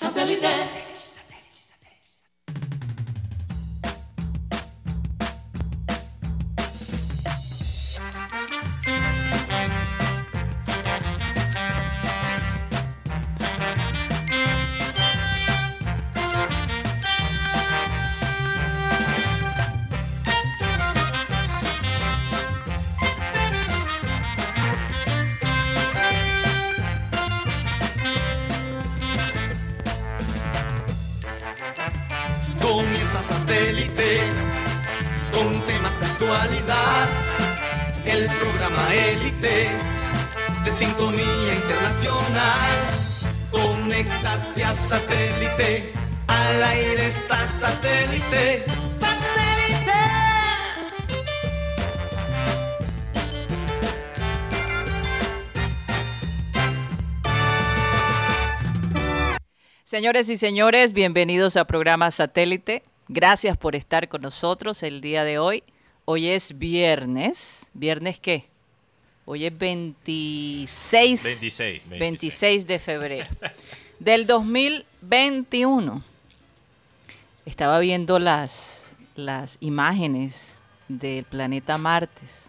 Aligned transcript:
Satellite. 0.00 0.89
Conéctate 44.30 44.64
a 44.64 44.74
satélite. 44.74 45.92
Al 46.28 46.62
aire 46.62 47.06
está 47.08 47.46
satélite. 47.48 48.64
¡Satélite! 48.94 49.92
Señores 59.82 60.30
y 60.30 60.36
señores, 60.36 60.92
bienvenidos 60.92 61.56
a 61.56 61.64
programa 61.66 62.12
Satélite. 62.12 62.84
Gracias 63.08 63.56
por 63.56 63.74
estar 63.74 64.08
con 64.08 64.22
nosotros 64.22 64.84
el 64.84 65.00
día 65.00 65.24
de 65.24 65.40
hoy. 65.40 65.64
Hoy 66.04 66.28
es 66.28 66.56
viernes. 66.56 67.68
¿Viernes 67.74 68.20
qué? 68.20 68.48
Hoy 69.24 69.46
es 69.46 69.58
26, 69.58 71.24
26, 71.24 71.82
26 71.88 72.66
de 72.66 72.78
febrero 72.78 73.28
del 74.00 74.26
2021. 74.26 76.02
Estaba 77.44 77.78
viendo 77.78 78.18
las, 78.18 78.96
las 79.14 79.58
imágenes 79.60 80.58
del 80.88 81.24
planeta 81.24 81.78
Martes. 81.78 82.46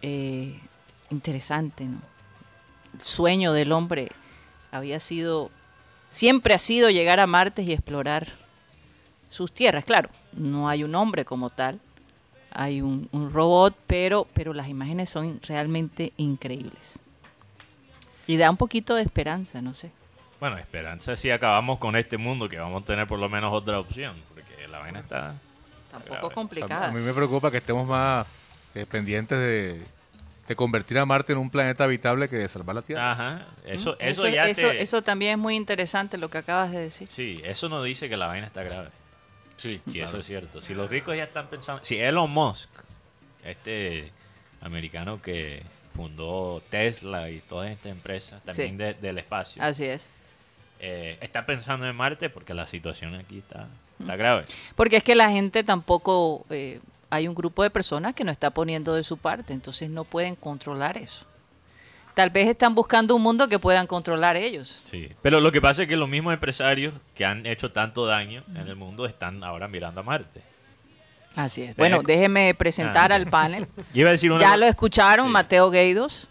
Eh, 0.00 0.58
interesante, 1.10 1.84
¿no? 1.84 2.00
El 2.94 3.02
sueño 3.02 3.52
del 3.52 3.72
hombre 3.72 4.10
había 4.70 5.00
sido, 5.00 5.50
siempre 6.10 6.54
ha 6.54 6.58
sido 6.58 6.88
llegar 6.90 7.20
a 7.20 7.26
Marte 7.26 7.62
y 7.62 7.72
explorar 7.72 8.28
sus 9.28 9.52
tierras. 9.52 9.84
Claro, 9.84 10.08
no 10.32 10.68
hay 10.68 10.84
un 10.84 10.94
hombre 10.94 11.24
como 11.24 11.50
tal, 11.50 11.80
hay 12.50 12.80
un, 12.80 13.08
un 13.12 13.32
robot, 13.32 13.76
pero, 13.86 14.26
pero 14.32 14.54
las 14.54 14.68
imágenes 14.68 15.10
son 15.10 15.40
realmente 15.42 16.12
increíbles. 16.16 17.00
Y 18.28 18.36
da 18.36 18.48
un 18.50 18.56
poquito 18.56 18.94
de 18.94 19.02
esperanza, 19.02 19.60
no 19.60 19.74
sé. 19.74 19.90
Bueno, 20.38 20.56
esperanza 20.58 21.16
si 21.16 21.30
acabamos 21.32 21.78
con 21.78 21.96
este 21.96 22.16
mundo, 22.16 22.48
que 22.48 22.58
vamos 22.58 22.82
a 22.82 22.86
tener 22.86 23.06
por 23.08 23.18
lo 23.18 23.28
menos 23.28 23.52
otra 23.52 23.80
opción, 23.80 24.14
porque 24.32 24.68
la 24.68 24.78
vaina 24.78 25.00
está... 25.00 25.34
Tampoco 25.90 26.30
complicada. 26.30 26.88
a 26.88 26.92
mí 26.92 27.00
me 27.00 27.12
preocupa 27.12 27.50
que 27.50 27.56
estemos 27.56 27.86
más 27.88 28.26
eh, 28.74 28.84
pendientes 28.84 29.38
de, 29.38 29.82
de 30.46 30.56
convertir 30.56 30.98
a 30.98 31.06
Marte 31.06 31.32
en 31.32 31.38
un 31.38 31.48
planeta 31.50 31.84
habitable 31.84 32.28
que 32.28 32.36
de 32.36 32.48
salvar 32.48 32.76
la 32.76 32.82
Tierra. 32.82 33.12
Ajá, 33.12 33.46
eso, 33.64 33.92
¿Mm? 33.92 34.04
eso, 34.04 34.28
ya 34.28 34.46
eso, 34.46 34.68
te... 34.68 34.82
eso 34.82 35.02
también 35.02 35.32
es 35.32 35.38
muy 35.38 35.56
interesante 35.56 36.18
lo 36.18 36.28
que 36.28 36.38
acabas 36.38 36.70
de 36.70 36.80
decir. 36.80 37.08
Sí, 37.10 37.40
eso 37.42 37.68
no 37.70 37.82
dice 37.82 38.08
que 38.08 38.16
la 38.18 38.26
vaina 38.26 38.46
está 38.46 38.62
grave. 38.62 38.90
Sí, 39.56 39.80
Sí, 39.86 39.92
claro. 39.94 40.08
eso 40.10 40.18
es 40.18 40.26
cierto. 40.26 40.60
Si 40.60 40.74
los 40.74 40.88
ricos 40.90 41.16
ya 41.16 41.24
están 41.24 41.48
pensando... 41.48 41.82
Si 41.82 41.96
Elon 41.98 42.30
Musk, 42.30 42.68
este 43.42 44.12
americano 44.60 45.20
que 45.20 45.62
fundó 45.98 46.62
Tesla 46.70 47.28
y 47.28 47.40
todas 47.40 47.70
estas 47.70 47.90
empresas, 47.90 48.40
también 48.44 48.70
Sí. 48.70 48.76
de- 48.76 48.94
del 48.94 49.18
espacio, 49.18 49.60
Así 49.60 49.84
es. 49.84 50.06
eh, 50.78 51.18
está 51.20 51.44
pensando 51.44 51.88
en 51.88 51.96
Marte 51.96 52.30
porque 52.30 52.54
la 52.54 52.66
situación 52.68 53.16
aquí 53.16 53.38
está, 53.38 53.66
está 53.98 54.14
grave. 54.14 54.44
Porque 54.76 54.98
es 54.98 55.02
que 55.02 55.16
la 55.16 55.28
gente 55.30 55.64
tampoco, 55.64 56.46
eh, 56.50 56.78
hay 57.10 57.26
un 57.26 57.34
grupo 57.34 57.64
de 57.64 57.70
personas 57.70 58.14
que 58.14 58.22
no 58.22 58.30
está 58.30 58.50
poniendo 58.50 58.94
de 58.94 59.02
su 59.02 59.16
parte, 59.16 59.52
entonces 59.52 59.90
no 59.90 60.04
pueden 60.04 60.36
controlar 60.36 60.96
eso. 60.98 61.24
Tal 62.14 62.30
vez 62.30 62.46
están 62.48 62.76
buscando 62.76 63.16
un 63.16 63.22
mundo 63.22 63.48
que 63.48 63.58
puedan 63.58 63.88
controlar 63.88 64.36
ellos. 64.36 64.80
Sí, 64.84 65.08
pero 65.20 65.40
lo 65.40 65.50
que 65.50 65.60
pasa 65.60 65.82
es 65.82 65.88
que 65.88 65.96
los 65.96 66.08
mismos 66.08 66.32
empresarios 66.32 66.94
que 67.16 67.24
han 67.24 67.44
hecho 67.44 67.72
tanto 67.72 68.06
daño 68.06 68.44
en 68.54 68.68
el 68.68 68.76
mundo 68.76 69.04
están 69.04 69.42
ahora 69.42 69.66
mirando 69.66 70.00
a 70.00 70.04
Marte. 70.04 70.42
Así 71.38 71.62
es. 71.62 71.76
Bueno, 71.76 72.02
déjeme 72.02 72.52
presentar 72.54 73.12
Ah. 73.12 73.14
al 73.14 73.26
panel. 73.28 73.68
Yo 73.94 74.00
iba 74.00 74.08
a 74.08 74.12
decir 74.12 74.32
una- 74.32 74.40
Ya 74.40 74.56
lo 74.56 74.66
escucharon, 74.66 75.26
Sí. 75.26 75.32
Mateo 75.32 75.70
Gueidos, 75.70 76.26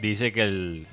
dice 0.00 0.32
que 0.32 0.42
el- 0.42 0.86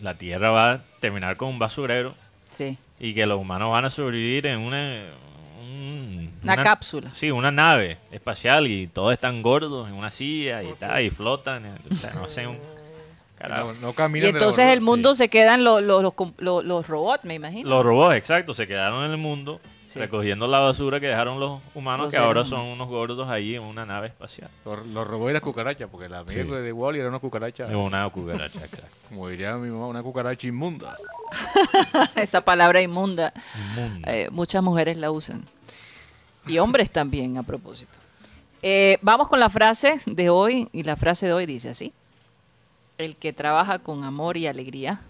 la 0.00 0.16
Tierra 0.16 0.50
va 0.50 0.70
a 0.72 0.82
terminar 1.00 1.36
con 1.36 1.48
un 1.48 1.58
basurero 1.58 2.14
Sí. 2.56 2.78
y 2.98 3.12
que 3.14 3.26
los 3.26 3.38
humanos 3.38 3.70
van 3.70 3.84
a 3.84 3.90
sobrevivir 3.90 4.46
en 4.46 4.60
una... 4.60 5.04
un- 6.42 6.50
Una 6.50 6.62
cápsula. 6.62 7.10
Sí, 7.14 7.30
una 7.30 7.50
nave 7.50 7.98
espacial 8.10 8.66
y 8.66 8.86
todos 8.86 9.12
están 9.12 9.42
gordos 9.42 9.88
en 9.88 9.94
una 9.94 10.10
silla 10.10 10.62
y, 10.62 10.72
tal, 10.74 11.02
y 11.02 11.10
flotan. 11.10 11.76
o 11.90 11.94
sea, 11.96 12.14
no 12.14 12.28
sé, 12.28 12.46
un. 12.46 12.58
No, 13.48 13.72
no 13.74 13.90
Y 13.90 13.92
caminan 13.94 14.26
de 14.26 14.32
la 14.32 14.38
entonces 14.38 14.66
el 14.66 14.82
mundo 14.82 15.14
se 15.14 15.28
quedan 15.30 15.64
los, 15.64 15.82
los, 15.82 16.02
los, 16.02 16.12
los- 16.38 16.64
los 16.64 16.86
robots, 16.88 17.24
me 17.24 17.34
imagino. 17.34 17.68
Los 17.70 17.84
robots, 17.86 18.14
exacto, 18.16 18.52
se 18.52 18.66
quedaron 18.66 19.04
en 19.06 19.12
el 19.12 19.16
mundo 19.16 19.60
Sí. 19.86 19.98
recogiendo 19.98 20.46
la 20.46 20.60
basura 20.60 21.00
que 21.00 21.08
dejaron 21.08 21.40
los 21.40 21.60
humanos, 21.74 22.06
Los 22.06 22.10
que 22.12 22.18
ahora 22.18 22.44
son 22.44 22.60
unos 22.60 22.86
gordos 22.86 23.28
ahí 23.28 23.56
en 23.56 23.64
una 23.66 23.84
nave 23.84 24.06
espacial. 24.06 24.48
Los, 24.64 24.86
los 24.86 25.04
robots 25.08 25.30
y 25.30 25.32
las 25.32 25.42
cucarachas, 25.42 25.88
porque 25.90 26.08
la 26.08 26.18
amiga 26.20 26.44
Sí. 26.44 26.48
de 26.48 26.72
Wally 26.72 27.00
era 27.00 27.08
una 27.08 27.18
cucaracha, 27.18 27.66
Es 27.68 27.74
una 27.74 28.08
cucaracha, 28.08 28.60
exacto. 28.62 28.82
como 29.08 29.26
diría 29.28 29.56
mi 29.56 29.68
mamá, 29.68 29.86
una 29.88 30.02
cucaracha 30.04 30.46
inmunda. 30.46 30.94
Esa 32.14 32.40
palabra 32.42 32.80
inmunda, 32.82 33.32
eh, 34.06 34.28
muchas 34.30 34.62
mujeres 34.62 34.96
la 34.96 35.10
usan. 35.10 35.44
Y 36.50 36.58
hombres 36.58 36.90
también, 36.90 37.36
a 37.38 37.42
propósito. 37.42 37.92
Eh, 38.62 38.98
vamos 39.02 39.28
con 39.28 39.38
la 39.40 39.48
frase 39.48 40.00
de 40.06 40.28
hoy, 40.30 40.68
y 40.72 40.82
la 40.82 40.96
frase 40.96 41.26
de 41.26 41.32
hoy 41.32 41.46
dice 41.46 41.68
así. 41.70 41.92
El 42.98 43.16
que 43.16 43.32
trabaja 43.32 43.78
con 43.78 44.04
amor 44.04 44.36
y 44.36 44.46
alegría, 44.46 45.00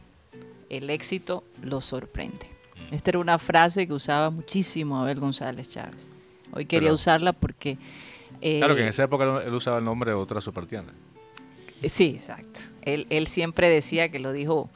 el 0.68 0.90
éxito 0.90 1.42
lo 1.62 1.80
sorprende. 1.80 2.48
Esta 2.92 3.10
era 3.10 3.18
una 3.18 3.38
frase 3.38 3.86
que 3.86 3.92
usaba 3.92 4.30
muchísimo 4.30 5.00
Abel 5.00 5.18
González 5.18 5.68
Chávez. 5.68 6.08
Hoy 6.52 6.66
quería 6.66 6.86
Pero- 6.88 6.94
usarla 6.94 7.32
porque... 7.32 7.78
eh, 8.40 8.58
Claro 8.58 8.74
que 8.76 8.82
en 8.82 8.88
esa 8.88 9.04
época 9.04 9.42
él 9.44 9.54
usaba 9.54 9.78
el 9.78 9.84
nombre 9.84 10.10
de 10.10 10.16
otra 10.16 10.40
supertienda. 10.40 10.92
Eh, 11.82 11.88
Sí, 11.88 12.12
exacto. 12.16 12.60
Él, 12.82 13.06
él 13.10 13.26
siempre 13.28 13.68
decía 13.68 14.10
que 14.10 14.18
lo 14.18 14.32
dijo 14.32 14.68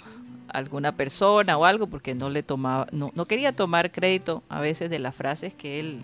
alguna 0.49 0.93
persona 0.96 1.58
o 1.58 1.64
algo 1.64 1.88
porque 1.88 2.14
no 2.14 2.31
le 2.31 2.43
tomaba, 2.43 2.87
no, 2.93 3.10
no 3.14 3.25
quería 3.26 3.52
tomar 3.55 3.90
crédito 3.93 4.43
a 4.49 4.60
veces 4.60 4.88
de 4.90 4.99
las 5.00 5.14
frases 5.14 5.52
que 5.52 5.81
él, 5.81 6.00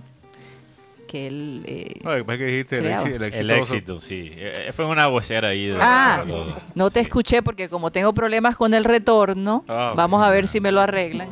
que 1.10 1.26
él... 1.26 1.62
eh, 1.66 1.94
No, 2.04 2.10
que 2.26 2.44
dijiste 2.44 2.78
el, 2.78 2.86
el 2.86 2.92
éxito. 2.92 3.38
El 3.40 3.50
éxito, 3.50 4.00
sí. 4.00 4.30
Eh, 4.34 4.70
Fue 4.72 4.84
una 4.86 5.06
vocera 5.08 5.48
ahí. 5.48 5.66
de- 5.66 5.78
Ah, 5.80 6.24
los- 6.26 6.54
no 6.74 6.90
te 6.90 7.00
escuché 7.00 7.42
porque 7.42 7.68
como 7.68 7.90
tengo 7.90 8.12
problemas 8.12 8.56
con 8.56 8.72
el 8.74 8.84
retorno, 8.84 9.64
Ah, 9.68 9.92
vamos 9.96 10.22
a 10.22 10.30
ver 10.30 10.46
si 10.46 10.60
me 10.60 10.70
lo 10.72 10.80
arreglan. 10.80 11.28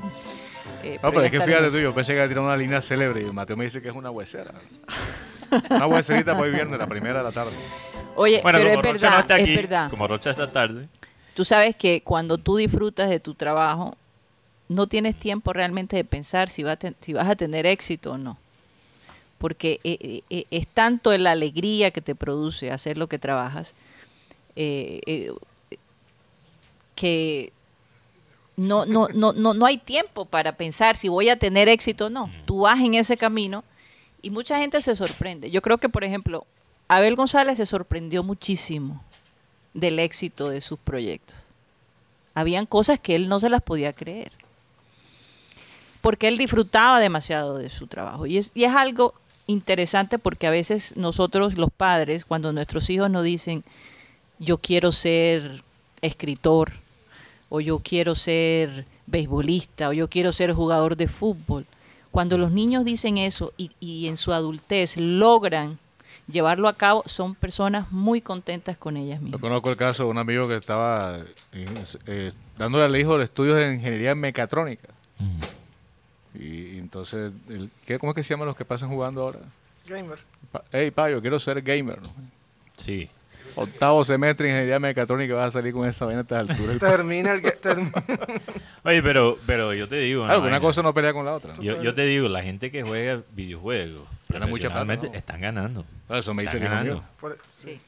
Eh, 0.82 0.98
No, 1.02 1.10
pero 1.10 1.22
es 1.22 1.30
que 1.30 1.40
fíjate 1.40 1.70
tú, 1.70 1.78
yo 1.78 1.94
pensé 1.94 2.12
que 2.12 2.16
iba 2.16 2.24
a 2.24 2.28
tirar 2.28 2.42
una 2.44 2.56
línea 2.56 2.80
célebre 2.80 3.22
y 3.22 3.30
Mateo 3.30 3.56
me 3.56 3.64
dice 3.64 3.80
que 3.80 3.88
es 3.88 3.94
una 3.94 4.10
huesera. 4.10 4.52
Una 5.70 5.86
hueserita 5.86 6.32
para 6.32 6.44
hoy 6.44 6.50
viernes, 6.50 6.78
la 6.78 6.86
primera 6.86 7.18
de 7.18 7.24
la 7.24 7.32
tarde. 7.32 7.52
Oye, 8.16 8.40
Bueno, 8.42 8.58
pero 8.58 8.70
es 8.70 8.76
como 8.76 8.82
Rocha 8.92 8.92
verdad, 9.06 9.14
no 9.14 9.20
está 9.20 9.34
aquí, 9.36 9.50
es 9.54 9.56
verdad. 9.56 9.90
como 9.90 10.06
Rocha 10.08 10.30
esta 10.30 10.50
tarde, 10.50 10.88
Tú 11.34 11.44
sabes 11.44 11.76
que 11.76 12.00
cuando 12.02 12.36
tú 12.36 12.56
disfrutas 12.56 13.08
de 13.08 13.20
tu 13.20 13.32
trabajo, 13.34 13.96
no 14.68 14.88
tienes 14.88 15.14
tiempo 15.14 15.52
realmente 15.52 15.94
de 15.94 16.02
pensar 16.04 16.48
si, 16.48 16.64
va 16.64 16.72
a 16.72 16.76
ten- 16.76 16.96
si 17.00 17.12
vas 17.12 17.28
a 17.28 17.36
tener 17.36 17.64
éxito 17.64 18.12
o 18.12 18.18
no. 18.18 18.36
Porque 19.38 19.78
eh, 19.84 19.98
eh, 20.00 20.22
eh, 20.30 20.46
es 20.50 20.66
tanto 20.66 21.16
la 21.16 21.30
alegría 21.30 21.90
que 21.90 22.00
te 22.00 22.14
produce 22.14 22.70
hacer 22.70 22.98
lo 22.98 23.06
que 23.06 23.18
trabajas, 23.18 23.74
eh, 24.56 25.32
que 26.96 27.52
no, 28.56 28.84
no, 28.86 29.06
no, 29.14 29.32
no, 29.32 29.54
no 29.54 29.66
hay 29.66 29.78
tiempo 29.78 30.24
para 30.24 30.56
pensar 30.56 30.96
si 30.96 31.08
voy 31.08 31.28
a 31.28 31.38
tener 31.38 31.68
éxito 31.68 32.06
o 32.06 32.10
no. 32.10 32.28
Tú 32.44 32.62
vas 32.62 32.80
en 32.80 32.94
ese 32.94 33.16
camino 33.16 33.62
y 34.20 34.30
mucha 34.30 34.58
gente 34.58 34.82
se 34.82 34.96
sorprende. 34.96 35.50
Yo 35.50 35.62
creo 35.62 35.78
que, 35.78 35.88
por 35.88 36.02
ejemplo, 36.02 36.44
Abel 36.88 37.14
González 37.14 37.58
se 37.58 37.66
sorprendió 37.66 38.24
muchísimo 38.24 39.04
del 39.74 40.00
éxito 40.00 40.48
de 40.48 40.60
sus 40.60 40.78
proyectos. 40.78 41.44
Habían 42.34 42.66
cosas 42.66 42.98
que 42.98 43.14
él 43.14 43.28
no 43.28 43.38
se 43.38 43.48
las 43.48 43.62
podía 43.62 43.92
creer. 43.92 44.32
Porque 46.00 46.26
él 46.28 46.36
disfrutaba 46.36 46.98
demasiado 46.98 47.58
de 47.58 47.68
su 47.68 47.86
trabajo. 47.86 48.26
Y 48.26 48.38
es, 48.38 48.50
y 48.54 48.64
es 48.64 48.72
algo 48.72 49.14
interesante 49.48 50.18
porque 50.20 50.46
a 50.46 50.50
veces 50.50 50.96
nosotros 50.96 51.58
los 51.58 51.70
padres, 51.70 52.24
cuando 52.24 52.52
nuestros 52.52 52.88
hijos 52.90 53.10
nos 53.10 53.24
dicen, 53.24 53.64
yo 54.38 54.58
quiero 54.58 54.92
ser 54.92 55.64
escritor, 56.02 56.74
o 57.48 57.60
yo 57.60 57.80
quiero 57.80 58.14
ser 58.14 58.84
beisbolista, 59.06 59.88
o 59.88 59.92
yo 59.92 60.08
quiero 60.08 60.32
ser 60.32 60.52
jugador 60.52 60.96
de 60.96 61.08
fútbol, 61.08 61.66
cuando 62.12 62.38
los 62.38 62.52
niños 62.52 62.84
dicen 62.84 63.18
eso 63.18 63.52
y, 63.56 63.72
y 63.80 64.06
en 64.06 64.16
su 64.16 64.32
adultez 64.32 64.96
logran 64.96 65.78
llevarlo 66.30 66.68
a 66.68 66.74
cabo, 66.74 67.02
son 67.06 67.34
personas 67.34 67.90
muy 67.90 68.20
contentas 68.20 68.76
con 68.76 68.96
ellas 68.96 69.18
Yo 69.18 69.22
mismas. 69.24 69.40
conozco 69.40 69.70
el 69.70 69.76
caso 69.76 70.04
de 70.04 70.10
un 70.10 70.18
amigo 70.18 70.46
que 70.46 70.56
estaba 70.56 71.20
eh, 71.52 71.66
eh, 72.06 72.32
dándole 72.58 72.84
al 72.84 72.96
hijo 72.96 73.18
estudios 73.20 73.56
de 73.56 73.74
ingeniería 73.74 74.14
mecatrónica. 74.14 74.88
Y 76.34 76.78
entonces, 76.78 77.32
el- 77.48 77.70
¿qué, 77.86 77.98
¿cómo 77.98 78.12
es 78.12 78.16
que 78.16 78.22
se 78.22 78.30
llaman 78.34 78.46
los 78.48 78.56
que 78.56 78.64
pasan 78.64 78.88
jugando 78.88 79.22
ahora? 79.22 79.40
Gamer. 79.86 80.18
Pa- 80.52 80.64
Hey, 80.72 80.90
pa, 80.90 81.10
yo 81.10 81.20
quiero 81.20 81.38
ser 81.40 81.62
gamer. 81.62 81.98
¿no? 82.02 82.08
sí. 82.76 83.08
Octavo 83.54 84.04
semestre 84.04 84.44
de 84.46 84.50
ingeniería 84.52 84.78
mecatrónica 84.78 85.34
vas 85.34 85.48
a 85.48 85.50
salir 85.52 85.72
con 85.72 85.88
esa 85.88 86.04
vaina 86.04 86.20
a 86.20 86.22
estas 86.22 86.48
alturas. 86.50 86.78
Termina 86.80 87.32
el... 87.32 87.42
ga- 87.42 87.58
term- 87.60 87.90
Oye, 88.84 89.02
pero, 89.02 89.36
pero 89.46 89.74
yo 89.74 89.88
te 89.88 89.96
digo. 89.96 90.22
Claro, 90.24 90.40
que 90.42 90.46
una 90.46 90.50
vaina. 90.58 90.60
cosa 90.60 90.82
no 90.82 90.94
pelea 90.94 91.12
con 91.12 91.24
la 91.24 91.32
otra. 91.32 91.54
¿no? 91.54 91.62
Yo, 91.62 91.82
yo 91.82 91.92
te 91.94 92.02
digo, 92.02 92.28
la 92.28 92.42
gente 92.42 92.70
que 92.70 92.82
juega 92.84 93.20
videojuegos 93.32 94.02
Gana 94.28 94.46
mucha 94.46 94.68
plata, 94.68 94.84
profesionalmente 94.84 95.08
¿no? 95.08 95.14
están 95.14 95.40
ganando. 95.40 95.84
Claro, 96.06 96.20
eso 96.20 96.34
me 96.34 96.42
dice 96.44 96.58
Están 96.58 96.70
mío. 96.84 96.94
ganando. 96.94 97.04
por- 97.18 97.38
Sí. 97.48 97.78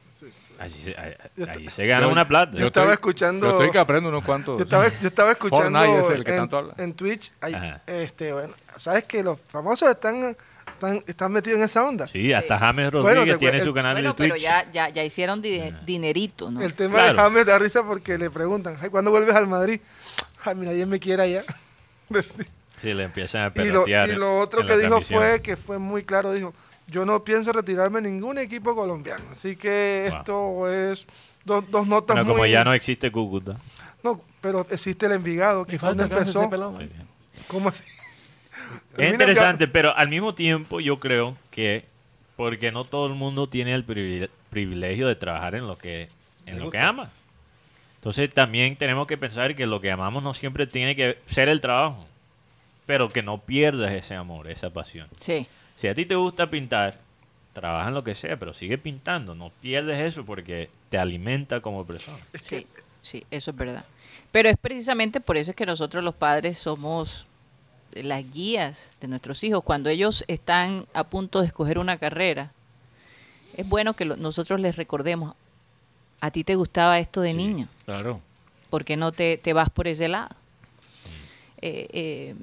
Yo 0.67 0.93
ahí 0.97 1.65
est- 1.65 1.75
se 1.75 1.85
gana 1.85 2.05
Yo- 2.05 2.11
una 2.11 2.27
plata. 2.27 2.57
Yo 2.57 2.67
estaba 2.67 2.85
estoy- 2.87 2.93
escuchando- 2.93 3.45
Yo 3.47 3.51
estoy 3.53 3.71
que 3.71 3.79
aprendo 3.79 4.09
unos 4.09 4.23
cuantos. 4.23 4.57
Yo 4.57 4.63
estaba, 4.63 4.87
yo 4.87 5.07
estaba 5.07 5.31
escuchando 5.31 5.83
es 5.83 6.09
el 6.09 6.23
que 6.23 6.31
en, 6.31 6.37
tanto 6.37 6.57
habla. 6.57 6.73
en 6.77 6.93
Twitch, 6.93 7.31
hay, 7.41 7.55
este, 7.87 8.33
bueno, 8.33 8.53
sabes 8.75 9.05
que 9.07 9.23
los 9.23 9.39
famosos 9.47 9.89
están, 9.89 10.35
están, 10.71 11.03
están 11.07 11.31
metidos 11.31 11.57
en 11.59 11.63
esa 11.65 11.83
onda. 11.85 12.07
Sí, 12.07 12.33
hasta 12.33 12.57
James 12.57 12.91
Bueno, 12.91 13.09
Rodríguez 13.09 13.35
te 13.35 13.39
tiene 13.39 13.57
cue- 13.59 13.63
su 13.63 13.69
el- 13.69 13.75
canal 13.75 13.93
Bueno, 13.95 14.09
de 14.09 14.15
Twitch. 14.15 14.29
pero 14.31 14.41
ya, 14.41 14.71
ya, 14.71 14.89
ya 14.89 15.03
hicieron 15.03 15.41
di- 15.41 15.71
dinerito, 15.85 16.49
¿no? 16.51 16.61
El 16.61 16.73
tema 16.73 16.95
Claro. 16.95 17.13
de 17.13 17.19
James 17.19 17.45
da 17.45 17.59
risa 17.59 17.83
porque 17.83 18.17
le 18.17 18.29
preguntan, 18.29 18.75
"Ay, 18.81 18.89
¿cuándo 18.89 19.11
vuelves 19.11 19.35
al 19.35 19.47
Madrid? 19.47 19.79
Ay, 20.43 20.55
mira, 20.55 20.71
nadie 20.71 20.85
me 20.85 20.99
quiere 20.99 21.23
allá. 21.23 21.43
Sí, 22.81 22.93
le 22.95 23.03
empiezan 23.03 23.43
a 23.43 23.45
y, 23.45 23.49
lo, 23.49 23.53
pelotear 23.83 24.09
y 24.09 24.13
lo 24.15 24.39
otro 24.39 24.61
en 24.61 24.67
que 24.67 24.73
la 24.73 24.77
dijo 24.79 24.89
transmisión. 24.95 25.21
fue, 25.21 25.41
que 25.43 25.55
fue 25.55 25.77
muy 25.77 26.03
claro, 26.03 26.33
dijo, 26.33 26.51
yo 26.91 27.05
no 27.05 27.23
pienso 27.23 27.51
retirarme 27.51 27.99
en 27.99 28.05
ningún 28.05 28.37
equipo 28.37 28.75
colombiano. 28.75 29.23
Así 29.31 29.55
que 29.55 30.07
Wow. 30.11 30.17
esto 30.19 30.71
es 30.71 31.07
dos, 31.45 31.71
dos 31.71 31.87
notas 31.87 32.15
Bueno, 32.17 32.25
muy... 32.25 32.33
como 32.33 32.45
ya 32.45 32.63
no 32.63 32.73
existe 32.73 33.11
Cúcuta. 33.11 33.57
No, 34.03 34.21
pero 34.41 34.67
existe 34.69 35.05
el 35.07 35.13
Envigado, 35.13 35.65
que 35.65 35.79
fue 35.79 35.89
donde 35.89 36.03
empezó. 36.03 36.49
¿Cómo 37.47 37.69
así? 37.69 37.83
Es 38.97 39.11
interesante, 39.11 39.67
pero 39.67 39.95
al 39.95 40.09
mismo 40.09 40.35
tiempo 40.35 40.79
yo 40.79 40.99
creo 40.99 41.35
que 41.49 41.85
porque 42.35 42.71
no 42.71 42.83
todo 42.83 43.07
el 43.07 43.13
mundo 43.13 43.47
tiene 43.47 43.73
el 43.73 43.85
privile- 43.85 44.29
privilegio 44.49 45.07
de 45.07 45.15
trabajar 45.15 45.55
en 45.55 45.67
lo 45.67 45.77
que 45.77 46.09
en 46.45 46.59
lo 46.59 46.69
que 46.71 46.79
ama. 46.79 47.09
Entonces 47.95 48.33
también 48.33 48.75
tenemos 48.75 49.05
que 49.07 49.17
pensar 49.17 49.55
que 49.55 49.65
lo 49.67 49.79
que 49.79 49.91
amamos 49.91 50.23
no 50.23 50.33
siempre 50.33 50.65
tiene 50.67 50.95
que 50.95 51.19
ser 51.27 51.49
el 51.49 51.61
trabajo, 51.61 52.07
pero 52.87 53.07
que 53.09 53.21
no 53.21 53.37
pierdas 53.39 53.91
ese 53.91 54.15
amor, 54.15 54.49
esa 54.49 54.69
pasión. 54.71 55.07
Sí. 55.19 55.45
Si 55.81 55.87
a 55.87 55.95
ti 55.95 56.05
te 56.05 56.13
gusta 56.13 56.47
pintar, 56.47 56.99
trabaja 57.53 57.87
en 57.87 57.95
lo 57.95 58.03
que 58.03 58.13
sea, 58.13 58.37
pero 58.37 58.53
sigue 58.53 58.77
pintando, 58.77 59.33
no 59.33 59.49
pierdes 59.61 59.99
eso 59.99 60.23
porque 60.23 60.69
te 60.89 60.99
alimenta 60.99 61.59
como 61.59 61.83
persona. 61.87 62.19
Sí, 62.35 62.67
sí, 63.01 63.23
eso 63.31 63.49
es 63.49 63.57
verdad. 63.57 63.83
Pero 64.31 64.47
es 64.47 64.57
precisamente 64.57 65.19
por 65.21 65.37
eso 65.37 65.49
es 65.49 65.57
que 65.57 65.65
nosotros 65.65 66.03
los 66.03 66.13
padres 66.13 66.59
somos 66.59 67.25
las 67.93 68.31
guías 68.31 68.91
de 69.01 69.07
nuestros 69.07 69.43
hijos. 69.43 69.63
Cuando 69.63 69.89
ellos 69.89 70.23
están 70.27 70.85
a 70.93 71.03
punto 71.05 71.41
de 71.41 71.47
escoger 71.47 71.79
una 71.79 71.97
carrera, 71.97 72.51
es 73.57 73.67
bueno 73.67 73.95
que 73.95 74.05
lo- 74.05 74.17
nosotros 74.17 74.59
les 74.59 74.75
recordemos, 74.75 75.33
a 76.19 76.29
ti 76.29 76.43
te 76.43 76.53
gustaba 76.53 76.99
esto 76.99 77.21
de 77.21 77.31
Sí. 77.31 77.37
niño, 77.37 77.67
Claro. 77.85 78.21
¿por 78.69 78.85
qué 78.85 78.97
no 78.97 79.11
te, 79.11 79.37
te 79.39 79.53
vas 79.53 79.71
por 79.71 79.87
ese 79.87 80.07
lado? 80.09 80.29
Eh, 81.63 81.87
eh, 81.91 82.35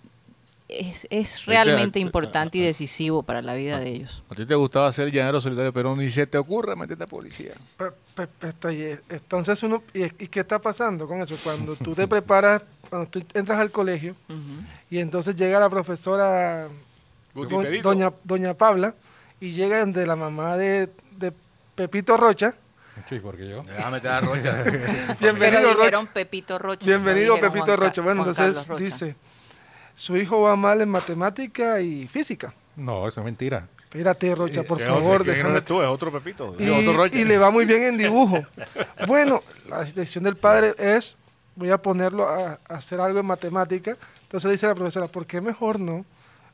es, 0.68 1.06
es 1.10 1.46
realmente 1.46 1.98
a- 1.98 2.02
importante 2.02 2.58
y 2.58 2.62
a- 2.62 2.66
decisivo 2.66 3.22
para 3.22 3.40
la 3.42 3.54
vida 3.54 3.80
de 3.80 3.88
ellos. 3.90 4.22
A 4.30 4.34
ti 4.34 4.44
te 4.46 4.54
gustaba 4.54 4.92
ser 4.92 5.10
llanero 5.10 5.40
solitario, 5.40 5.72
pero 5.72 5.96
ni 5.96 6.08
se 6.10 6.26
te 6.26 6.36
ocurra 6.38 6.76
meterte 6.76 7.04
a 7.04 7.06
policía. 7.06 7.52
Pe- 7.76 7.90
pe- 8.14 8.26
pe- 8.26 8.48
está 8.48 8.68
ahí. 8.68 8.96
Entonces 9.08 9.62
uno, 9.62 9.82
¿y, 9.94 10.04
y 10.04 10.28
qué 10.28 10.40
está 10.40 10.58
pasando 10.60 11.06
con 11.08 11.20
eso? 11.22 11.36
Cuando 11.42 11.74
tú 11.76 11.94
te 11.94 12.06
preparas, 12.06 12.62
cuando 12.88 13.08
tú 13.08 13.22
entras 13.34 13.58
al 13.58 13.70
colegio 13.70 14.14
y 14.90 14.98
entonces 14.98 15.36
llega 15.36 15.58
la 15.60 15.68
profesora 15.70 16.68
Guti 17.34 17.78
doña, 17.80 18.12
doña 18.24 18.54
Pabla 18.54 18.94
y 19.40 19.50
llega 19.50 19.84
de 19.84 20.06
la 20.06 20.16
mamá 20.16 20.56
de, 20.56 20.90
de 21.16 21.32
Pepito 21.74 22.16
Rocha. 22.16 22.54
Sí, 23.08 23.20
porque 23.20 23.48
yo. 23.48 23.62
Déjame 23.62 23.92
meter 23.98 24.10
a 24.10 24.20
Rocha. 24.20 24.64
Bienvenido, 25.20 25.72
Rocha. 25.75 26.04
Pepito 26.12 26.58
Rocha. 26.58 26.84
Bienvenido 26.84 27.38
Pepito 27.40 27.76
Rocha. 27.76 28.02
Bueno, 28.02 28.25
Juan 28.25 28.34
entonces 28.48 28.78
dice, 28.78 29.16
su 29.99 30.17
hijo 30.17 30.40
va 30.43 30.55
mal 30.55 30.81
en 30.81 30.88
matemática 30.88 31.81
y 31.81 32.07
física. 32.07 32.55
No, 32.76 33.09
eso 33.09 33.21
es 33.21 33.25
mentira. 33.25 33.67
Espérate, 33.83 34.35
Rocha, 34.35 34.62
por 34.62 34.81
Eh, 34.81 34.87
favor, 34.87 35.25
¿quién 35.25 35.37
déjame 35.37 35.61
tú? 35.62 35.83
Es 35.83 35.88
otro 35.88 36.12
Pepito. 36.12 36.55
y, 36.59 36.69
otro 36.69 36.93
Rocha. 36.93 37.19
y 37.19 37.25
le 37.25 37.37
va 37.38 37.50
muy 37.50 37.64
bien 37.64 37.83
en 37.83 37.99
dibujo. 37.99 38.45
Bueno, 39.07 39.43
la 39.69 39.83
decisión 39.83 40.25
del 40.25 40.37
padre 40.37 40.75
es, 40.78 41.17
voy 41.57 41.71
a 41.71 41.78
ponerlo 41.78 42.28
a, 42.28 42.61
a 42.69 42.75
hacer 42.76 43.00
algo 43.00 43.19
en 43.19 43.26
matemática. 43.26 43.97
Entonces 44.23 44.50
dice 44.52 44.67
la 44.67 44.75
profesora, 44.75 45.07
¿por 45.09 45.26
qué 45.26 45.40
mejor 45.40 45.81
no? 45.81 46.05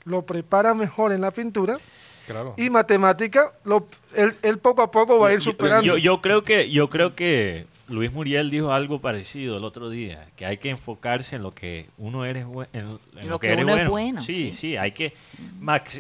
Lo 0.05 0.23
prepara 0.23 0.73
mejor 0.75 1.13
en 1.13 1.21
la 1.23 1.31
pintura 1.33 1.77
Claro. 2.27 2.55
y 2.57 2.71
matemática, 2.71 3.53
lo, 3.65 3.87
él, 4.15 4.35
él 4.43 4.57
poco 4.59 4.81
a 4.81 4.91
poco 4.91 5.19
va 5.19 5.29
a 5.29 5.33
ir 5.35 5.41
Yo- 5.41 5.51
superando. 5.51 5.83
Yo, 5.85 5.99
yo 5.99 6.23
creo 6.23 6.43
que 6.43 6.71
yo 6.71 6.89
creo 6.89 7.15
que 7.15 7.67
Luis 7.89 8.11
Muriel 8.13 8.49
dijo 8.51 8.73
algo 8.73 9.01
parecido 9.01 9.59
el 9.59 9.65
otro 9.65 9.91
día, 9.91 10.27
que 10.37 10.47
hay 10.47 10.57
que 10.57 10.71
enfocarse 10.71 11.37
en 11.37 11.43
lo 11.43 11.51
que 11.53 11.87
uno 11.99 12.25
eres 12.25 12.45
en, 12.73 12.99
en 13.15 13.29
Lo 13.29 13.39
que 13.39 13.49
eres 13.53 13.65
uno 13.65 13.77
es 13.77 13.89
bueno, 13.89 14.23
Sí, 14.23 14.51
sí. 14.51 14.53
sí, 14.53 14.77
hay 14.77 14.93
que 14.93 15.13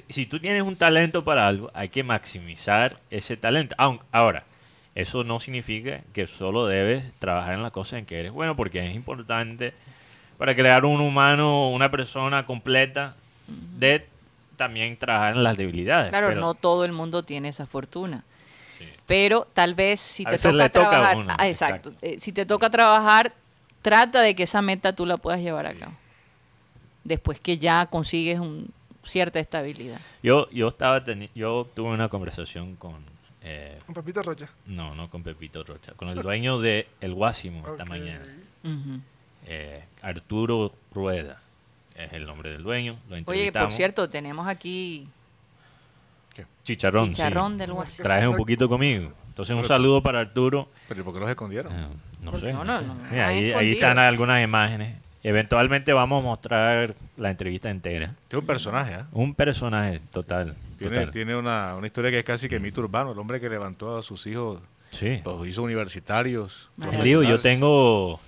si 0.08 0.24
tú 0.26 0.38
tienes 0.40 0.62
un 0.62 0.76
talento 0.76 1.24
para 1.24 1.46
algo, 1.46 1.70
hay 1.74 1.90
que 1.90 2.02
maximizar 2.02 2.98
ese 3.10 3.36
talento. 3.36 3.74
Aun- 3.78 4.00
ahora, 4.12 4.44
eso 4.94 5.24
no 5.24 5.40
significa 5.40 6.00
que 6.14 6.26
solo 6.26 6.66
debes 6.66 7.12
trabajar 7.18 7.54
en 7.54 7.62
las 7.62 7.72
cosas 7.72 7.98
en 7.98 8.06
que 8.06 8.18
eres 8.18 8.32
bueno, 8.32 8.56
porque 8.56 8.78
es 8.86 8.94
importante 8.94 9.74
para 10.38 10.54
crear 10.56 10.84
un 10.86 11.00
humano, 11.00 11.68
una 11.70 11.90
persona 11.90 12.46
completa 12.46 13.14
de 13.78 14.06
también 14.56 14.96
trabajar 14.96 15.36
en 15.36 15.42
las 15.44 15.56
debilidades. 15.56 16.10
Claro, 16.10 16.28
pero- 16.28 16.40
no 16.40 16.54
todo 16.54 16.84
el 16.86 16.92
mundo 16.92 17.24
tiene 17.24 17.48
esa 17.48 17.66
fortuna. 17.66 18.24
Sí. 18.84 19.00
Pero 19.06 19.46
tal 19.52 19.74
vez 19.74 20.00
si 20.00 20.22
A 20.24 20.26
te 20.26 20.30
veces 20.32 20.52
toca 20.52 20.64
le 20.64 20.70
toca 20.70 20.86
a 20.86 20.90
trabajar, 20.90 21.16
uno, 21.16 21.34
ah, 21.38 21.48
exacto, 21.48 21.88
exacto. 21.90 22.06
eh, 22.06 22.20
si 22.20 22.32
te 22.32 22.46
toca 22.46 22.70
trabajar, 22.70 23.34
trata 23.82 24.22
de 24.22 24.34
que 24.34 24.44
esa 24.44 24.62
meta 24.62 24.94
tú 24.94 25.06
la 25.06 25.16
puedas 25.16 25.40
llevar 25.40 25.66
a 25.66 25.74
cabo. 25.74 25.92
Después 27.04 27.38
que 27.38 27.58
ya 27.58 27.86
consigues 27.86 28.40
un, 28.40 28.72
cierta 29.04 29.40
estabilidad. 29.40 30.00
Yo, 30.22 30.48
yo 30.50 30.68
estaba 30.68 31.02
yo 31.34 31.68
tuve 31.74 31.90
una 31.90 32.08
conversación 32.08 32.76
con 32.76 32.96
eh, 33.42 33.78
Con 33.86 33.94
Pepito 33.94 34.22
Rocha. 34.22 34.48
no, 34.66 34.94
no 34.94 35.10
con 35.10 35.22
Pepito 35.22 35.62
Rocha, 35.62 35.92
con 35.96 36.08
el 36.08 36.18
dueño 36.22 36.58
de 36.58 36.88
El 37.00 37.14
Guásimo 37.14 37.66
esta 37.68 37.84
mañana, 37.84 38.24
eh, 39.46 39.84
Arturo 40.00 40.72
Rueda, 40.92 41.42
es 41.94 42.12
el 42.14 42.26
nombre 42.26 42.50
del 42.50 42.62
dueño, 42.62 42.98
lo 43.08 43.18
Oye, 43.26 43.52
por 43.52 43.70
cierto, 43.70 44.08
tenemos 44.08 44.48
aquí 44.48 45.08
Chicharrón. 46.64 47.14
sí. 47.14 47.22
Del 47.58 47.72
Guasi. 47.72 48.02
Traje 48.02 48.26
un 48.28 48.36
poquito 48.36 48.68
conmigo. 48.68 49.12
Entonces, 49.28 49.56
un 49.56 49.64
saludo 49.64 50.02
para 50.02 50.20
Arturo. 50.20 50.68
Pero 50.88 51.00
¿y 51.00 51.04
por 51.04 51.14
qué 51.14 51.20
los 51.20 51.28
escondieron? 51.30 51.72
Eh, 51.72 51.86
no 52.24 52.38
sé. 52.38 52.52
no, 52.52 52.64
no, 52.64 52.80
no, 52.80 52.94
Mira, 53.10 53.24
no 53.26 53.28
ahí, 53.32 53.50
es 53.50 53.56
ahí 53.56 53.72
están 53.72 53.98
algunas 53.98 54.42
imágenes. 54.42 54.96
Eventualmente 55.22 55.92
vamos 55.92 56.22
a 56.22 56.26
mostrar 56.26 56.94
la 57.16 57.30
entrevista 57.30 57.70
entera. 57.70 58.14
Es 58.28 58.34
un 58.34 58.46
personaje, 58.46 58.94
¿ah? 58.94 59.06
Un 59.12 59.34
personaje 59.34 60.00
total. 60.12 60.54
Tiene, 60.78 60.96
total. 60.96 61.10
tiene 61.12 61.36
una, 61.36 61.74
una 61.76 61.86
historia 61.86 62.10
que 62.10 62.18
es 62.18 62.24
casi 62.24 62.48
que 62.48 62.60
mito 62.60 62.80
urbano. 62.82 63.12
El 63.12 63.18
hombre 63.18 63.40
que 63.40 63.48
levantó 63.48 63.96
a 63.98 64.02
sus 64.02 64.26
hijos, 64.26 64.60
Sí. 64.90 65.20
los 65.24 65.46
hizo 65.46 65.62
universitarios. 65.62 66.68
Yo 67.04 67.40
tengo... 67.40 68.20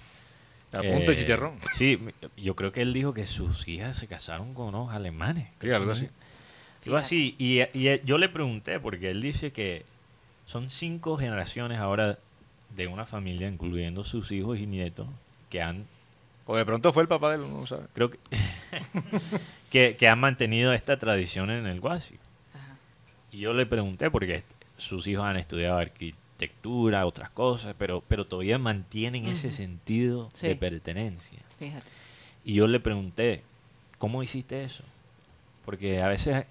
A 0.73 0.83
punto 0.83 1.11
de 1.11 1.13
eh, 1.13 1.17
chicharrón. 1.17 1.55
Sí, 1.73 1.99
yo 2.37 2.57
creo 2.57 2.73
que 2.73 2.83
él 2.83 2.93
dijo 2.93 3.15
que 3.15 3.25
sus 3.25 3.67
hijas 3.69 3.97
se 3.97 4.09
casaron 4.09 4.53
con 4.53 4.67
unos 4.69 4.93
alemanes. 4.93 5.49
Sí, 5.61 5.71
algo 5.71 5.93
así. 5.93 6.09
Algo 6.87 6.97
así. 6.99 7.35
Y, 7.39 7.61
y 7.75 8.01
yo 8.05 8.19
le 8.19 8.29
pregunté, 8.29 8.79
porque 8.81 9.11
él 9.11 9.21
dice 9.21 9.53
que 9.53 9.85
son 10.47 10.71
cinco 10.71 11.17
generaciones 11.17 11.79
ahora 11.79 12.19
de 12.75 12.87
una 12.87 13.05
familia, 13.07 13.49
incluyendo 13.49 14.05
sus 14.05 14.31
hijos 14.33 14.59
y 14.59 14.67
nietos, 14.67 15.07
que 15.51 15.63
han, 15.63 15.87
O 16.47 16.57
de 16.57 16.65
pronto 16.65 16.93
fue 16.93 17.03
el 17.03 17.09
papá 17.09 17.31
de 17.37 17.37
él, 17.45 17.51
no 17.51 17.67
sabe. 17.67 17.85
creo 17.93 18.11
que, 18.11 18.19
que, 19.71 19.97
que 19.97 20.09
han 20.09 20.19
mantenido 20.21 20.73
esta 20.73 20.97
tradición 20.99 21.51
en 21.51 21.67
el 21.67 21.81
Guasi. 21.81 22.17
Ajá. 22.55 22.77
Y 23.33 23.39
yo 23.39 23.53
le 23.55 23.67
pregunté, 23.67 24.11
porque 24.11 24.43
sus 24.77 25.07
hijos 25.09 25.25
han 25.25 25.37
estudiado 25.37 25.79
arquitectura, 25.79 27.07
otras 27.07 27.31
cosas, 27.31 27.75
pero, 27.79 28.03
pero 28.07 28.27
todavía 28.27 28.59
mantienen 28.59 29.27
ese 29.27 29.49
Ujú. 29.49 29.57
sentido 29.57 30.29
Sí. 30.35 30.49
de 30.49 30.57
pertenencia. 30.57 31.39
Fíjate. 31.59 31.87
Y 32.45 32.55
yo 32.55 32.67
le 32.69 32.79
pregunté, 32.79 33.43
¿cómo 33.99 34.23
hiciste 34.23 34.63
eso? 34.65 34.85
Porque 35.65 36.01
a 36.03 36.09
veces 36.09 36.45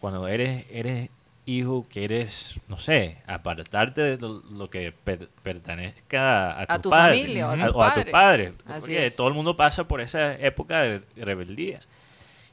cuando 0.00 0.26
eres, 0.28 0.64
eres 0.70 1.10
hijo, 1.46 1.86
quieres, 1.88 2.60
no 2.68 2.76
sé, 2.76 3.18
apartarte 3.26 4.00
de 4.02 4.18
lo, 4.18 4.42
lo 4.50 4.68
que 4.68 4.90
per- 4.92 5.28
pertenezca 5.42 6.58
a, 6.60 6.62
tu 6.82 6.90
familia 7.12 7.48
o 7.48 7.50
a 7.52 7.54
o 7.72 7.82
a. 7.82 7.94
Así 8.66 8.80
Porque 8.92 9.06
es. 9.06 9.16
todo 9.16 9.28
el 9.28 9.34
mundo 9.34 9.56
pasa 9.56 9.84
por 9.84 10.00
esa 10.00 10.34
época 10.34 10.80
de 10.82 11.02
rebeldía. 11.16 11.80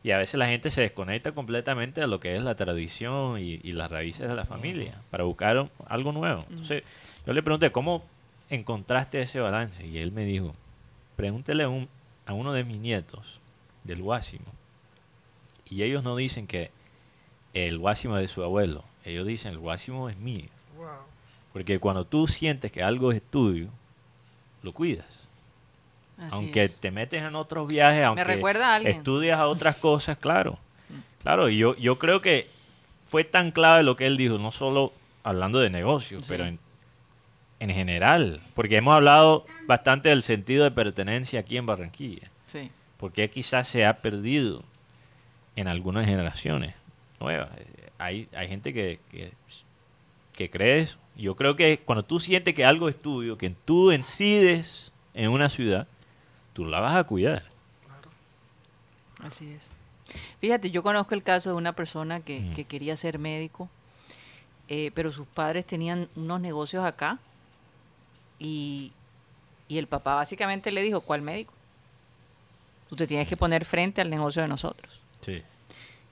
Y 0.03 0.11
a 0.11 0.17
veces 0.17 0.35
la 0.35 0.47
gente 0.47 0.69
se 0.69 0.81
desconecta 0.81 1.31
completamente 1.31 2.01
de 2.01 2.07
lo 2.07 2.19
que 2.19 2.35
es 2.35 2.43
la 2.43 2.55
tradición 2.55 3.39
y, 3.39 3.59
y 3.63 3.71
las 3.71 3.89
raíces 3.89 4.27
de 4.27 4.35
la 4.35 4.45
familia 4.45 5.01
para 5.09 5.23
buscar 5.23 5.57
un- 5.57 5.71
algo 5.87 6.11
nuevo. 6.11 6.45
Entonces, 6.49 6.83
yo 7.25 7.33
le 7.33 7.41
pregunté, 7.41 7.71
¿cómo 7.71 8.03
encontraste 8.49 9.21
ese 9.21 9.39
balance? 9.39 9.87
Y 9.87 9.99
él 9.99 10.11
me 10.11 10.25
dijo, 10.25 10.53
pregúntele 11.15 11.63
a, 11.63 11.69
un- 11.69 11.87
a 12.25 12.33
uno 12.33 12.51
de 12.53 12.63
mis 12.65 12.77
nietos 12.79 13.39
del 13.85 14.01
Guásimo. 14.01 14.45
Y 15.69 15.83
ellos 15.83 16.03
no 16.03 16.15
dicen 16.15 16.47
que 16.47 16.69
el 17.53 17.77
Guásimo 17.77 18.15
de 18.17 18.27
su 18.27 18.43
abuelo. 18.43 18.83
Ellos 19.05 19.25
dicen, 19.27 19.51
el 19.53 19.59
Guásimo 19.59 20.09
es 20.09 20.17
mío. 20.17 20.45
Wow. 20.77 20.87
Porque 21.51 21.79
cuando 21.79 22.05
tú 22.05 22.25
sientes 22.27 22.71
que 22.71 22.81
algo 22.83 23.11
es 23.11 23.21
tuyo, 23.21 23.67
lo 24.63 24.71
cuidas. 24.73 25.19
Así 26.17 26.29
aunque 26.31 26.63
es. 26.63 26.79
te 26.79 26.91
metes 26.91 27.21
en 27.23 27.35
otros 27.35 27.67
viajes, 27.67 28.05
aunque 28.05 28.23
recuerda 28.23 28.71
a 28.71 28.75
alguien. 28.75 28.97
estudias 28.97 29.39
a 29.39 29.47
otras 29.47 29.75
cosas, 29.77 30.17
claro. 30.17 30.57
Claro, 31.21 31.49
y 31.49 31.57
yo, 31.57 31.75
yo 31.77 31.97
creo 31.99 32.21
que 32.21 32.49
fue 33.05 33.23
tan 33.23 33.51
clave 33.51 33.83
lo 33.83 33.95
que 33.95 34.05
él 34.07 34.17
dijo, 34.17 34.37
no 34.37 34.51
solo 34.51 34.93
hablando 35.23 35.59
de 35.59 35.69
negocios, 35.69 36.23
Sí. 36.25 36.29
pero 36.29 36.45
en, 36.45 36.59
en 37.59 37.69
general. 37.69 38.41
Porque 38.55 38.77
hemos 38.77 38.95
hablado 38.95 39.45
bastante 39.67 40.09
del 40.09 40.23
sentido 40.23 40.63
de 40.63 40.71
pertenencia 40.71 41.39
aquí 41.39 41.57
en 41.57 41.65
Barranquilla. 41.65 42.29
Sí. 42.47 42.69
Porque 42.97 43.29
quizás 43.29 43.67
se 43.67 43.85
ha 43.85 44.01
perdido 44.01 44.63
en 45.55 45.67
algunas 45.67 46.05
generaciones 46.05 46.75
nuevas. 47.23 47.49
Eh, 47.57 47.89
Hay, 47.97 48.27
hay 48.35 48.47
gente 48.47 48.73
que, 48.73 48.99
que, 49.09 49.31
que 50.33 50.49
cree 50.49 50.81
eso. 50.81 50.97
Yo 51.15 51.35
creo 51.35 51.55
que 51.55 51.79
cuando 51.85 52.03
tú 52.03 52.19
sientes 52.19 52.53
que 52.53 52.65
algo 52.65 52.89
es 52.89 52.99
tuyo, 52.99 53.37
que 53.37 53.49
tú 53.49 53.91
incides 53.91 54.91
en 55.13 55.29
una 55.31 55.47
ciudad, 55.49 55.87
tú 56.53 56.65
la 56.65 56.79
vas 56.79 56.95
a 56.95 57.03
cuidar. 57.05 57.43
Así 59.19 59.51
es. 59.53 59.69
Fíjate, 60.41 60.69
yo 60.69 60.83
conozco 60.83 61.15
el 61.15 61.23
caso 61.23 61.51
de 61.51 61.55
una 61.55 61.73
persona 61.73 62.19
que, 62.19 62.39
Mm. 62.41 62.53
que 62.55 62.65
quería 62.65 62.95
ser 62.97 63.19
médico, 63.19 63.69
eh, 64.67 64.91
pero 64.93 65.11
sus 65.11 65.27
padres 65.27 65.65
tenían 65.65 66.09
unos 66.15 66.41
negocios 66.41 66.83
acá 66.85 67.19
y, 68.39 68.91
y 69.69 69.77
el 69.77 69.87
papá 69.87 70.15
básicamente 70.15 70.71
le 70.71 70.81
dijo, 70.81 71.01
¿cuál 71.01 71.21
médico? 71.21 71.53
Tú 72.89 72.95
te 72.97 73.07
tienes 73.07 73.27
que 73.27 73.37
poner 73.37 73.65
frente 73.65 74.01
al 74.01 74.09
negocio 74.09 74.41
de 74.41 74.47
nosotros. 74.49 74.99
Sí. 75.21 75.41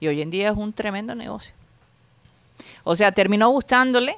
Y 0.02 0.08
hoy 0.08 0.20
en 0.20 0.30
día 0.30 0.48
es 0.50 0.56
un 0.56 0.72
tremendo 0.72 1.14
negocio. 1.14 1.54
O 2.82 2.96
sea, 2.96 3.12
terminó 3.12 3.50
gustándole 3.50 4.16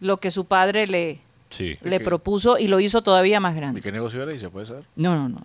lo 0.00 0.16
que 0.16 0.32
su 0.32 0.44
padre 0.44 0.88
le, 0.88 1.20
Sí. 1.50 1.78
le 1.82 1.98
que- 1.98 2.04
propuso 2.04 2.58
y 2.58 2.66
lo 2.66 2.80
hizo 2.80 3.00
todavía 3.02 3.38
más 3.38 3.52
¿Y 3.54 3.56
grande. 3.60 3.80
qué 3.80 3.92
negocio 3.92 4.20
era? 4.24 4.32
¿Y 4.34 4.40
se 4.40 4.48
puede 4.50 4.66
saber? 4.66 4.82
No, 4.96 5.14
no, 5.14 5.28
no. 5.28 5.40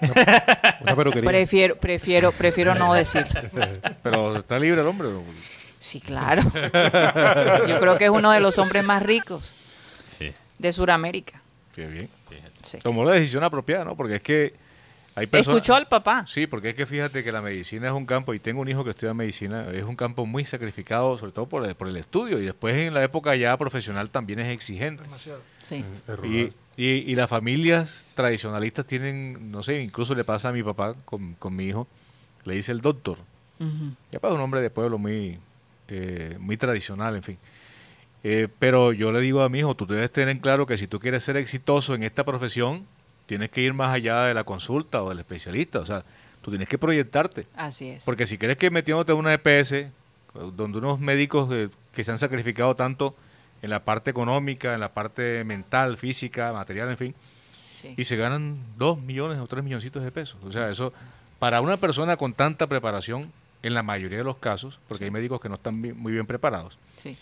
Una 0.80 0.96
peluquería. 0.96 1.30
Prefiero, 1.30 1.76
prefiero, 1.76 2.32
prefiero 2.32 2.74
no 2.74 2.92
decir. 2.92 3.24
Pero 4.02 4.36
está 4.36 4.58
libre 4.58 4.80
el 4.80 4.88
hombre. 4.88 5.08
Sí, 5.78 6.00
claro. 6.00 6.42
Yo 7.68 7.78
creo 7.78 7.96
que 7.96 8.06
es 8.06 8.10
uno 8.10 8.32
de 8.32 8.40
los 8.40 8.58
hombres 8.58 8.82
más 8.82 9.04
ricos 9.04 9.52
Sí. 10.18 10.32
de 10.58 10.72
Sudamérica. 10.72 11.40
Qué 11.76 11.86
bien. 11.86 12.08
Sí. 12.64 12.78
Tomó 12.82 13.04
la 13.04 13.12
decisión 13.12 13.44
apropiada, 13.44 13.84
¿no? 13.84 13.94
Porque 13.94 14.16
es 14.16 14.22
que 14.22 14.54
hay 15.20 15.26
personas... 15.26 15.56
Escuchó 15.56 15.74
al 15.74 15.86
papá. 15.86 16.24
Sí, 16.26 16.46
porque 16.46 16.70
es 16.70 16.74
que 16.74 16.86
fíjate 16.86 17.22
que 17.22 17.30
la 17.30 17.42
medicina 17.42 17.86
es 17.86 17.92
un 17.92 18.06
campo, 18.06 18.34
y 18.34 18.40
tengo 18.40 18.60
un 18.60 18.68
hijo 18.68 18.82
que 18.82 18.90
estudia 18.90 19.14
medicina, 19.14 19.66
es 19.72 19.84
un 19.84 19.96
campo 19.96 20.26
muy 20.26 20.44
sacrificado, 20.44 21.16
sobre 21.18 21.32
todo 21.32 21.46
por 21.46 21.66
el, 21.66 21.74
por 21.74 21.88
el 21.88 21.96
estudio, 21.96 22.40
y 22.40 22.46
después 22.46 22.74
en 22.74 22.94
la 22.94 23.04
época 23.04 23.36
ya 23.36 23.56
profesional 23.56 24.10
también 24.10 24.40
es 24.40 24.48
exigente. 24.48 25.02
Demasiado. 25.02 25.42
Sí. 25.62 25.84
Es 26.08 26.24
Y, 26.24 26.52
y, 26.76 27.12
y 27.12 27.14
las 27.14 27.28
familias 27.28 28.06
tradicionalistas 28.14 28.86
tienen, 28.86 29.50
no 29.50 29.62
sé, 29.62 29.82
incluso 29.82 30.14
le 30.14 30.24
pasa 30.24 30.48
a 30.48 30.52
mi 30.52 30.62
papá 30.62 30.94
con, 31.04 31.34
con 31.34 31.54
mi 31.54 31.66
hijo, 31.66 31.86
le 32.44 32.54
dice 32.54 32.72
el 32.72 32.80
doctor. 32.80 33.18
Papá 34.10 34.28
es 34.28 34.34
un 34.34 34.40
hombre 34.40 34.62
de 34.62 34.70
pueblo 34.70 34.96
muy, 34.96 35.38
eh, 35.88 36.36
muy 36.40 36.56
tradicional, 36.56 37.16
en 37.16 37.22
fin. 37.22 37.38
Eh, 38.24 38.48
pero 38.58 38.92
yo 38.92 39.12
le 39.12 39.20
digo 39.20 39.42
a 39.42 39.48
mi 39.50 39.58
hijo, 39.58 39.74
tú 39.74 39.86
debes 39.86 40.10
tener 40.10 40.30
en 40.30 40.38
claro 40.38 40.64
que 40.66 40.78
si 40.78 40.86
tú 40.86 40.98
quieres 40.98 41.22
ser 41.22 41.36
exitoso 41.36 41.94
en 41.94 42.02
esta 42.02 42.24
profesión, 42.24 42.86
tienes 43.30 43.50
que 43.50 43.60
ir 43.62 43.72
más 43.72 43.94
allá 43.94 44.24
de 44.24 44.34
la 44.34 44.42
consulta 44.42 45.02
o 45.04 45.08
del 45.08 45.20
especialista. 45.20 45.78
O 45.78 45.86
sea, 45.86 46.02
tú 46.42 46.50
tienes 46.50 46.68
que 46.68 46.78
proyectarte. 46.78 47.46
Así 47.54 47.88
es. 47.88 48.04
Porque 48.04 48.26
si 48.26 48.36
crees 48.38 48.58
que 48.58 48.70
metiéndote 48.70 49.12
en 49.12 49.18
una 49.18 49.32
EPS, 49.32 49.86
donde 50.56 50.78
unos 50.78 50.98
médicos 50.98 51.48
eh, 51.52 51.68
que 51.92 52.02
se 52.02 52.10
han 52.10 52.18
sacrificado 52.18 52.74
tanto 52.74 53.14
en 53.62 53.70
la 53.70 53.84
parte 53.84 54.10
económica, 54.10 54.74
en 54.74 54.80
la 54.80 54.88
parte 54.92 55.44
mental, 55.44 55.96
física, 55.96 56.52
material, 56.52 56.90
en 56.90 56.98
fin, 56.98 57.14
Sí. 57.76 57.94
y 57.96 58.02
se 58.04 58.16
ganan 58.16 58.58
dos 58.76 59.00
millones 59.00 59.38
o 59.38 59.46
tres 59.46 59.62
milloncitos 59.64 60.02
de 60.02 60.10
pesos. 60.10 60.36
O 60.44 60.50
sea, 60.52 60.68
eso 60.70 60.92
para 61.38 61.60
una 61.60 61.76
persona 61.78 62.16
con 62.16 62.34
tanta 62.34 62.66
preparación, 62.66 63.30
en 63.62 63.74
la 63.74 63.82
mayoría 63.82 64.18
de 64.18 64.24
los 64.24 64.38
casos, 64.38 64.78
porque 64.88 65.04
hay 65.04 65.10
médicos 65.10 65.40
que 65.40 65.48
no 65.48 65.54
están 65.54 65.78
muy 65.80 66.12
bien 66.12 66.26
preparados, 66.26 66.76
Sí. 66.96 67.16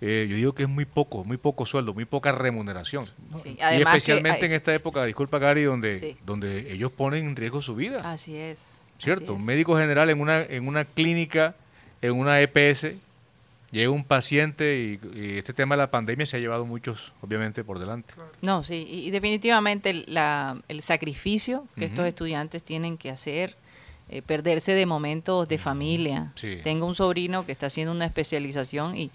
Eh, 0.00 0.26
yo 0.28 0.36
digo 0.36 0.52
que 0.54 0.64
es 0.64 0.68
muy 0.68 0.84
poco, 0.84 1.24
muy 1.24 1.36
poco 1.38 1.64
sueldo, 1.66 1.94
muy 1.94 2.04
poca 2.04 2.32
remuneración. 2.32 3.04
Sí. 3.36 3.50
y 3.50 3.54
que- 3.56 3.76
especialmente 3.82 4.46
en 4.46 4.52
esta 4.52 4.74
época, 4.74 5.04
disculpa 5.04 5.38
Gary, 5.38 5.62
donde, 5.64 5.98
Sí. 5.98 6.16
donde 6.24 6.72
ellos 6.72 6.92
ponen 6.92 7.26
en 7.26 7.36
riesgo 7.36 7.62
su 7.62 7.74
vida. 7.74 7.98
Así 8.10 8.36
es. 8.36 8.82
¿Cierto? 8.98 9.32
así 9.32 9.40
Un 9.40 9.44
médico 9.46 9.76
general 9.76 10.08
en 10.10 10.20
una, 10.20 10.42
en 10.42 10.68
una 10.68 10.84
clínica, 10.84 11.54
en 12.02 12.12
una 12.12 12.40
EPS, 12.40 12.94
llega 13.70 13.90
un 13.90 14.04
paciente 14.04 14.98
y, 15.14 15.18
y 15.18 15.38
este 15.38 15.52
tema 15.52 15.74
de 15.74 15.82
la 15.82 15.90
pandemia 15.90 16.24
se 16.24 16.36
ha 16.36 16.40
llevado 16.40 16.64
muchos, 16.64 17.12
obviamente, 17.20 17.64
por 17.64 17.78
delante. 17.78 18.14
No, 18.40 18.62
sí, 18.62 18.86
y, 18.88 19.06
y 19.08 19.10
definitivamente 19.10 19.90
el, 19.90 20.04
la- 20.08 20.56
el 20.68 20.82
sacrificio 20.82 21.66
que 21.76 21.84
estos 21.86 22.06
estudiantes 22.06 22.62
tienen 22.62 22.96
que 22.96 23.10
hacer, 23.10 23.56
eh, 24.08 24.22
perderse 24.22 24.72
de 24.72 24.86
momentos 24.86 25.48
de 25.48 25.58
familia. 25.58 26.32
Sí. 26.36 26.58
Tengo 26.62 26.86
un 26.86 26.94
sobrino 26.94 27.44
que 27.44 27.52
está 27.52 27.66
haciendo 27.66 27.92
una 27.92 28.04
especialización 28.06 28.96
y 28.96 29.10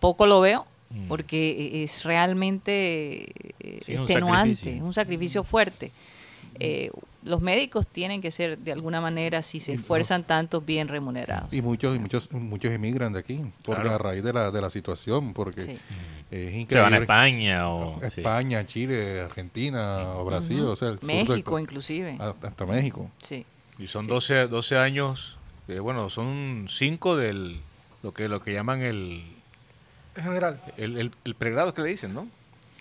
poco 0.00 0.26
lo 0.26 0.40
veo 0.40 0.66
Mm. 0.88 1.08
porque 1.08 1.50
e- 1.50 1.82
es 1.82 2.04
realmente 2.04 3.24
eh, 3.58 3.80
Sí, 3.84 3.94
un 3.94 4.02
extenuante, 4.02 4.54
sacrificio. 4.54 4.84
un 4.84 4.92
sacrificio 4.94 5.44
fuerte. 5.44 5.90
Eh, 6.60 6.90
los 7.24 7.40
médicos 7.42 7.88
tienen 7.88 8.22
que 8.22 8.30
ser 8.30 8.56
de 8.56 8.70
alguna 8.72 9.00
manera, 9.00 9.42
si 9.42 9.58
se 9.58 9.72
esfuerzan 9.74 10.22
tanto, 10.22 10.60
bien 10.60 10.86
remunerados. 10.86 11.52
Y 11.52 11.60
muchos, 11.60 11.96
y 11.96 11.98
muchos, 11.98 12.30
muchos 12.32 12.70
emigran 12.70 13.12
de 13.12 13.18
aquí, 13.18 13.40
porque 13.64 13.82
Claro. 13.82 13.96
a 13.96 13.98
raíz 13.98 14.22
de 14.22 14.32
la, 14.32 14.50
de 14.52 14.60
la 14.60 14.70
situación, 14.70 15.34
porque 15.34 15.60
Sí. 15.60 15.78
es 16.30 16.54
increíble. 16.54 16.66
Se 16.68 16.78
van 16.78 16.94
a 16.94 16.98
España 16.98 17.68
o... 17.68 17.98
sí. 18.02 18.20
España, 18.20 18.64
Chile, 18.64 19.20
Argentina, 19.22 20.10
o 20.14 20.24
Brasil, 20.24 20.60
o 20.62 20.76
sea, 20.76 20.88
el 20.90 21.00
sur 21.00 21.08
del 21.08 21.26
México 21.28 21.50
co- 21.50 21.58
inclusive. 21.58 22.16
hasta, 22.20 22.46
hasta 22.48 22.64
México. 22.64 23.10
Sí. 23.22 23.44
Y 23.80 23.88
son 23.88 24.04
Sí. 24.04 24.08
12, 24.08 24.46
12 24.46 24.78
años, 24.78 25.36
eh, 25.66 25.80
bueno, 25.80 26.08
son 26.10 26.66
5 26.70 27.16
del, 27.16 27.60
lo 28.04 28.14
que, 28.14 28.28
lo 28.28 28.40
que 28.40 28.52
llaman 28.52 28.82
el, 28.82 29.24
general, 30.24 30.60
el, 30.76 30.98
el- 30.98 31.10
el 31.24 31.34
pregrado 31.34 31.74
que 31.74 31.82
le 31.82 31.88
dicen, 31.88 32.14
¿no? 32.14 32.28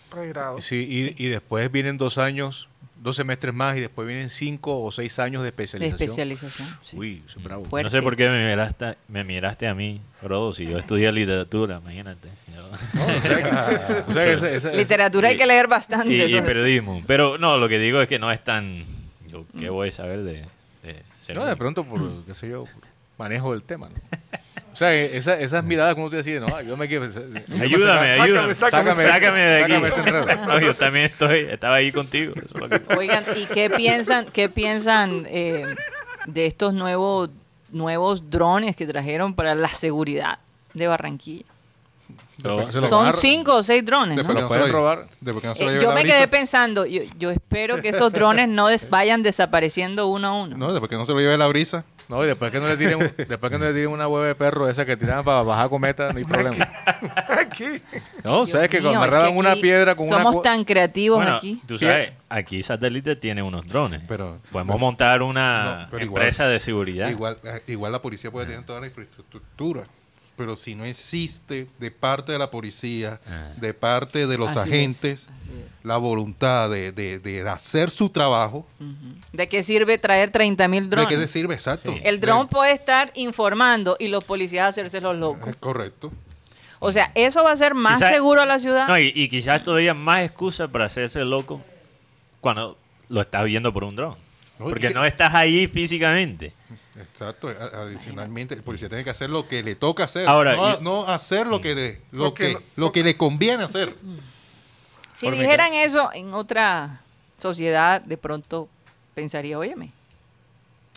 pregrado. 0.09 0.61
Sí, 0.61 0.75
y, 1.17 1.23
y 1.25 1.27
después 1.29 1.69
vienen 1.71 1.97
dos 1.97 2.17
años 2.17 2.69
dos 2.97 3.17
semestres 3.17 3.53
más 3.53 3.75
y 3.77 3.81
después 3.81 4.07
vienen 4.07 4.29
cinco 4.29 4.81
o 4.81 4.89
seis 4.89 5.19
años 5.19 5.41
de 5.43 5.47
De 5.47 5.49
especialización. 5.49 6.01
especialización. 6.09 6.67
sí. 6.81 6.97
Uy, 6.97 7.21
eso 7.27 7.37
es 7.37 7.43
bravo. 7.43 7.65
Fuerte. 7.65 7.83
No 7.83 7.89
sé 7.89 8.01
por 8.01 8.15
qué 8.15 8.29
me 8.29 8.47
miraste, 8.47 8.95
me 9.09 9.23
miraste 9.23 9.67
a 9.67 9.75
mí, 9.75 9.99
Rodo, 10.23 10.53
si 10.53 10.65
yo 10.65 10.77
estudié 10.79 11.11
literatura, 11.11 11.79
imagínate. 11.83 12.29
Yo- 12.55 12.67
No, 12.93 13.05
o 13.05 13.21
sea 13.21 13.43
que- 13.43 13.93
o 14.09 14.13
sea 14.13 14.25
que 14.25 14.33
esa- 14.33 14.51
esa- 14.51 14.71
Literatura 14.71 15.29
hay 15.29 15.37
que 15.37 15.45
leer 15.45 15.67
bastante. 15.67 16.13
y, 16.15 16.41
periodismo. 16.41 17.03
Pero 17.05 17.37
no, 17.37 17.57
lo 17.59 17.67
que 17.69 17.77
digo 17.77 18.01
es 18.01 18.07
que 18.07 18.17
no 18.17 18.31
es 18.31 18.43
tan... 18.43 18.83
Yo, 19.27 19.45
¿Qué 19.59 19.69
voy 19.69 19.89
a 19.89 19.91
saber 19.91 20.23
de, 20.23 20.45
de 20.83 21.03
ser 21.21 21.35
No, 21.35 21.45
de 21.45 21.55
pronto 21.57 21.83
por, 21.83 22.23
qué 22.25 22.33
sé 22.33 22.49
yo, 22.49 22.63
por 22.63 22.81
manejo 23.17 23.51
del 23.51 23.63
tema, 23.63 23.89
¿no? 23.89 23.95
O 24.73 24.77
sea, 24.77 24.93
esa- 24.93 25.39
esas 25.39 25.63
miradas 25.63 25.95
como 25.95 26.09
tú 26.09 26.17
decías, 26.17 26.41
no, 26.41 26.61
yo 26.61 26.75
me 26.75 26.87
quiero... 26.89 27.05
Ayúdame, 27.05 28.11
ayúdame. 28.19 28.53
sácame, 28.53 28.93
sácame, 29.03 29.39
de 29.41 29.63
aquí. 29.63 29.71
sácame 29.73 29.87
este. 29.87 30.35
No, 30.47 30.59
yo 30.59 30.73
también 30.75 31.05
estoy, 31.05 31.39
estaba 31.49 31.75
ahí 31.75 31.93
contigo. 31.93 32.33
eso 32.35 32.55
es 32.55 32.61
lo 32.61 32.69
que- 32.69 32.95
Oigan, 32.97 33.23
¿y 33.37 33.45
qué 33.45 33.69
piensan, 33.69 34.25
qué 34.33 34.49
piensan 34.49 35.25
eh, 35.29 35.63
de 36.27 36.45
estos 36.45 36.73
nuevos, 36.73 37.29
nuevos 37.71 38.29
drones 38.29 38.75
que 38.75 38.85
trajeron 38.85 39.33
para 39.33 39.55
la 39.55 39.69
seguridad 39.69 40.39
de 40.73 40.87
Barranquilla? 40.89 41.45
Pero 42.43 42.69
Son 42.69 43.13
cinco 43.13 43.55
o 43.55 43.63
seis 43.63 43.83
drones, 43.85 44.17
¿no? 44.27 44.47
pueden 44.49 44.67
lo- 44.67 44.71
robar. 44.73 45.05
no 45.21 45.55
se 45.55 45.63
Eh, 45.63 45.79
yo 45.81 45.93
me 45.93 46.01
brisa. 46.01 46.15
quedé 46.17 46.27
pensando, 46.27 46.85
yo, 46.85 47.01
yo 47.17 47.31
espero 47.31 47.81
que 47.81 47.89
esos 47.89 48.11
drones 48.11 48.49
no 48.49 48.67
des- 48.67 48.89
vayan 48.89 49.23
desapareciendo 49.23 50.07
uno 50.07 50.27
a 50.27 50.33
uno. 50.43 50.57
No, 50.57 50.71
después 50.73 50.89
que 50.89 50.97
no 50.97 51.05
se 51.05 51.13
lo 51.13 51.19
lleve 51.21 51.37
la 51.37 51.47
brisa. 51.47 51.85
No, 52.07 52.23
y 52.23 52.27
después 52.27 52.51
que 52.51 52.59
no 52.59 52.67
le 52.67 52.77
tiren, 52.77 52.95
un- 52.97 53.13
después 53.17 53.51
que 53.51 53.57
no 53.57 53.65
le 53.65 53.73
tiren 53.73 53.89
una 53.89 54.07
hueva 54.07 54.27
de 54.27 54.35
perro 54.35 54.69
esa 54.69 54.85
que 54.85 54.95
tiran 54.95 55.23
para 55.23 55.41
bajar 55.41 55.69
cometa, 55.69 56.11
no 56.11 56.17
hay 56.19 56.23
problema. 56.23 56.67
Aquí. 57.39 57.65
No, 58.23 58.37
Dios 58.45 58.51
sabes 58.51 58.69
que 58.69 58.79
mío, 58.79 58.89
cuando 58.89 59.05
es 59.05 59.07
agarraban 59.07 59.33
que 59.33 59.39
una 59.39 59.51
aquí 59.51 59.61
piedra 59.61 59.95
con 59.95 60.07
una 60.07 60.17
Somos 60.17 60.35
cu- 60.37 60.41
tan 60.41 60.63
creativos 60.65 61.17
Bueno, 61.17 61.35
aquí. 61.37 61.61
tú 61.67 61.77
sabes, 61.77 62.11
aquí 62.27 62.63
Satélite 62.63 63.15
tiene 63.15 63.41
unos 63.43 63.65
drones. 63.67 64.01
Pero- 64.07 64.39
Podemos 64.51 64.79
montar 64.79 65.21
una 65.21 65.63
No, 65.83 65.87
pero 65.91 66.03
igual- 66.05 66.21
empresa 66.23 66.47
de 66.47 66.59
seguridad. 66.59 67.09
Igual, 67.09 67.37
eh, 67.43 67.61
igual 67.67 67.91
la 67.91 68.01
policía 68.01 68.31
puede 68.31 68.47
tener 68.47 68.65
toda 68.65 68.79
la 68.81 68.87
infraestructura. 68.87 69.85
Pero 70.35 70.55
si 70.57 70.75
no 70.75 70.83
existe 70.83 71.67
de 71.79 71.91
parte 71.91 72.33
de 72.33 72.37
la 72.39 72.51
policía, 72.51 73.21
Ah. 73.25 73.53
de 73.55 73.73
parte 73.73 74.27
de 74.27 74.37
los 74.37 74.49
Así 74.55 74.69
agentes, 74.69 75.27
así 75.39 75.51
es. 75.67 75.85
la 75.85 75.95
voluntad 75.97 76.69
de, 76.69 76.91
de- 76.91 77.19
de 77.19 77.47
hacer 77.47 77.89
su 77.89 78.09
trabajo. 78.09 78.67
¿De 79.31 79.47
qué 79.47 79.63
sirve 79.63 79.97
traer 79.97 80.31
30 80.31 80.67
mil 80.67 80.83
¿de 80.83 80.89
drones? 80.89 81.07
qué 81.09 81.17
te 81.17 81.27
sirve? 81.29 81.53
Exacto. 81.53 81.91
Sí. 81.93 82.01
El 82.03 82.19
De- 82.19 82.27
dron 82.27 82.47
puede 82.47 82.73
estar 82.73 83.11
informando 83.15 83.95
y 83.97 84.09
los 84.09 84.25
policías 84.25 84.67
hacerse 84.67 84.99
los 84.99 85.15
locos. 85.15 85.47
Es 85.49 85.55
correcto. 85.55 86.11
O 86.79 86.91
sea, 86.91 87.09
eso 87.15 87.41
va 87.43 87.51
a 87.53 87.55
ser 87.57 87.73
más 87.73 87.99
Quizá- 87.99 88.09
seguro 88.09 88.41
a 88.41 88.45
la 88.45 88.59
ciudad. 88.59 88.87
No, 88.89 88.99
y, 88.99 89.13
y 89.15 89.29
quizás 89.29 89.63
todavía 89.63 89.93
más 89.93 90.23
excusa 90.23 90.67
para 90.67 90.85
hacerse 90.85 91.21
loco 91.21 91.61
cuando 92.41 92.77
lo 93.07 93.21
estás 93.21 93.45
viendo 93.45 93.71
por 93.71 93.85
un 93.85 93.95
dron. 93.95 94.15
No, 94.59 94.65
Porque 94.65 94.87
que- 94.89 94.93
no 94.93 95.03
estás 95.05 95.33
ahí 95.33 95.67
físicamente. 95.67 96.53
Exacto. 96.97 97.49
Adicionalmente, 97.49 98.53
el 98.53 98.63
policía 98.63 98.87
tiene 98.87 99.03
que 99.03 99.09
hacer 99.09 99.29
lo 99.29 99.47
que 99.47 99.61
le 99.63 99.75
toca 99.75 100.05
hacer. 100.05 100.27
Ahora, 100.27 100.55
no, 100.55 100.75
yo- 100.75 100.81
no 100.81 101.07
hacer 101.07 101.45
lo 101.47 101.59
que 101.61 101.75
le, 101.75 102.01
lo 102.11 102.33
que 102.33 102.57
lo 102.77 102.91
que 102.91 103.03
le 103.03 103.17
conviene 103.17 103.63
hacer. 103.65 103.95
si 105.13 105.25
por 105.27 105.35
dijeran 105.37 105.73
eso 105.73 106.09
en 106.13 106.33
otra 106.33 107.01
sociedad, 107.37 108.01
de 108.01 108.17
pronto 108.17 108.69
pensaría, 109.13 109.59
óyeme. 109.59 109.91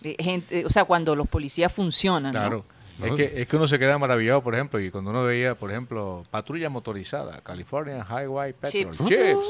eh, 0.04 0.14
Gente, 0.20 0.64
o 0.64 0.70
sea, 0.70 0.84
cuando 0.84 1.16
los 1.16 1.26
policías 1.28 1.72
funcionan. 1.72 2.30
Claro. 2.32 2.64
¿no? 3.00 3.06
Es, 3.06 3.12
que, 3.14 3.42
es 3.42 3.48
que 3.48 3.56
uno 3.56 3.66
se 3.68 3.78
queda 3.78 3.96
maravillado, 3.98 4.42
por 4.42 4.54
ejemplo, 4.54 4.80
y 4.80 4.90
cuando 4.90 5.10
uno 5.10 5.22
veía, 5.24 5.54
por 5.54 5.70
ejemplo, 5.70 6.24
patrulla 6.32 6.68
motorizada, 6.68 7.40
California 7.42 8.04
Highway 8.08 8.52
Patrol, 8.54 8.70
Chips. 8.72 9.06
Chips, 9.06 9.46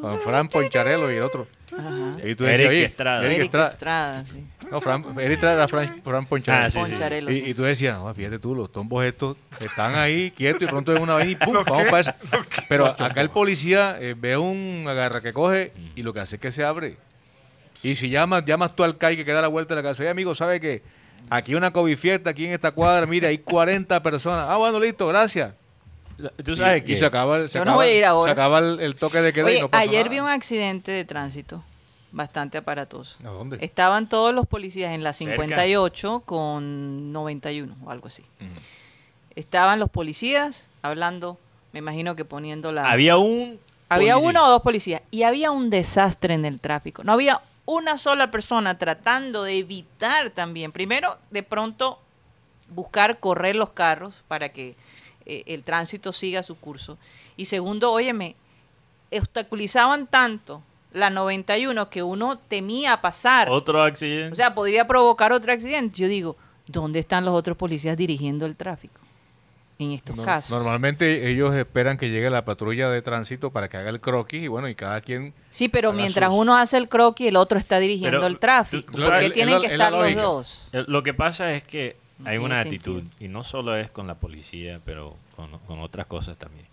con 0.00 0.20
Fran 0.20 0.48
Poncharelo 0.48 1.12
y 1.12 1.16
el 1.16 1.22
otro. 1.22 1.46
Ajá. 1.76 2.12
Y 2.24 2.34
tú 2.34 2.44
Eric 2.44 2.56
decías, 2.56 2.68
oye, 2.68 2.84
Estrada. 2.84 3.20
Eric 3.20 3.32
Eric 3.32 3.44
Estrada. 3.44 3.70
Estrada, 3.70 4.24
sí. 4.24 4.46
No, 4.70 4.80
Fran, 4.80 5.04
Eric 5.18 5.32
Estrada 5.32 5.54
era 5.54 5.68
Fran, 5.68 6.02
Fran 6.02 6.26
Poncharelo. 6.26 6.66
Ah, 6.66 6.70
sí, 6.70 6.96
sí. 6.96 7.32
Y, 7.32 7.36
sí. 7.36 7.50
y 7.50 7.54
tú 7.54 7.62
decías, 7.62 7.98
no, 7.98 8.12
fíjate 8.14 8.38
tú, 8.38 8.54
los 8.54 8.70
tombos 8.72 9.04
estos 9.04 9.36
están 9.60 9.94
ahí 9.94 10.30
quietos 10.30 10.62
y 10.62 10.66
pronto 10.66 10.92
ven 10.92 11.02
una 11.02 11.14
vaina 11.14 11.30
y 11.32 11.36
pum, 11.36 11.54
vamos 11.66 11.84
para 11.86 12.00
esa. 12.00 12.16
Pero 12.68 12.86
acá 12.86 13.20
el 13.20 13.30
policía 13.30 13.96
eh, 14.00 14.14
ve 14.16 14.36
un 14.36 14.84
agarra 14.88 15.20
que 15.20 15.32
coge 15.32 15.72
y 15.94 16.02
lo 16.02 16.12
que 16.12 16.20
hace 16.20 16.36
es 16.36 16.42
que 16.42 16.50
se 16.50 16.64
abre. 16.64 16.96
Y 17.82 17.94
si 17.94 18.08
llamas, 18.08 18.44
llamas 18.44 18.74
tú 18.74 18.84
al 18.84 18.96
CAI 18.96 19.16
que 19.16 19.24
queda 19.24 19.40
a 19.40 19.42
la 19.42 19.48
vuelta 19.48 19.74
de 19.74 19.82
la 19.82 19.88
casa, 19.88 20.02
oye 20.02 20.10
amigo, 20.10 20.34
¿sabe 20.34 20.60
que 20.60 20.82
Aquí 21.28 21.52
hay 21.52 21.56
una 21.56 21.72
cobifiesta, 21.72 22.30
aquí 22.30 22.46
en 22.46 22.52
esta 22.52 22.70
cuadra, 22.70 23.04
mire, 23.06 23.26
hay 23.26 23.38
40 23.38 24.02
personas. 24.02 24.46
Ah, 24.48 24.56
bueno, 24.58 24.78
listo, 24.78 25.08
gracias. 25.08 25.54
Tú 26.44 26.56
sabes 26.56 26.82
y, 26.82 26.84
que 26.86 26.92
y 26.92 26.96
se 26.96 27.04
acaba, 27.06 27.36
el- 27.38 27.48
se 27.48 27.58
Yo 27.58 27.64
no 27.64 27.72
acaba- 27.72 27.84
voy 27.84 27.92
a 27.92 27.96
ir 27.98 28.04
ahora. 28.04 28.32
Se 28.32 28.40
acaba 28.40 28.58
el, 28.60 28.80
el 28.80 28.94
toque 28.94 29.20
de 29.20 29.32
queda 29.32 29.52
y 29.52 29.60
no 29.60 29.68
pasa 29.68 29.82
ayer 29.82 30.06
nada. 30.06 30.08
vi 30.10 30.20
un 30.20 30.28
accidente 30.28 30.90
de 30.92 31.04
tránsito 31.04 31.62
bastante 32.12 32.56
aparatoso. 32.58 33.16
¿A 33.24 33.28
dónde? 33.30 33.58
Estaban 33.60 34.08
todos 34.08 34.32
los 34.34 34.46
policías 34.46 34.92
en 34.94 35.02
la 35.04 35.12
Cerca. 35.12 35.32
58 35.34 36.20
con 36.24 37.12
91 37.12 37.74
o 37.84 37.90
algo 37.90 38.08
así. 38.08 38.24
Estaban 39.34 39.78
los 39.78 39.90
policías 39.90 40.68
hablando, 40.82 41.38
me 41.72 41.80
imagino 41.80 42.16
que 42.16 42.24
poniendo 42.24 42.72
la... 42.72 42.90
había 42.90 43.18
un. 43.18 43.58
Había 43.88 44.14
policía. 44.14 44.30
uno 44.30 44.44
o 44.46 44.50
dos 44.50 44.62
policías 44.62 45.02
y 45.10 45.22
había 45.22 45.50
un 45.50 45.68
desastre 45.70 46.34
en 46.34 46.44
el 46.44 46.58
tráfico. 46.60 47.04
No 47.04 47.12
había 47.12 47.40
una 47.66 47.98
sola 47.98 48.30
persona 48.30 48.78
tratando 48.78 49.42
de 49.44 49.58
evitar 49.58 50.30
también, 50.30 50.72
primero, 50.72 51.18
de 51.30 51.42
pronto 51.42 51.98
buscar 52.70 53.20
correr 53.20 53.54
los 53.54 53.70
carros 53.70 54.22
para 54.26 54.48
que 54.48 54.74
eh, 55.26 55.42
el 55.46 55.62
tránsito 55.64 56.12
siga 56.12 56.42
su 56.42 56.56
curso. 56.56 56.96
Y 57.36 57.44
segundo, 57.46 57.92
óyeme, 57.92 58.36
obstaculizaban 59.12 60.06
tanto 60.06 60.62
la 60.92 61.10
91 61.10 61.90
que 61.90 62.02
uno 62.02 62.38
temía 62.38 63.00
pasar. 63.00 63.48
Otro 63.50 63.82
accidente. 63.82 64.32
O 64.32 64.34
sea, 64.34 64.54
podría 64.54 64.86
provocar 64.86 65.32
otro 65.32 65.52
accidente. 65.52 65.96
Yo 66.00 66.08
digo, 66.08 66.36
¿dónde 66.66 67.00
están 67.00 67.24
los 67.24 67.34
otros 67.34 67.56
policías 67.56 67.96
dirigiendo 67.96 68.46
el 68.46 68.56
tráfico? 68.56 69.00
En 69.78 69.92
estos 69.92 70.16
No- 70.16 70.22
casos. 70.22 70.50
Normalmente 70.52 71.28
ellos 71.30 71.54
esperan 71.54 71.98
que 71.98 72.08
llegue 72.08 72.30
la 72.30 72.46
patrulla 72.46 72.88
de 72.88 73.02
tránsito 73.02 73.50
para 73.50 73.68
que 73.68 73.76
haga 73.76 73.90
el 73.90 74.00
croquis 74.00 74.42
y 74.44 74.48
bueno, 74.48 74.70
y 74.70 74.74
cada 74.74 75.02
quien... 75.02 75.34
Sí, 75.50 75.68
pero 75.68 75.92
mientras 75.92 76.30
sus- 76.30 76.38
uno 76.38 76.56
hace 76.56 76.78
el 76.78 76.88
croquis, 76.88 77.28
el 77.28 77.36
otro 77.36 77.58
está 77.58 77.78
dirigiendo 77.78 78.16
Pero 78.16 78.26
el 78.26 78.38
tráfico. 78.38 78.86
tú- 78.86 78.92
tú 78.92 79.02
¿Por 79.02 79.10
sabes, 79.10 79.20
qué 79.20 79.26
es 79.26 79.32
tienen 79.34 79.60
que 79.60 79.66
estar 79.66 79.92
los 79.92 80.14
dos? 80.14 80.66
Eh, 80.72 80.84
Lo 80.88 81.02
que 81.02 81.12
pasa 81.12 81.52
es 81.52 81.62
que 81.62 81.98
hay 82.24 82.38
una 82.38 82.62
sentido. 82.62 82.98
actitud, 82.98 83.12
y 83.24 83.28
no 83.28 83.44
solo 83.44 83.76
es 83.76 83.90
con 83.90 84.06
la 84.06 84.14
policía, 84.16 84.80
pero 84.84 85.16
con, 85.34 85.58
con 85.60 85.80
otras 85.80 86.06
cosas 86.06 86.36
también, 86.36 86.66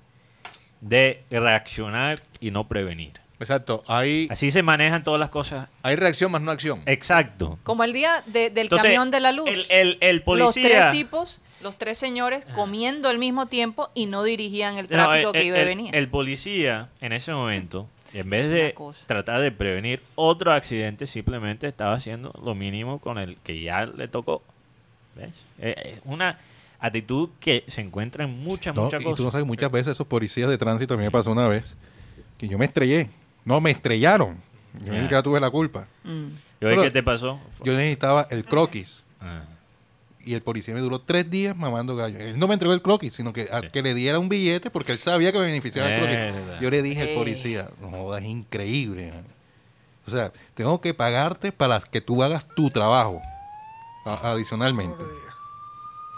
de 0.81 1.23
reaccionar 1.29 2.21
y 2.39 2.51
no 2.51 2.67
prevenir. 2.67 3.21
Exacto, 3.39 3.83
hay, 3.87 4.27
Así 4.31 4.51
se 4.51 4.63
manejan 4.63 5.03
todas 5.03 5.19
las 5.19 5.29
cosas. 5.29 5.67
hay 5.81 5.95
reacción 5.97 6.31
más 6.31 6.41
no 6.41 6.51
acción. 6.51 6.81
Exacto. 6.85 7.59
Como 7.63 7.83
el 7.83 7.91
día 7.91 8.23
de- 8.27 8.49
del 8.49 8.67
Entonces, 8.67 8.85
camión 8.91 9.11
de 9.11 9.19
la 9.19 9.31
luz. 9.33 9.49
El, 9.49 9.65
el- 9.69 9.97
el 9.99 10.23
los 10.25 10.53
tres 10.53 10.91
tipos, 10.91 11.41
los 11.61 11.77
tres 11.77 11.97
señores, 11.97 12.45
comiendo 12.53 13.09
al 13.09 13.17
mismo 13.17 13.47
tiempo 13.47 13.89
y 13.95 14.05
no 14.05 14.23
dirigían 14.23 14.77
el 14.77 14.83
No, 14.85 14.89
tráfico 14.91 15.29
el- 15.29 15.33
que 15.33 15.43
iba 15.45 15.57
y 15.57 15.61
el- 15.61 15.65
venía. 15.67 15.91
el 15.91 16.07
policía, 16.07 16.89
en 17.01 17.11
ese 17.11 17.33
momento, 17.33 17.89
en 18.13 18.29
vez 18.29 18.47
de 18.47 18.73
cosa. 18.75 19.05
tratar 19.07 19.41
de 19.41 19.51
prevenir 19.51 20.01
otro 20.15 20.53
accidente, 20.53 21.05
simplemente 21.05 21.67
estaba 21.67 21.95
haciendo 21.95 22.33
lo 22.45 22.55
mínimo 22.55 22.99
con 22.99 23.17
el 23.17 23.35
que 23.37 23.61
ya 23.61 23.85
le 23.87 24.07
tocó. 24.07 24.41
¿Ves? 25.15 25.29
Eh, 25.59 25.93
Es 25.95 26.01
una 26.05 26.39
actitud 26.79 27.29
que 27.39 27.63
se 27.67 27.81
encuentra 27.81 28.23
en 28.25 28.43
muchas, 28.43 28.75
No, 28.75 28.83
muchas 28.83 29.01
y 29.01 29.03
tú 29.05 29.09
no 29.11 29.15
cosas. 29.15 29.31
sabes, 29.33 29.47
muchas 29.47 29.71
veces 29.71 29.91
esos 29.91 30.07
policías 30.07 30.49
de 30.49 30.57
tránsito, 30.57 30.93
a 30.93 30.97
mí 30.97 31.03
me 31.03 31.11
pasó 31.11 31.31
una 31.31 31.47
vez, 31.47 31.75
que 32.37 32.47
yo 32.47 32.57
me 32.57 32.65
estrellé. 32.65 33.09
No, 33.45 33.61
me 33.61 33.71
estrellaron. 33.71 34.37
Yo 34.85 34.93
siquiera 34.93 35.21
tuve 35.21 35.39
la 35.39 35.49
culpa. 35.49 35.87
Mm. 36.03 36.25
¿Y 36.61 36.65
hoy 36.65 36.77
qué 36.81 36.89
te 36.91 37.03
pasó? 37.03 37.39
Yo 37.63 37.73
necesitaba 37.75 38.27
el 38.31 38.43
croquis. 38.45 39.03
Ah. 39.21 39.43
Y 40.25 40.33
el 40.33 40.41
policía 40.41 40.73
me 40.73 40.79
duró 40.79 40.99
tres 40.99 41.29
días 41.29 41.55
mamando 41.55 41.95
gallo. 41.97 42.17
Él 42.17 42.39
no 42.39 42.47
me 42.47 42.53
entregó 42.53 42.73
el 42.73 42.81
croquis, 42.81 43.13
sino 43.13 43.33
que, 43.33 43.49
a- 43.51 43.61
que 43.61 43.81
le 43.81 43.93
diera 43.93 44.19
un 44.19 44.29
billete 44.29 44.69
porque 44.71 44.93
él 44.93 44.97
sabía 44.97 45.31
que 45.33 45.37
me 45.39 45.45
beneficiaba 45.45 45.93
el 45.93 46.01
Verdad. 46.01 46.33
croquis. 46.41 46.59
Yo 46.61 46.69
le 46.71 46.81
dije 46.81 47.01
al 47.01 47.07
Eh. 47.09 47.15
policía, 47.15 47.69
no 47.81 47.91
jodas, 47.91 48.23
es 48.23 48.29
increíble. 48.29 49.11
man". 49.11 49.25
O 50.07 50.11
sea, 50.11 50.31
tengo 50.55 50.79
que 50.81 50.93
pagarte 50.93 51.51
para 51.51 51.79
que 51.81 52.01
tú 52.01 52.23
hagas 52.23 52.47
tu 52.55 52.69
trabajo. 52.69 53.21
Adicionalmente. 54.05 55.03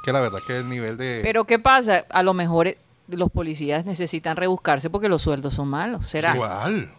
Que 0.03 0.11
la 0.13 0.21
verdad 0.21 0.39
que 0.45 0.57
el 0.57 0.69
nivel 0.69 0.97
de... 0.97 1.21
Pero 1.23 1.45
¿qué 1.45 1.57
pasa? 1.59 2.05
A 2.09 2.21
lo 2.23 2.33
mejor 2.33 2.67
eh, 2.67 2.77
los 3.07 3.29
policías 3.31 3.85
necesitan 3.85 4.37
rebuscarse 4.37 4.89
porque 4.89 5.09
los 5.09 5.21
sueldos 5.21 5.53
son 5.53 5.67
malos. 5.67 6.05
¿Será? 6.07 6.35
Igual. 6.35 6.91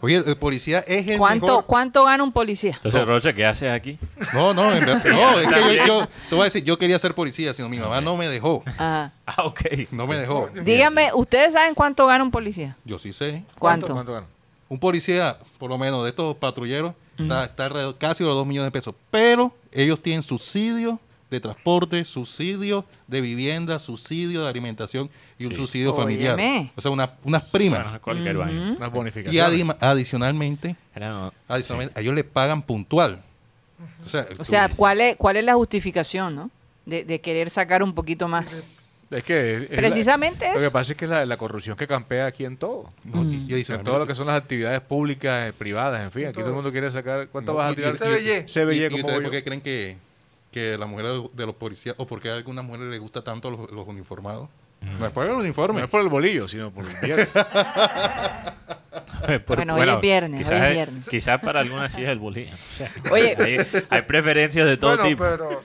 Oye, 0.00 0.22
el 0.24 0.36
policía 0.36 0.78
es 0.86 1.08
el 1.08 1.18
¿Cuánto, 1.18 1.46
mejor... 1.46 1.64
¿Cuánto 1.66 2.04
gana 2.04 2.22
un 2.22 2.30
policía? 2.30 2.74
Entonces, 2.76 3.04
Rocha, 3.04 3.32
¿qué 3.32 3.44
haces 3.44 3.72
aquí? 3.72 3.98
No, 4.32 4.54
no, 4.54 4.72
en 4.72 4.78
verdad- 4.84 5.04
no, 5.10 5.40
es 5.40 5.46
que 5.48 5.76
yo, 5.76 5.86
yo- 5.86 6.08
te 6.28 6.34
voy 6.36 6.42
a 6.42 6.44
decir, 6.44 6.62
yo 6.62 6.78
quería 6.78 6.98
ser 7.00 7.14
policía, 7.14 7.52
sino 7.52 7.68
mi 7.68 7.78
mamá 7.78 8.00
no 8.00 8.16
me 8.16 8.28
dejó. 8.28 8.62
Ajá. 8.66 9.12
Ah, 9.26 9.42
ok. 9.44 9.60
No 9.90 10.06
me 10.06 10.16
dejó. 10.16 10.48
Díganme, 10.62 11.10
¿ustedes 11.14 11.54
saben 11.54 11.74
cuánto 11.74 12.06
gana 12.06 12.22
un 12.22 12.30
policía? 12.30 12.76
Yo 12.84 12.98
sí 12.98 13.12
sé. 13.12 13.42
¿Cuánto? 13.58 13.92
¿Cuánto 13.92 14.12
gana? 14.12 14.26
Un 14.68 14.78
policía, 14.78 15.36
por 15.58 15.70
lo 15.70 15.78
menos 15.78 16.04
de 16.04 16.10
estos 16.10 16.36
patrulleros, 16.36 16.92
está, 17.18 17.44
está 17.44 17.64
alrededor 17.64 17.96
casi 17.98 18.22
de 18.22 18.28
los 18.28 18.36
2 18.36 18.46
millones 18.46 18.66
de 18.68 18.70
pesos. 18.70 18.94
Pero 19.10 19.52
ellos 19.72 20.00
tienen 20.02 20.22
subsidio 20.22 21.00
de 21.30 21.40
transporte, 21.40 22.04
subsidio 22.06 22.86
de 23.06 23.20
vivienda, 23.20 23.78
subsidio 23.78 24.44
de 24.44 24.48
alimentación 24.48 25.10
y 25.38 25.44
un 25.44 25.54
subsidio 25.54 25.92
familiar. 25.94 26.34
Óyeme. 26.36 26.72
O 26.74 26.80
sea, 26.80 26.90
una- 26.90 27.12
unas 27.24 27.42
primas. 27.44 27.84
Bueno, 27.84 28.00
cualquier 28.00 28.36
vaina. 28.38 28.74
Unas 28.78 28.88
y 28.88 28.92
bonificaciones. 28.92 29.42
adima- 29.60 29.76
adicionalmente, 29.80 30.76
Era, 30.94 31.10
no, 31.10 31.32
adicionalmente 31.46 31.98
a 31.98 32.02
ellos 32.02 32.14
le 32.14 32.24
pagan 32.24 32.62
puntual. 32.62 33.22
O 34.02 34.08
sea, 34.08 34.26
O 34.38 34.44
sea, 34.44 34.68
tú- 34.68 34.76
¿cuál 34.76 35.00
es, 35.02 35.16
cuál 35.16 35.36
es 35.36 35.44
la 35.44 35.54
justificación, 35.54 36.34
no? 36.34 36.50
De, 36.86 37.04
de 37.04 37.20
querer 37.20 37.50
sacar 37.50 37.82
un 37.82 37.94
poquito 37.94 38.26
más. 38.26 38.66
Es 39.10 39.24
que 39.24 39.54
es- 39.56 39.62
es 39.62 39.70
la- 39.70 39.76
Precisamente 39.76 40.46
Lo 40.48 40.58
que 40.58 40.64
eso. 40.66 40.70
pasa 40.72 40.92
es 40.92 40.98
que 40.98 41.04
es 41.06 41.10
la, 41.10 41.24
la 41.24 41.36
corrupción 41.38 41.76
que 41.76 41.86
campea 41.86 42.26
aquí 42.26 42.44
en 42.44 42.56
todo. 42.58 42.90
no, 43.04 43.22
y- 43.24 43.46
y 43.48 43.72
En 43.72 43.82
todo 43.84 43.98
lo 43.98 44.06
que 44.06 44.14
son 44.14 44.26
las 44.26 44.36
actividades 44.36 44.80
públicas, 44.82 45.46
eh, 45.46 45.52
privadas, 45.52 46.02
en 46.02 46.10
fin. 46.12 46.26
Aquí 46.26 46.40
todo 46.40 46.48
el 46.50 46.54
mundo 46.54 46.70
quiere 46.70 46.90
sacar. 46.90 47.28
¿Cuánto 47.28 47.52
No, 47.52 47.58
vas 47.58 47.72
a 47.72 47.74
tirar? 47.74 47.96
CBY. 47.96 48.30
y- 48.44 48.48
CBY, 48.48 48.76
y- 48.76 48.84
¿Y 48.84 49.00
como 49.02 49.20
por 49.22 49.30
qué 49.30 49.42
creen 49.42 49.60
que, 49.62 49.96
que 50.52 50.76
la 50.76 50.86
mujer 50.86 51.06
de, 51.06 51.28
de 51.32 51.46
los 51.46 51.54
policías, 51.54 51.94
o 51.98 52.06
por 52.06 52.20
qué 52.20 52.30
a 52.30 52.34
algunas 52.34 52.64
mujeres 52.64 52.88
les 52.88 53.00
gusta 53.00 53.22
tanto 53.24 53.50
los, 53.50 53.70
los 53.70 53.86
uniformados? 53.88 54.48
No 54.80 55.06
es 55.06 55.12
por 55.12 55.24
el 55.26 55.32
No 55.32 55.38
uniforme. 55.38 55.82
es 55.82 55.88
por 55.88 56.00
el 56.00 56.08
bolillo, 56.08 56.48
sino 56.48 56.70
por 56.70 56.84
el 56.84 56.94
viernes. 57.02 57.26
Por- 57.28 57.46
Bueno, 59.56 59.74
hoy 59.74 59.86
es 59.88 60.00
viernes, 60.00 60.38
Quizás, 60.40 60.52
hoy 60.52 60.58
es 60.58 60.64
es- 60.68 60.72
viernes. 60.74 61.08
quizás 61.08 61.40
para 61.40 61.60
algunas 61.60 61.92
sí 61.92 62.02
es 62.02 62.08
el 62.08 62.18
bolillo. 62.18 62.50
O 62.54 62.76
sea, 62.76 62.90
Oye. 63.12 63.36
hay, 63.38 63.56
hay 63.90 64.02
preferencias 64.02 64.66
de 64.66 64.76
todo 64.78 64.92
Bueno, 64.96 65.08
tipo. 65.08 65.24
pero, 65.24 65.62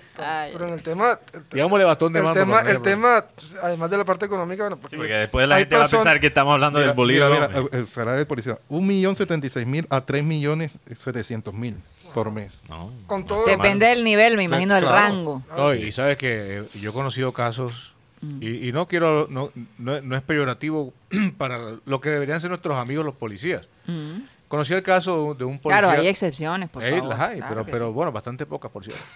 pero 0.52 0.68
en 0.68 0.74
el 0.74 0.82
tema, 0.82 1.20
el, 1.34 1.44
Digámosle 1.52 1.86
bastón 1.86 2.12
de 2.12 2.20
el 2.20 2.26
mando. 2.26 2.40
tema, 2.42 2.60
el 2.62 2.82
tema, 2.82 3.26
además 3.62 3.90
de 3.92 3.98
la 3.98 4.04
parte 4.06 4.26
económica, 4.26 4.64
bueno, 4.64 4.80
Sí, 4.90 4.98
porque 4.98 5.14
después 5.14 5.48
la 5.48 5.56
hay 5.56 5.62
gente 5.62 5.78
va 5.78 5.86
a 5.86 5.88
pensar 5.88 6.20
que 6.20 6.28
estamos 6.28 6.54
hablando 6.54 6.80
Mira, 6.80 6.88
del 6.88 6.96
bolillo. 6.98 7.30
mira, 7.30 7.48
mira, 7.48 7.60
hombre. 7.62 7.80
el 7.80 7.88
salario 7.88 8.18
del 8.18 8.28
policía, 8.28 8.58
un 8.68 8.86
millón 8.88 9.16
setenta 9.16 9.48
y 9.48 9.50
seis 9.50 9.66
mil 9.68 9.88
a 9.90 10.02
tres 10.02 10.24
millones 10.26 10.72
setecientos 10.98 11.54
mil 11.54 11.78
por 12.14 12.32
mes. 12.32 12.62
No, 12.68 12.92
con 13.08 13.22
no 13.22 13.28
todo-. 13.28 13.46
Depende 13.46 13.86
del 13.86 14.04
nivel, 14.04 14.36
me 14.36 14.44
imagino, 14.44 14.76
del 14.76 14.84
Claro. 14.84 14.98
rango. 14.98 15.42
No, 15.56 15.74
y 15.74 15.90
sabes 15.94 16.18
que 16.18 16.66
yo 16.74 16.90
he 16.90 16.94
conocido 16.94 17.32
casos, 17.32 17.93
y, 18.40 18.70
y 18.70 18.72
no 18.72 18.88
quiero, 18.88 19.28
no, 19.30 19.52
no, 19.78 20.02
no 20.02 20.16
es 20.16 20.22
peyorativo 20.24 20.94
para 21.38 21.78
lo 21.86 22.02
que 22.02 22.10
deberían 22.10 22.40
ser 22.40 22.50
nuestros 22.50 22.78
amigos 22.78 23.06
los 23.06 23.16
policías. 23.16 23.68
Mm. 23.86 24.22
Conocí 24.48 24.74
el 24.74 24.84
caso 24.84 25.34
de 25.34 25.46
un 25.46 25.60
policía. 25.60 25.82
Claro, 25.82 26.00
hay 26.02 26.08
excepciones, 26.08 26.70
por 26.70 26.84
favor. 26.84 27.10
las 27.10 27.20
hay, 27.20 27.40
Claro 27.40 27.66
pero, 27.66 27.66
pero 27.66 27.88
sí. 27.88 27.94
bueno, 27.94 28.12
bastante 28.12 28.46
pocas, 28.46 28.72
por 28.72 28.84
cierto. 28.84 29.04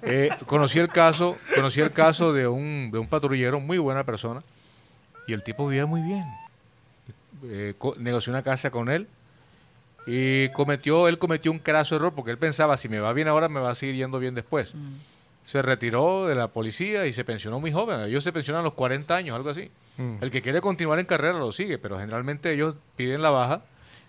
Eh, 0.00 0.30
conocí 0.46 0.78
el 0.78 0.88
caso, 0.88 1.36
conocí 1.54 1.82
el 1.82 1.90
caso 1.90 2.32
de 2.32 2.48
un, 2.48 2.88
de 2.90 2.98
un 2.98 3.06
patrullero, 3.06 3.60
muy 3.60 3.76
buena 3.76 4.02
persona, 4.02 4.42
y 5.26 5.34
el 5.34 5.42
tipo 5.42 5.68
vivía 5.68 5.84
muy 5.84 6.00
bien. 6.00 6.24
Eh, 7.44 7.74
negoció 7.98 8.32
una 8.32 8.42
casa 8.42 8.70
con 8.70 8.88
él 8.88 9.06
y 10.06 10.48
cometió, 10.50 11.06
él 11.06 11.18
cometió 11.18 11.52
un 11.52 11.58
craso 11.58 11.94
error 11.94 12.14
porque 12.14 12.30
él 12.30 12.38
pensaba, 12.38 12.78
si 12.78 12.88
me 12.88 12.98
va 12.98 13.12
bien 13.12 13.28
ahora, 13.28 13.50
me 13.50 13.60
va 13.60 13.70
a 13.70 13.74
seguir 13.74 13.96
yendo 13.96 14.18
bien 14.18 14.34
después. 14.34 14.74
Mm. 14.74 14.94
Se 15.48 15.62
retiró 15.62 16.26
de 16.26 16.34
la 16.34 16.48
policía 16.48 17.06
y 17.06 17.14
se 17.14 17.24
pensionó 17.24 17.58
muy 17.58 17.72
joven. 17.72 18.02
Ellos 18.02 18.22
se 18.22 18.34
pensionan 18.34 18.60
a 18.60 18.64
los 18.64 18.74
40 18.74 19.16
años, 19.16 19.34
algo 19.34 19.48
así. 19.48 19.70
Mm. 19.96 20.16
El 20.20 20.30
que 20.30 20.42
quiere 20.42 20.60
continuar 20.60 20.98
en 20.98 21.06
carrera 21.06 21.38
lo 21.38 21.52
sigue, 21.52 21.78
pero 21.78 21.98
generalmente 21.98 22.52
ellos 22.52 22.74
piden 22.96 23.22
la 23.22 23.30
baja, 23.30 23.62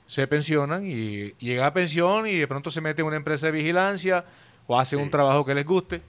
se 0.06 0.28
pensionan 0.28 0.86
y 0.86 1.32
llega 1.40 1.66
a 1.66 1.72
pensión 1.74 2.28
y 2.28 2.36
de 2.36 2.46
pronto 2.46 2.70
se 2.72 2.82
mete 2.82 3.04
en 3.04 3.08
una 3.08 3.16
empresa 3.16 3.46
de 3.46 3.54
vigilancia 3.54 4.26
o 4.68 4.78
hace 4.78 4.98
un 4.98 5.10
trabajo 5.10 5.46
que 5.46 5.56
les 5.56 5.66
guste. 5.66 6.02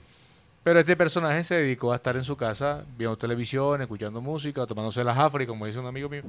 Pero 0.65 0.81
este 0.81 0.97
personaje 0.97 1.45
se 1.45 1.55
dedicó 1.55 1.93
a 1.93 1.95
estar 1.95 2.17
en 2.17 2.25
su 2.25 2.35
casa 2.35 2.83
viendo 2.97 3.15
televisión, 3.15 3.81
escuchando 3.81 4.19
música, 4.19 4.67
tomándose 4.67 5.01
las 5.01 5.15
Jafri, 5.15 5.47
como 5.47 5.65
dice 5.65 5.79
un 5.79 5.87
amigo 5.87 6.09
mío. 6.09 6.23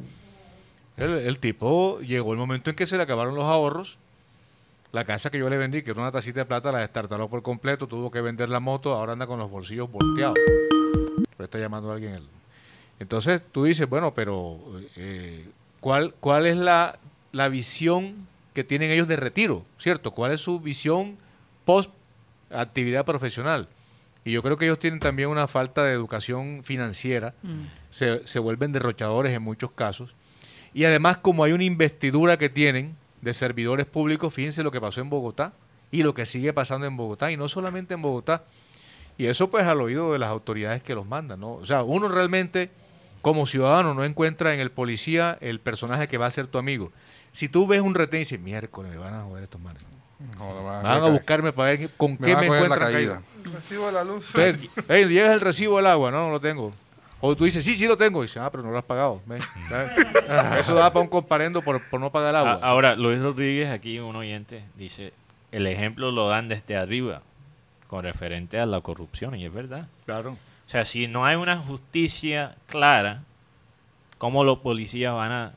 El, 0.97 1.15
el 1.15 1.41
tipo 1.41 1.99
llegó 1.99 2.31
el 2.35 2.38
momento 2.38 2.71
en 2.71 2.77
que 2.77 2.87
se 2.87 2.97
le 2.97 3.03
acabaron 3.03 3.35
los 3.35 3.47
ahorros. 3.47 3.99
La 4.92 5.05
casa 5.05 5.31
que 5.31 5.38
yo 5.38 5.48
le 5.48 5.57
vendí, 5.57 5.83
que 5.83 5.90
era 5.92 6.00
una 6.02 6.12
tacita 6.12 6.40
de 6.40 6.44
plata, 6.46 6.70
la 6.70 6.81
destartaló 6.81 7.28
por 7.28 7.42
completo, 7.42 7.87
tuvo 7.87 8.11
que 8.11 8.20
vender 8.20 8.48
la 8.50 8.61
moto, 8.61 8.92
ahora 8.94 9.12
anda 9.14 9.26
con 9.26 9.38
los 9.38 9.50
bolsillos 9.50 9.90
volteados. 9.90 10.37
Le 11.38 11.44
está 11.44 11.59
llamando 11.59 11.90
a 11.90 11.94
alguien. 11.94 12.12
él. 12.14 12.22
Entonces 13.00 13.40
tú 13.52 13.64
dices, 13.64 13.88
bueno, 13.88 14.12
pero 14.14 14.59
eh, 14.96 15.46
¿cuál, 15.81 16.14
¿cuál 16.20 16.46
es 16.46 16.57
la, 16.57 16.98
la 17.33 17.48
visión 17.48 18.28
que 18.55 18.64
tienen 18.64 18.90
ellos 18.90 19.09
de 19.09 19.16
retiro? 19.16 19.64
¿Cierto? 19.78 20.11
¿Cuál 20.11 20.33
es 20.33 20.40
su 20.42 20.61
visión 20.61 21.16
post 21.64 21.90
actividad 22.50 23.05
profesional? 23.07 23.68
Y 24.24 24.33
yo 24.33 24.42
creo 24.42 24.57
que 24.59 24.66
ellos 24.66 24.78
tienen 24.78 25.00
también 25.00 25.31
una 25.31 25.48
falta 25.48 25.83
de 25.85 25.92
educación 25.94 26.61
financiera, 26.64 27.35
Mm. 27.42 27.62
se, 27.90 28.26
se 28.26 28.38
vuelven 28.38 28.72
derrochadores 28.72 29.33
en 29.35 29.42
muchos 29.42 29.70
casos. 29.72 30.14
Y 30.74 30.85
además, 30.85 31.16
como 31.16 31.42
hay 31.44 31.52
una 31.52 31.64
investidura 31.64 32.37
que 32.37 32.48
tienen 32.50 32.94
de 33.23 33.33
servidores 33.33 33.87
públicos, 33.87 34.35
fíjense 34.35 34.63
lo 34.63 34.71
que 34.71 34.81
pasó 34.81 35.01
en 35.01 35.09
Bogotá 35.09 35.55
y 35.91 36.03
lo 36.03 36.13
que 36.13 36.27
sigue 36.27 36.53
pasando 36.53 36.87
en 36.87 36.97
Bogotá, 36.97 37.31
y 37.33 37.37
no 37.37 37.49
solamente 37.49 37.95
en 37.95 38.03
Bogotá. 38.03 38.45
Y 39.19 39.27
eso 39.27 39.51
pues 39.51 39.65
al 39.67 39.81
oído 39.81 40.13
de 40.13 40.19
las 40.19 40.31
autoridades 40.31 40.83
que 40.83 40.95
los 40.95 41.07
mandan, 41.07 41.41
¿no? 41.41 41.55
O 41.55 41.67
sea, 41.67 41.83
uno 41.83 42.09
realmente 42.09 42.71
como 43.21 43.47
ciudadano 43.47 43.95
no 43.95 44.05
encuentra 44.05 44.55
en 44.55 44.61
el 44.61 44.71
policía 44.71 45.39
el 45.41 45.61
personaje 45.61 46.09
que 46.09 46.19
va 46.19 46.27
a 46.27 46.31
ser 46.31 46.47
tu 46.47 46.59
amigo. 46.59 46.91
Si 47.31 47.49
tú 47.49 47.67
ves 47.67 47.81
un 47.81 47.95
retén 47.95 48.19
y 48.19 48.25
dices, 48.25 48.41
miércoles, 48.41 48.91
me 48.91 48.99
van 48.99 49.15
a 49.15 49.23
joder 49.25 49.45
estos 49.45 49.61
manes. 49.61 49.83
No, 50.39 50.55
no 50.55 50.65
van 50.65 50.83
Van 50.83 51.03
a 51.03 51.09
buscarme 51.09 51.53
para 51.53 51.71
ver 51.73 51.91
con 51.97 52.13
me 52.19 52.27
qué 52.27 52.37
me 52.37 52.47
encuentran 52.47 52.93
caída. 52.93 53.23
caído. 53.43 53.55
recibo 53.55 53.87
de 53.87 53.93
la 53.93 54.05
luz. 54.05 54.33
Entonces, 54.35 54.71
hey, 54.89 55.05
llega 55.07 55.33
el 55.33 55.41
recibo 55.41 55.77
del 55.77 55.87
agua, 55.87 56.11
no, 56.11 56.27
no 56.27 56.31
lo 56.33 56.41
tengo. 56.41 56.73
O 57.25 57.37
tú 57.37 57.45
dices, 57.45 57.65
sí, 57.65 57.75
sí 57.77 57.87
lo 57.87 57.97
tengo. 57.97 58.23
Y 58.23 58.27
dices, 58.27 58.39
ah, 58.43 58.51
pero 58.51 58.63
no 58.65 58.71
lo 58.71 58.79
has 58.79 58.85
pagado. 58.85 59.23
Eso 60.59 60.75
da 60.75 60.93
para 60.93 61.03
un 61.05 61.09
comparendo 61.09 61.63
por, 61.63 61.81
por 61.89 62.01
no 62.01 62.11
pagar 62.11 62.31
el 62.31 62.37
agua. 62.37 62.53
A- 62.63 62.67
Ahora, 62.69 62.97
Luis 62.97 63.21
Rodríguez, 63.21 63.71
aquí 63.71 63.99
un 63.99 64.17
oyente, 64.17 64.65
dice, 64.77 65.13
el 65.53 65.67
ejemplo 65.67 66.11
lo 66.11 66.29
dan 66.29 66.49
desde 66.49 66.77
arriba, 66.77 67.23
con 67.87 68.03
referente 68.05 68.59
a 68.59 68.67
la 68.67 68.81
corrupción, 68.81 69.35
y 69.37 69.45
es 69.47 69.53
verdad. 69.53 69.87
claro. 70.05 70.33
O 70.33 70.69
sea, 70.73 70.85
si 70.87 71.07
no 71.07 71.27
hay 71.27 71.37
una 71.37 71.59
justicia 71.59 72.57
clara, 72.67 73.25
¿cómo 74.19 74.43
los 74.43 74.59
policías 74.61 75.13
van 75.13 75.31
a 75.33 75.53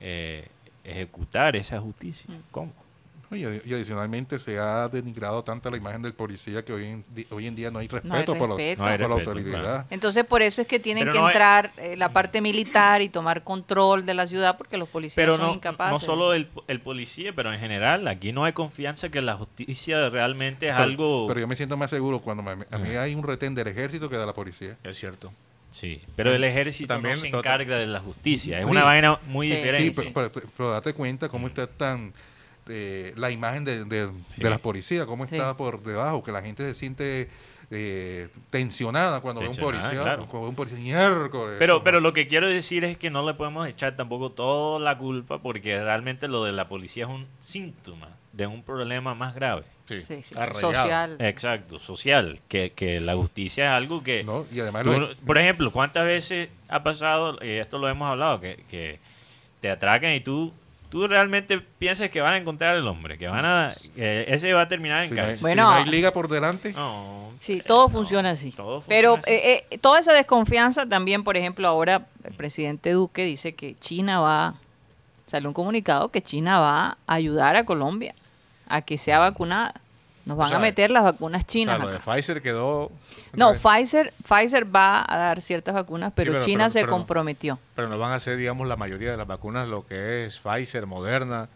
eh, 0.00 0.48
ejecutar 0.82 1.56
esa 1.56 1.78
justicia? 1.80 2.24
¿Cómo? 2.50 2.72
Y, 3.32 3.42
adi- 3.44 3.62
y 3.64 3.74
adicionalmente 3.74 4.38
se 4.40 4.58
ha 4.58 4.88
denigrado 4.88 5.44
tanto 5.44 5.70
la 5.70 5.76
imagen 5.76 6.02
del 6.02 6.14
policía 6.14 6.64
que 6.64 6.72
hoy 6.72 6.84
en, 6.86 7.04
di- 7.14 7.26
hoy 7.30 7.46
en 7.46 7.54
día 7.54 7.70
no 7.70 7.78
hay 7.78 7.86
respeto, 7.86 8.08
No 8.08 8.14
hay 8.18 8.24
por, 8.24 8.36
la- 8.48 8.56
respeto. 8.56 8.82
No 8.82 8.88
hay 8.88 8.98
por 8.98 9.08
la 9.10 9.16
respeto, 9.16 9.30
autoridad. 9.30 9.60
claro. 9.60 9.84
Entonces, 9.90 10.24
por 10.24 10.42
eso 10.42 10.62
es 10.62 10.66
que 10.66 10.80
tienen 10.80 11.02
Pero 11.04 11.12
que 11.12 11.18
no 11.20 11.26
hay- 11.26 11.32
entrar 11.32 11.72
eh, 11.76 11.96
la 11.96 12.12
parte 12.12 12.40
militar 12.40 13.02
y 13.02 13.08
tomar 13.08 13.44
control 13.44 14.04
de 14.04 14.14
la 14.14 14.26
ciudad 14.26 14.56
porque 14.58 14.76
los 14.78 14.88
policías 14.88 15.14
Pero 15.14 15.36
son 15.36 15.46
no, 15.46 15.54
incapaces. 15.54 15.92
no 15.92 16.00
solo 16.00 16.34
el, 16.34 16.48
el 16.66 16.80
policía, 16.80 17.32
pero 17.34 17.52
en 17.52 17.60
general, 17.60 18.08
aquí 18.08 18.32
no 18.32 18.44
hay 18.44 18.52
confianza 18.52 19.08
que 19.10 19.22
la 19.22 19.36
justicia 19.36 20.08
realmente 20.10 20.66
es 20.66 20.72
Pero- 20.72 20.82
algo... 20.82 21.26
Pero 21.28 21.38
yo 21.38 21.46
me 21.46 21.54
siento 21.54 21.76
más 21.76 21.90
seguro 21.90 22.18
cuando 22.20 22.42
me- 22.42 22.66
a 22.68 22.78
mí 22.78 22.90
hay 22.96 23.14
un 23.14 23.22
retén 23.22 23.54
del 23.54 23.68
ejército 23.68 24.10
que 24.10 24.16
de 24.16 24.26
la 24.26 24.34
policía. 24.34 24.76
Es 24.82 24.98
cierto. 24.98 25.32
Sí, 25.70 26.02
pero 26.16 26.34
el 26.34 26.42
ejército 26.42 26.92
También, 26.94 27.14
no 27.14 27.20
se 27.20 27.28
encarga 27.28 27.76
de 27.78 27.86
la 27.86 28.00
justicia. 28.00 28.58
Es 28.58 28.64
Sí. 28.64 28.70
una 28.72 28.82
vaina 28.82 29.20
muy 29.28 29.46
Sí, 29.46 29.54
diferente. 29.54 30.02
Sí, 30.02 30.10
pero, 30.12 30.32
pero- 30.32 30.46
pero 30.56 30.70
date 30.72 30.92
cuenta 30.94 31.28
cómo 31.28 31.46
está 31.46 31.68
tan 31.68 32.12
eh, 32.70 33.12
la 33.16 33.30
imagen 33.30 33.64
de, 33.64 33.84
de, 33.84 34.08
Sí. 34.34 34.42
de 34.42 34.50
las 34.50 34.60
policías, 34.60 35.06
cómo 35.06 35.26
Sí. 35.26 35.34
está 35.36 35.56
por 35.56 35.82
debajo, 35.82 36.22
que 36.22 36.32
la 36.32 36.42
gente 36.42 36.62
se 36.62 36.74
siente 36.74 37.28
eh, 37.72 38.28
tensionada 38.50 39.20
cuando 39.20 39.40
ve 39.42 39.46
un 39.48 39.54
Tensionada, 39.54 39.82
policía. 39.84 40.02
claro. 40.02 40.26
Cuando 40.26 40.42
ve 40.42 40.48
un 40.48 40.54
policía. 40.56 41.10
Pero, 41.60 41.84
pero 41.84 42.00
lo 42.00 42.12
que 42.12 42.26
quiero 42.26 42.48
decir 42.48 42.82
es 42.84 42.96
que 42.98 43.10
no 43.10 43.24
le 43.24 43.34
podemos 43.34 43.68
echar 43.68 43.94
tampoco 43.96 44.30
toda 44.32 44.80
la 44.80 44.98
culpa 44.98 45.38
porque 45.38 45.80
realmente 45.80 46.26
lo 46.26 46.42
de 46.44 46.50
la 46.52 46.68
policía 46.68 47.04
es 47.04 47.10
un 47.10 47.26
síntoma 47.38 48.08
de 48.32 48.46
un 48.48 48.62
problema 48.64 49.14
más 49.14 49.34
grave. 49.36 49.62
Sí, 49.86 50.02
Sí, 50.06 50.22
social. 50.60 51.16
Exacto, 51.20 51.78
social, 51.80 52.40
que, 52.48 52.72
que 52.72 53.00
la 53.00 53.14
justicia 53.16 53.66
es 53.70 53.72
algo 53.72 54.02
que... 54.02 54.22
¿no? 54.24 54.46
Y 54.52 54.60
además, 54.60 54.82
tú- 54.84 54.90
lo- 54.98 55.16
por 55.18 55.36
ejemplo, 55.38 55.70
¿cuántas 55.72 56.04
veces 56.04 56.48
ha 56.68 56.82
pasado, 56.82 57.38
y 57.42 57.50
esto 57.50 57.78
lo 57.78 57.88
hemos 57.88 58.08
hablado, 58.08 58.40
que, 58.40 58.64
que 58.70 58.98
te 59.60 59.68
atracan 59.70 60.12
y 60.14 60.20
tú, 60.20 60.52
tú 60.90 61.06
realmente 61.08 61.60
piensas 61.78 62.10
que 62.10 62.20
van 62.20 62.34
a 62.34 62.36
encontrar 62.36 62.76
el 62.76 62.86
hombre, 62.86 63.16
que 63.16 63.28
van 63.28 63.44
a... 63.46 63.68
que 63.94 64.24
ese 64.28 64.52
va 64.52 64.62
a 64.62 64.68
terminar 64.68 65.02
en 65.04 65.08
si 65.08 65.14
no 65.14 65.20
hay- 65.20 65.26
cárcel? 65.28 65.36
si 65.38 65.42
Bueno, 65.42 65.62
no 65.62 65.70
hay 65.70 65.84
liga 65.86 66.10
por 66.10 66.28
delante, 66.28 66.72
No, 66.72 67.30
Sí, 67.40 67.54
eh, 67.54 67.62
todo 67.66 67.86
no, 67.86 67.92
funciona 67.92 68.30
así. 68.30 68.52
todo 68.52 68.82
Pero 68.86 69.14
funciona 69.16 69.38
así. 69.38 69.48
eh, 69.48 69.66
eh, 69.70 69.78
toda 69.78 70.00
esa 70.00 70.12
desconfianza 70.12 70.86
también, 70.86 71.24
por 71.24 71.36
ejemplo, 71.36 71.66
ahora 71.68 72.06
el 72.24 72.34
presidente 72.34 72.90
Duque 72.92 73.24
dice 73.24 73.54
que 73.54 73.76
China 73.78 74.20
va, 74.20 74.54
salió 75.26 75.48
un 75.48 75.54
comunicado 75.54 76.08
que 76.10 76.20
China 76.22 76.58
va 76.58 76.98
a 77.06 77.14
ayudar 77.14 77.56
a 77.56 77.64
Colombia 77.64 78.14
a 78.68 78.82
que 78.82 78.98
sea 78.98 79.18
vacunada. 79.20 79.74
Nos 80.26 80.36
van 80.36 80.48
sea, 80.48 80.58
a 80.58 80.60
meter 80.60 80.90
las 80.90 81.02
vacunas 81.02 81.40
O 81.40 81.42
sea, 81.42 81.48
chinas 81.48 81.80
lo 81.80 81.88
de. 81.88 81.98
Pfizer 81.98 82.42
quedó... 82.42 82.90
No, 83.32 83.54
Pfizer, 83.54 84.12
Pfizer 84.22 84.74
va 84.74 85.04
a 85.08 85.16
dar 85.16 85.40
ciertas 85.40 85.74
vacunas, 85.74 86.12
pero, 86.14 86.32
pero- 86.32 86.44
China 86.44 86.64
pero- 86.64 86.70
se 86.70 86.80
pero 86.82 86.92
comprometió. 86.92 87.58
Pero 87.74 87.88
no 87.88 87.98
van 87.98 88.12
a 88.12 88.18
ser, 88.20 88.36
digamos, 88.36 88.68
la 88.68 88.76
mayoría 88.76 89.10
de 89.10 89.16
las 89.16 89.26
vacunas, 89.26 89.66
lo 89.66 89.86
que 89.86 90.26
es 90.26 90.38
Pfizer, 90.38 90.86
Moderna, 90.86 91.48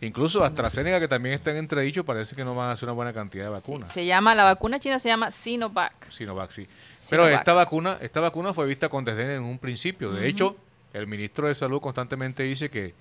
incluso 0.00 0.44
AstraZeneca, 0.44 0.98
que 1.00 1.08
también 1.08 1.34
está 1.34 1.50
en 1.50 1.58
entredicho, 1.58 2.04
parece 2.04 2.34
que 2.34 2.44
no 2.44 2.54
van 2.54 2.70
a 2.70 2.76
ser 2.76 2.88
una 2.88 2.94
buena 2.94 3.12
cantidad 3.12 3.44
de 3.44 3.50
Sí, 3.50 3.54
vacunas. 3.62 3.88
se 3.92 4.06
llama, 4.06 4.34
la 4.34 4.44
vacuna 4.44 4.78
china 4.80 4.98
se 4.98 5.08
llama 5.08 5.30
Sinovac. 5.30 6.10
Sinovac, 6.10 6.50
sí. 6.50 6.66
Pero 7.10 7.24
Sinovac. 7.24 7.40
esta 7.40 7.52
vacuna, 7.52 7.98
esta 8.00 8.20
vacuna 8.20 8.54
fue 8.54 8.66
vista 8.66 8.88
con 8.88 9.04
desdén 9.04 9.30
en 9.30 9.44
un 9.44 9.58
principio. 9.58 10.10
De 10.12 10.26
hecho, 10.26 10.56
el 10.92 11.06
ministro 11.06 11.48
de 11.48 11.54
Salud 11.54 11.80
constantemente 11.80 12.42
dice 12.42 12.70
que, 12.70 12.94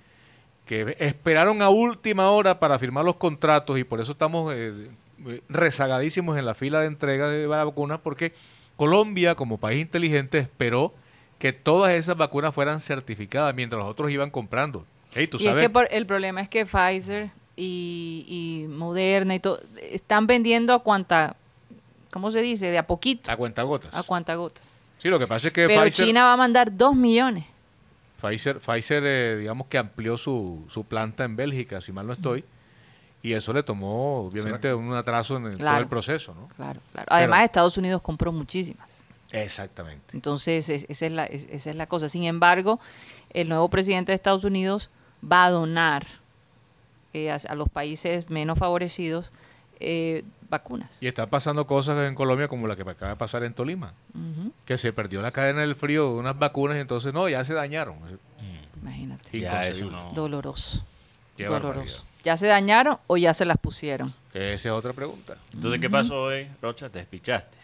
que 0.65 0.95
esperaron 0.99 1.61
a 1.61 1.69
última 1.69 2.29
hora 2.31 2.59
para 2.59 2.77
firmar 2.79 3.05
los 3.05 3.15
contratos 3.15 3.77
y 3.77 3.83
por 3.83 4.01
eso 4.01 4.11
estamos 4.13 4.51
eh, 4.55 4.89
rezagadísimos 5.49 6.37
en 6.37 6.45
la 6.45 6.55
fila 6.55 6.81
de 6.81 6.87
entrega 6.87 7.29
de 7.29 7.47
vacunas 7.47 7.99
porque 7.99 8.33
Colombia, 8.77 9.35
como 9.35 9.57
país 9.57 9.81
inteligente, 9.81 10.37
esperó 10.37 10.93
que 11.39 11.53
todas 11.53 11.93
esas 11.93 12.17
vacunas 12.17 12.53
fueran 12.53 12.81
certificadas 12.81 13.53
mientras 13.55 13.79
los 13.81 13.89
otros 13.89 14.11
iban 14.11 14.29
comprando. 14.31 14.85
Hey, 15.13 15.27
tú 15.27 15.37
y 15.39 15.43
sabes, 15.45 15.61
es 15.63 15.67
que 15.67 15.69
por- 15.69 15.87
el 15.91 16.05
problema 16.05 16.41
es 16.41 16.49
que 16.49 16.65
Pfizer 16.65 17.29
y, 17.55 18.25
y 18.27 18.67
Moderna 18.67 19.35
y 19.35 19.39
todo 19.39 19.59
están 19.91 20.27
vendiendo 20.27 20.73
a 20.73 20.79
cuanta, 20.79 21.35
¿cómo 22.11 22.31
se 22.31 22.41
dice? 22.41 22.67
De 22.71 22.77
a 22.77 22.85
poquito, 22.87 23.31
a 23.31 23.35
cuentagotas. 23.37 23.95
a 23.95 24.03
cuantagotas. 24.03 24.79
Sí, 24.97 25.09
lo 25.09 25.19
que 25.19 25.27
pasa 25.27 25.47
es 25.47 25.53
que 25.53 25.67
Pero 25.67 25.83
Pfizer, 25.83 26.07
China 26.07 26.23
va 26.25 26.33
a 26.33 26.37
mandar 26.37 26.75
dos 26.75 26.95
millones. 26.95 27.45
Pfizer, 28.21 28.59
Pfizer, 28.59 29.03
eh, 29.05 29.37
digamos 29.39 29.67
que 29.67 29.77
amplió 29.77 30.17
su, 30.17 30.65
su 30.67 30.83
planta 30.83 31.23
en 31.25 31.35
Bélgica, 31.35 31.79
si 31.81 31.91
mal 31.91 32.07
no 32.07 32.13
estoy, 32.13 32.43
y 33.29 33.33
eso 33.33 33.53
le 33.53 33.63
tomó, 33.63 34.19
obviamente, 34.27 34.73
un 34.73 34.93
atraso 34.93 35.37
en 35.37 35.45
el- 35.47 35.57
todo 35.57 35.77
el 35.77 35.87
proceso, 35.87 36.33
¿no? 36.35 36.47
Claro, 36.49 36.79
claro. 36.91 37.07
Además, 37.09 37.43
Estados 37.43 37.77
Unidos 37.77 38.01
compró 38.01 38.31
muchísimas. 38.31 39.03
Exactamente. 39.31 40.05
Entonces, 40.13 40.69
es- 40.69 40.85
esa, 40.89 41.05
es 41.07 41.11
la, 41.11 41.25
es- 41.25 41.47
esa 41.49 41.69
es 41.71 41.75
la 41.75 41.87
cosa. 41.87 42.07
Sin 42.09 42.23
embargo, 42.23 42.79
el 43.31 43.49
nuevo 43.49 43.69
presidente 43.69 44.11
de 44.11 44.15
Estados 44.15 44.43
Unidos 44.43 44.89
va 45.23 45.45
a 45.45 45.49
donar 45.49 46.05
eh, 47.13 47.31
a, 47.31 47.37
a 47.47 47.55
los 47.55 47.69
países 47.69 48.29
menos 48.29 48.59
favorecidos 48.59 49.31
eh, 49.79 50.23
vacunas. 50.49 50.97
Y 51.01 51.07
están 51.07 51.29
pasando 51.29 51.65
cosas 51.65 52.07
en 52.07 52.13
Colombia 52.15 52.47
como 52.47 52.67
la 52.67 52.75
que 52.75 52.83
acaba 52.83 53.11
de 53.11 53.15
pasar 53.17 53.43
en 53.43 53.53
Tolima, 53.53 53.93
que 54.65 54.77
se 54.77 54.93
perdió 54.93 55.21
la 55.21 55.31
cadena 55.31 55.61
del 55.61 55.75
frío 55.75 56.09
de 56.09 56.15
unas 56.15 56.37
vacunas 56.37 56.77
y 56.77 56.81
entonces, 56.81 57.13
no, 57.13 57.27
ya 57.27 57.43
se 57.43 57.53
dañaron. 57.53 57.97
Imagínate. 58.81 59.39
Ya 59.39 59.65
eso 59.67 59.85
no. 59.89 60.11
Doloroso. 60.13 60.85
Qué 61.37 61.45
doloroso. 61.45 61.67
barbaridad. 61.73 61.97
¿Ya 62.25 62.35
se 62.37 62.47
dañaron 62.47 62.97
o 63.05 63.17
ya 63.17 63.35
se 63.35 63.45
las 63.45 63.57
pusieron? 63.57 64.11
Esa 64.33 64.69
es 64.69 64.73
otra 64.73 64.93
pregunta. 64.93 65.37
Entonces, 65.53 65.79
¿qué 65.79 65.89
pasó 65.89 66.23
hoy, 66.23 66.47
Rocha? 66.59 66.89
Te 66.89 66.97
despichaste. 66.99 67.55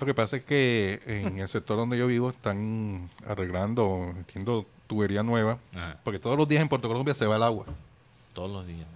Lo 0.00 0.06
que 0.06 0.14
pasa 0.14 0.36
es 0.38 0.44
que 0.44 1.02
en 1.06 1.38
el 1.38 1.48
sector 1.48 1.76
donde 1.76 1.98
yo 1.98 2.06
vivo 2.06 2.30
están 2.30 3.10
arreglando, 3.26 4.14
entiendo, 4.16 4.64
tubería 4.86 5.22
nueva, 5.22 5.58
Ajá. 5.74 5.98
porque 6.04 6.18
todos 6.18 6.38
los 6.38 6.48
días 6.48 6.62
en 6.62 6.68
Puerto 6.68 6.88
Colombia 6.88 7.12
se 7.14 7.26
va 7.26 7.36
el 7.36 7.42
agua. 7.42 7.66
Todos 8.32 8.50
los 8.50 8.66
días. 8.66 8.86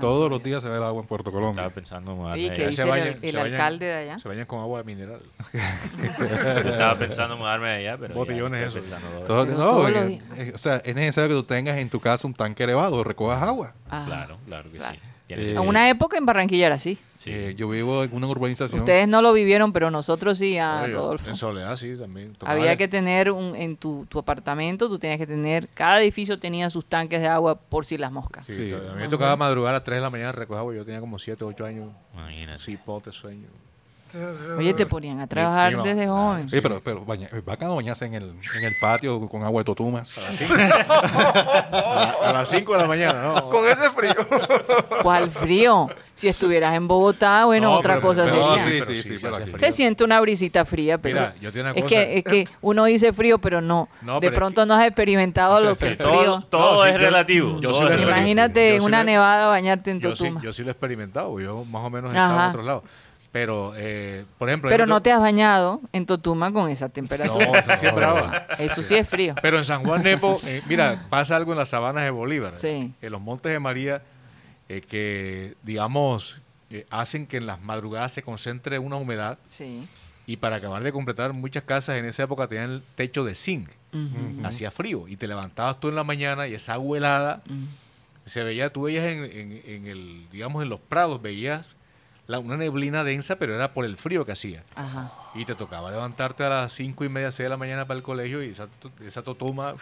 Todos 0.00 0.30
los 0.30 0.42
Dios. 0.42 0.44
días 0.44 0.62
se 0.62 0.68
va 0.68 0.76
el 0.76 0.82
agua 0.82 1.00
en 1.02 1.06
Puerto 1.08 1.30
Colombia. 1.32 1.62
Estaba 1.62 1.74
pensando 1.74 2.14
mudarme 2.16 2.34
Oye, 2.40 2.46
allá. 2.46 2.54
¿qué 2.56 2.66
dice 2.68 2.82
se 2.82 2.88
el, 2.88 3.18
el 3.22 3.38
alcalde 3.38 3.86
de 3.86 3.94
allá? 3.96 4.18
Se 4.18 4.28
bañan 4.28 4.46
con 4.46 4.60
agua 4.60 4.82
mineral. 4.82 5.20
Yo 5.52 6.70
estaba 6.70 6.98
pensando 6.98 7.36
mudarme 7.36 7.68
allá, 7.70 7.96
pero 7.98 8.14
Botellones 8.14 8.74
dos 8.74 8.82
Todo- 9.26 9.46
Pero 9.46 9.58
no, 9.58 9.88
los 9.88 9.90
eh, 10.36 10.52
o 10.54 10.58
sea, 10.58 10.76
es 10.84 10.94
necesario 10.94 11.36
que 11.36 11.42
tú 11.42 11.44
tengas 11.46 11.78
en 11.78 11.88
tu 11.90 12.00
casa 12.00 12.26
un 12.26 12.34
tanque 12.34 12.64
elevado, 12.64 13.02
recojas 13.04 13.42
agua. 13.42 13.74
Ajá. 13.88 14.06
Claro, 14.06 14.38
claro 14.46 14.70
que 14.70 14.78
Claro. 14.78 14.94
sí. 14.94 15.00
Eh, 15.38 15.52
En 15.52 15.58
una 15.60 15.88
época 15.90 16.16
en 16.16 16.26
Barranquilla 16.26 16.66
era 16.66 16.74
así. 16.76 16.98
Sí. 17.18 17.30
Eh, 17.32 17.54
yo 17.56 17.68
vivo 17.68 18.02
en 18.04 18.14
una 18.14 18.26
urbanización. 18.26 18.80
Ustedes 18.80 19.06
no 19.06 19.20
lo 19.22 19.32
vivieron, 19.32 19.72
pero 19.72 19.90
nosotros 19.90 20.38
sí, 20.38 20.56
ah, 20.58 20.82
Oye, 20.84 20.94
Rodolfo. 20.94 21.28
En 21.28 21.34
Soledad 21.36 21.76
sí, 21.76 21.94
también. 21.98 22.32
Tocaba 22.32 22.52
Había 22.52 22.76
que 22.76 22.88
tener 22.88 23.30
un, 23.30 23.54
en 23.54 23.76
tu, 23.76 24.06
tu 24.08 24.18
apartamento, 24.18 24.88
tú 24.88 24.98
tenías 24.98 25.18
que 25.18 25.26
tener, 25.26 25.68
cada 25.68 26.00
edificio 26.00 26.38
tenía 26.38 26.70
sus 26.70 26.84
tanques 26.86 27.20
de 27.20 27.28
agua 27.28 27.54
por 27.56 27.84
si 27.84 27.98
las 27.98 28.10
moscas. 28.10 28.46
Sí, 28.46 28.68
Sí. 28.70 28.74
a 28.74 28.92
mí 28.94 29.02
me 29.02 29.08
tocaba 29.08 29.36
madrugar 29.36 29.70
a 29.70 29.78
las 29.78 29.84
3 29.84 29.96
de 29.98 30.02
la 30.02 30.10
mañana 30.10 30.30
a 30.30 30.32
recoger 30.32 30.60
agua. 30.60 30.74
Yo 30.74 30.84
tenía 30.84 31.00
como 31.00 31.18
7, 31.18 31.44
8 31.44 31.64
años. 31.66 31.90
Imagínate. 32.14 32.58
Sí, 32.62 32.76
pote, 32.76 33.12
sueño. 33.12 33.48
Oye, 34.58 34.74
te 34.74 34.86
ponían 34.86 35.20
a 35.20 35.26
trabajar 35.26 35.76
mi 35.76 35.82
desde 35.82 36.06
joven. 36.08 36.48
Sí, 36.50 36.60
pero, 36.60 36.80
pero 36.82 37.04
baña- 37.04 37.28
bacano 37.44 37.76
bañarse 37.76 38.04
en 38.06 38.14
el, 38.14 38.24
en 38.56 38.64
el 38.64 38.74
patio 38.80 39.28
con 39.28 39.42
agua 39.44 39.60
de 39.60 39.64
totumas. 39.64 40.10
A 40.90 42.32
las 42.32 42.48
5 42.48 42.72
de 42.74 42.78
la 42.78 42.86
mañana, 42.86 43.22
¿no? 43.22 43.48
Con 43.50 43.66
ese 43.66 43.90
frío. 43.90 44.14
¿Cuál 45.02 45.30
frío? 45.30 45.88
Si 46.14 46.28
estuvieras 46.28 46.74
en 46.74 46.86
Bogotá, 46.86 47.46
bueno, 47.46 47.68
No, 47.70 47.78
otra 47.78 47.94
pero- 47.94 48.06
cosa 48.08 48.24
pero 48.26 48.54
sería. 48.58 48.84
sí, 48.84 49.02
sí, 49.02 49.16
sí, 49.16 49.26
se 49.58 49.72
siente 49.72 50.04
una 50.04 50.20
brisita 50.20 50.66
fría, 50.66 50.98
pero 50.98 51.14
Mira, 51.18 51.34
yo 51.40 51.50
tengo 51.50 51.70
una 51.70 51.70
es, 51.70 51.82
cosa. 51.82 51.88
que, 51.94 52.18
es 52.18 52.24
que 52.24 52.48
uno 52.60 52.84
dice 52.84 53.14
frío, 53.14 53.38
pero 53.38 53.62
no. 53.62 53.88
No, 54.02 54.14
de 54.16 54.20
pero 54.20 54.32
es 54.34 54.38
pronto 54.38 54.66
no 54.66 54.74
has 54.74 54.86
experimentado 54.86 55.60
lo 55.62 55.74
que 55.76 55.86
Sí, 55.86 55.92
es 55.92 55.96
frío. 55.96 56.44
todo 56.50 56.84
es 56.84 56.92
yo- 56.92 56.98
relativo. 56.98 57.60
yo 57.60 57.70
todo 57.70 57.72
sí 57.72 57.78
es 57.78 57.80
lo 57.84 57.86
he 57.86 57.90
relativo. 57.96 58.16
Imagínate 58.18 58.76
Yo 58.76 58.84
una 58.84 59.02
nevada 59.02 59.46
bañarte 59.46 59.92
en 59.92 60.00
Yo 60.00 60.14
sí, 60.14 60.24
Totuma. 60.24 60.42
yo 60.42 60.52
sí 60.52 60.62
lo 60.62 60.68
he 60.68 60.72
experimentado. 60.72 61.40
Yo 61.40 61.64
más 61.64 61.84
o 61.86 61.88
menos 61.90 62.10
he 62.12 62.16
estado 62.18 62.38
en 62.42 62.48
otros 62.50 62.64
lados. 62.66 62.82
Pero, 63.32 63.74
eh, 63.76 64.24
por 64.38 64.48
ejemplo... 64.48 64.70
Pero 64.70 64.86
no 64.86 65.00
te 65.02 65.12
has 65.12 65.20
bañado 65.20 65.80
en 65.92 66.04
Totuma 66.04 66.52
con 66.52 66.68
esa 66.68 66.88
temperatura. 66.88 67.46
No, 67.46 67.54
esa 67.54 67.76
sí 67.76 67.86
es 67.86 67.94
brava. 67.94 68.46
Eso 68.58 68.82
sí 68.82 68.96
es 68.96 69.08
frío. 69.08 69.34
Pero 69.40 69.58
en 69.58 69.64
San 69.64 69.84
Juan 69.84 70.02
Nepo, 70.02 70.40
eh, 70.44 70.62
mira, 70.68 71.06
pasa 71.08 71.36
algo 71.36 71.52
en 71.52 71.58
las 71.58 71.68
sabanas 71.68 72.02
de 72.02 72.10
Bolívar. 72.10 72.58
Sí. 72.58 72.92
En 73.00 73.12
los 73.12 73.20
Montes 73.20 73.52
de 73.52 73.60
María, 73.60 74.02
eh, 74.68 74.80
que, 74.80 75.54
digamos, 75.62 76.38
eh, 76.70 76.86
hacen 76.90 77.26
que 77.28 77.36
en 77.36 77.46
las 77.46 77.60
madrugadas 77.62 78.10
se 78.12 78.22
concentre 78.22 78.80
una 78.80 78.96
humedad. 78.96 79.38
Sí. 79.48 79.86
Y 80.26 80.36
para 80.38 80.56
acabar 80.56 80.82
de 80.82 80.90
completar, 80.92 81.32
muchas 81.32 81.62
casas 81.62 81.98
en 81.98 82.06
esa 82.06 82.24
época 82.24 82.48
tenían 82.48 82.70
el 82.70 82.82
techo 82.96 83.24
de 83.24 83.34
zinc. 83.36 83.68
Hacía 84.44 84.70
frío. 84.72 85.06
Y 85.08 85.16
te 85.16 85.26
levantabas 85.28 85.78
tú 85.80 85.88
en 85.88 85.94
la 85.96 86.04
mañana 86.04 86.46
y 86.48 86.54
esa 86.54 86.74
agua 86.74 86.98
helada 86.98 87.42
se 88.24 88.42
veía, 88.44 88.70
tú 88.70 88.82
veías 88.82 89.04
en, 89.06 89.24
en- 89.24 89.62
en 89.66 89.86
el, 89.86 90.26
digamos, 90.30 90.62
en 90.62 90.68
los 90.68 90.78
prados, 90.80 91.20
veías 91.22 91.74
la- 92.30 92.38
una 92.38 92.56
neblina 92.56 93.04
densa, 93.04 93.36
pero 93.36 93.54
era 93.54 93.72
por 93.74 93.84
el 93.84 93.96
frío 93.96 94.24
que 94.24 94.32
hacía. 94.32 94.62
Ajá. 94.74 95.12
Y 95.34 95.44
te 95.44 95.54
tocaba 95.54 95.90
levantarte 95.90 96.44
a 96.44 96.48
las 96.48 96.72
cinco 96.72 97.04
y 97.04 97.08
media, 97.08 97.30
seis 97.30 97.44
de 97.46 97.50
la 97.50 97.56
mañana 97.56 97.86
para 97.86 97.96
el 97.98 98.02
colegio 98.02 98.42
y 98.42 98.50
esa, 98.50 98.68
esa 99.04 99.22
totuma, 99.22 99.74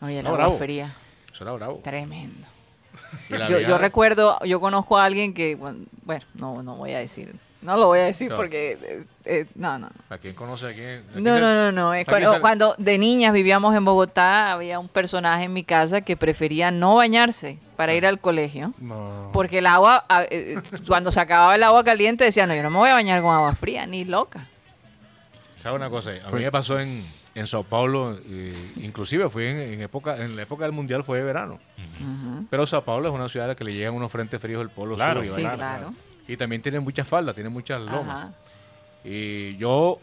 Oye, 0.00 0.18
agua 0.20 0.32
bravo. 0.32 0.58
fría. 0.58 0.92
eso 1.32 1.44
era 1.44 1.52
bravo. 1.52 1.80
Tremendo. 1.82 2.46
La 3.28 3.48
Yo, 3.48 3.58
yo 3.58 3.76
recuerdo, 3.78 4.38
yo 4.44 4.60
conozco 4.60 4.96
a 4.98 5.04
alguien 5.04 5.34
que, 5.34 5.56
bueno, 5.56 5.84
no, 6.34 6.62
no 6.62 6.76
voy 6.76 6.92
a 6.92 6.98
decir, 6.98 7.34
no 7.64 7.76
lo 7.76 7.86
voy 7.88 7.98
a 7.98 8.02
decir 8.04 8.30
No. 8.30 8.36
porque, 8.36 8.78
eh, 8.80 9.04
eh, 9.24 9.46
no, 9.56 9.78
no. 9.78 9.88
¿A 10.10 10.18
quién 10.18 10.34
conoce 10.34 10.66
a 10.66 10.72
quién? 10.72 11.02
No, 11.16 11.34
se- 11.34 11.40
no, 11.40 11.72
no, 11.72 11.72
no. 11.72 12.04
Cuando, 12.06 12.40
cuando 12.40 12.74
de 12.78 12.98
niñas 12.98 13.32
vivíamos 13.32 13.74
en 13.74 13.84
Bogotá, 13.84 14.52
había 14.52 14.78
un 14.78 14.88
personaje 14.88 15.44
en 15.44 15.52
mi 15.52 15.64
casa 15.64 16.02
que 16.02 16.16
prefería 16.16 16.70
no 16.70 16.94
bañarse 16.94 17.58
para 17.76 17.94
ir 17.94 18.06
al 18.06 18.20
colegio. 18.20 18.72
No. 18.78 19.30
Porque 19.32 19.58
el 19.58 19.66
agua, 19.66 20.04
eh, 20.30 20.56
cuando 20.86 21.10
se 21.10 21.18
acababa 21.20 21.56
el 21.56 21.62
agua 21.64 21.82
caliente, 21.82 22.22
decía, 22.24 22.46
no, 22.46 22.54
yo 22.54 22.62
no 22.62 22.70
me 22.70 22.76
voy 22.78 22.90
a 22.90 22.94
bañar 22.94 23.20
con 23.22 23.34
agua 23.34 23.54
fría, 23.54 23.86
ni 23.86 24.04
loca. 24.04 24.46
¿Sabe 25.56 25.76
una 25.76 25.90
cosa? 25.90 26.10
A 26.24 26.30
mí 26.30 26.42
me 26.42 26.52
pasó 26.52 26.78
en, 26.78 27.02
en 27.34 27.46
Sao 27.46 27.64
Paulo, 27.64 28.18
eh, 28.28 28.52
inclusive 28.76 29.30
fui 29.30 29.46
en, 29.46 29.56
en 29.56 29.80
época, 29.82 30.18
en 30.18 30.36
la 30.36 30.42
época 30.42 30.64
del 30.64 30.72
Mundial 30.72 31.02
fue 31.02 31.18
de 31.18 31.24
verano. 31.24 31.58
Pero 32.50 32.66
Sao 32.66 32.84
Paulo 32.84 33.08
es 33.08 33.14
una 33.14 33.28
ciudad 33.30 33.46
a 33.46 33.48
la 33.48 33.54
que 33.54 33.64
le 33.64 33.72
llegan 33.72 33.94
unos 33.94 34.12
frentes 34.12 34.38
fríos 34.40 34.58
del 34.60 34.68
polo 34.68 34.94
Claro, 34.96 35.24
sur. 35.24 35.40
y 35.40 35.42
Sí, 35.42 35.48
claro. 35.48 35.94
Y 36.26 36.36
también 36.36 36.62
tiene 36.62 36.80
muchas 36.80 37.06
faldas, 37.06 37.34
tiene 37.34 37.50
muchas 37.50 37.80
lomas. 37.80 38.24
Ajá. 38.24 38.32
Y 39.04 39.56
yo 39.58 39.98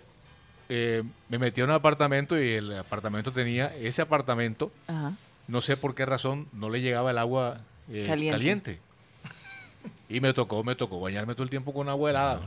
eh, 0.69 1.03
me 1.29 1.37
metí 1.39 1.61
a 1.61 1.63
un 1.65 1.71
apartamento 1.71 2.39
y 2.39 2.51
el 2.51 2.77
apartamento 2.79 3.31
tenía, 3.31 3.75
ese 3.75 4.01
apartamento, 4.01 4.71
Ajá. 4.87 5.13
no 5.47 5.61
sé 5.61 5.75
por 5.77 5.95
qué 5.95 6.05
razón, 6.05 6.47
no 6.53 6.69
le 6.69 6.81
llegaba 6.81 7.11
el 7.11 7.17
agua 7.17 7.57
eh, 7.91 8.03
Caliente. 8.05 8.31
caliente. 8.37 8.79
Y 10.09 10.19
me 10.19 10.33
tocó, 10.33 10.63
me 10.63 10.75
tocó 10.75 10.99
bañarme 10.99 11.33
todo 11.33 11.43
el 11.43 11.49
tiempo 11.49 11.73
con 11.73 11.89
agua 11.89 12.09
helada. 12.11 12.41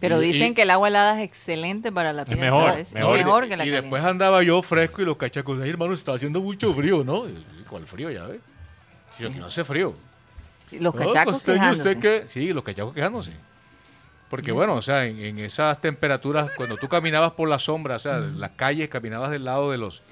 Pero 0.00 0.22
Y- 0.22 0.26
dicen 0.26 0.52
y- 0.52 0.54
que 0.54 0.62
el 0.62 0.70
agua 0.70 0.88
helada 0.88 1.18
es 1.20 1.24
excelente 1.28 1.90
para 1.92 2.12
la 2.12 2.24
piel, 2.24 2.38
mejor, 2.38 2.70
¿sabes? 2.70 2.94
mejor. 2.94 3.42
Que 3.48 3.56
la 3.56 3.64
y 3.64 3.68
caliente. 3.68 3.80
después 3.82 4.04
andaba 4.04 4.42
yo 4.42 4.62
fresco 4.62 5.02
y 5.02 5.04
los 5.04 5.16
cachacos, 5.16 5.60
ay 5.60 5.70
hermano, 5.70 5.92
está 5.92 6.14
haciendo 6.14 6.40
mucho 6.40 6.72
frío, 6.72 7.04
¿no? 7.04 7.28
Y, 7.28 7.44
¿Cuál 7.68 7.84
frío 7.86 8.10
ya 8.10 8.24
ves? 8.24 8.40
No 9.36 9.46
hace 9.46 9.64
frío. 9.64 9.92
Los 10.72 10.94
cachacos 10.94 11.34
costeño, 11.34 11.54
quejándose. 11.58 11.88
usted 11.90 12.00
que- 12.22 12.28
Sí, 12.28 12.52
los 12.52 12.62
cachacos 12.64 12.94
quejándose. 12.94 13.32
Porque 14.28 14.52
bueno, 14.52 14.74
o 14.74 14.82
sea, 14.82 15.06
en, 15.06 15.18
en 15.20 15.38
esas 15.38 15.80
temperaturas, 15.80 16.50
cuando 16.56 16.76
tú 16.76 16.86
caminabas 16.88 17.32
por 17.32 17.48
la 17.48 17.58
sombra, 17.58 17.96
o 17.96 17.98
sea, 17.98 18.18
las 18.18 18.50
calles, 18.50 18.88
caminabas 18.90 19.30
del 19.30 19.44
lado 19.44 19.70
de 19.70 19.78
los, 19.78 20.02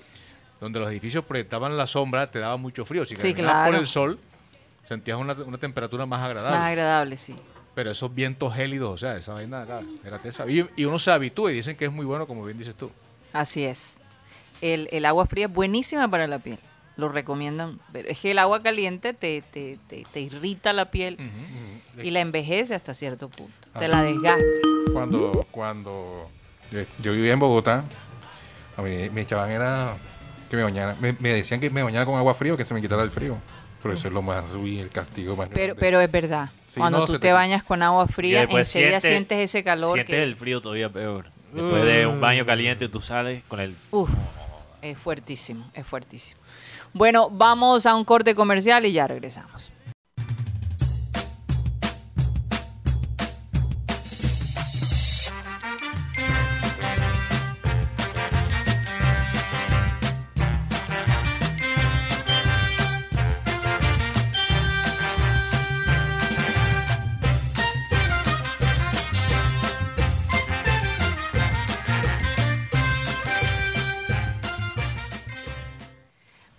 donde 0.59 0.81
los 0.81 0.89
edificios 0.91 1.23
proyectaban 1.25 1.77
la 1.77 1.87
sombra, 1.87 2.31
te 2.31 2.39
daba 2.39 2.57
mucho 2.57 2.87
frío. 2.87 3.05
Si 3.05 3.15
Sí, 3.15 3.35
caminabas 3.35 3.65
por 3.65 3.71
claro. 3.73 3.83
el 3.83 3.87
sol, 3.87 4.19
sentías 4.83 5.19
una, 5.19 5.35
una 5.35 5.59
temperatura 5.59 6.07
más 6.07 6.23
agradable. 6.23 6.59
Más 6.59 6.67
agradable, 6.69 7.17
sí. 7.19 7.37
Pero 7.75 7.91
esos 7.91 8.15
vientos 8.15 8.55
gélidos, 8.55 8.89
o 8.91 8.97
sea, 8.97 9.17
esa 9.19 9.35
vaina 9.35 9.61
acá, 9.63 9.83
era 10.03 10.19
tesa. 10.19 10.47
Y, 10.49 10.67
y 10.77 10.85
uno 10.87 10.99
se 10.99 11.11
habitúa 11.11 11.53
y 11.53 11.57
dicen 11.57 11.77
que 11.77 11.85
es 11.85 11.93
muy 11.93 12.07
bueno, 12.07 12.27
como 12.27 12.43
bien 12.43 12.57
dices 12.57 12.75
tú. 12.75 12.91
Así 13.35 13.65
es. 13.65 14.01
El, 14.63 14.89
el 14.93 15.05
agua 15.05 15.27
fría 15.27 15.45
es 15.45 15.53
buenísima 15.53 16.09
para 16.09 16.27
la 16.27 16.39
piel. 16.39 16.59
Lo 16.97 17.09
recomiendan. 17.09 17.79
Pero 17.93 18.09
es 18.09 18.19
que 18.21 18.31
el 18.31 18.39
agua 18.39 18.63
caliente 18.63 19.13
te, 19.13 19.43
te, 19.43 19.79
te, 19.89 20.07
te 20.13 20.21
irrita 20.21 20.73
la 20.73 20.91
piel 20.91 21.19
y 22.03 22.11
la 22.11 22.21
envejece 22.21 22.75
hasta 22.75 22.95
cierto 22.95 23.29
punto. 23.29 23.53
Te 23.79 23.85
Ah. 23.85 23.89
la 23.89 24.03
desgasta. 24.03 24.43
Cuando, 24.93 25.47
cuando 25.51 26.31
yo, 26.73 26.81
yo 27.03 27.13
vivía 27.13 27.33
en 27.35 27.39
Bogotá, 27.39 27.85
a 28.77 28.83
mí 28.83 29.11
me 29.11 29.23
echaban 29.23 29.51
era 29.51 29.97
que 30.51 30.57
me 30.57 30.63
bañara. 30.63 30.97
Me, 31.01 31.15
me 31.19 31.31
decían 31.35 31.61
que 31.61 31.69
me 31.71 31.83
bañara 31.83 32.07
con 32.07 32.17
agua 32.17 32.33
fría 32.35 32.57
que 32.57 32.65
se 32.65 32.73
me 32.75 32.81
quitara 32.81 33.03
el 33.03 33.11
frío. 33.11 33.37
Pero 33.83 33.95
eso 33.95 34.09
es 34.09 34.15
lo 34.15 34.23
más, 34.23 34.55
uy, 34.55 34.81
el 34.81 34.91
castigo 34.91 35.37
más 35.37 35.49
Pero, 35.51 35.75
grande. 35.75 35.81
pero 35.81 36.01
es 36.01 36.11
verdad. 36.11 36.49
Sí, 36.67 36.81
Cuando 36.81 36.99
no, 37.01 37.07
tú 37.07 37.13
te 37.13 37.19
te- 37.21 37.33
bañas 37.33 37.63
con 37.63 37.83
agua 37.83 38.09
fría, 38.09 38.43
enseguida 38.43 38.65
sientes- 39.01 39.03
sientes 39.03 39.39
ese 39.39 39.63
calor. 39.63 39.93
Sientes 39.95 40.17
que- 40.17 40.23
el 40.23 40.35
frío 40.35 40.61
todavía 40.61 40.89
peor. 40.89 41.27
Después 41.53 41.85
de 41.85 42.07
un 42.07 42.21
baño 42.21 42.45
caliente, 42.45 42.89
tú 42.89 43.01
sales 43.01 43.43
con 43.47 43.61
el. 43.61 43.77
Uf, 43.93 44.11
es 44.83 44.99
fuertísimo, 44.99 45.71
es 45.75 45.87
fuertísimo. 45.87 46.41
Bueno, 46.97 47.29
vamos 47.31 47.85
a 47.85 47.95
un 47.95 48.05
corte 48.05 48.35
comercial 48.35 48.87
y 48.87 48.93
ya 48.93 49.07
regresamos. 49.07 49.71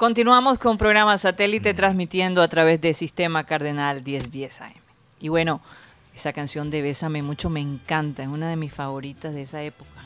Continuamos 0.08 0.58
con 0.58 0.78
programa 0.78 1.18
satélite 1.18 1.74
transmitiendo 1.74 2.42
a 2.42 2.48
través 2.48 2.80
de 2.80 2.94
Sistema 2.94 3.44
Cardenal 3.44 4.02
1010 4.06 4.62
AM. 4.62 4.72
Y 5.20 5.28
bueno, 5.28 5.60
esa 6.16 6.32
canción 6.32 6.70
de 6.70 6.82
Bésame 6.82 7.22
mucho 7.22 7.50
me 7.50 7.60
encanta, 7.60 8.24
es 8.24 8.30
una 8.30 8.50
de 8.50 8.56
mis 8.56 8.72
favoritas 8.72 9.34
de 9.34 9.42
esa 9.42 9.62
época. 9.64 10.06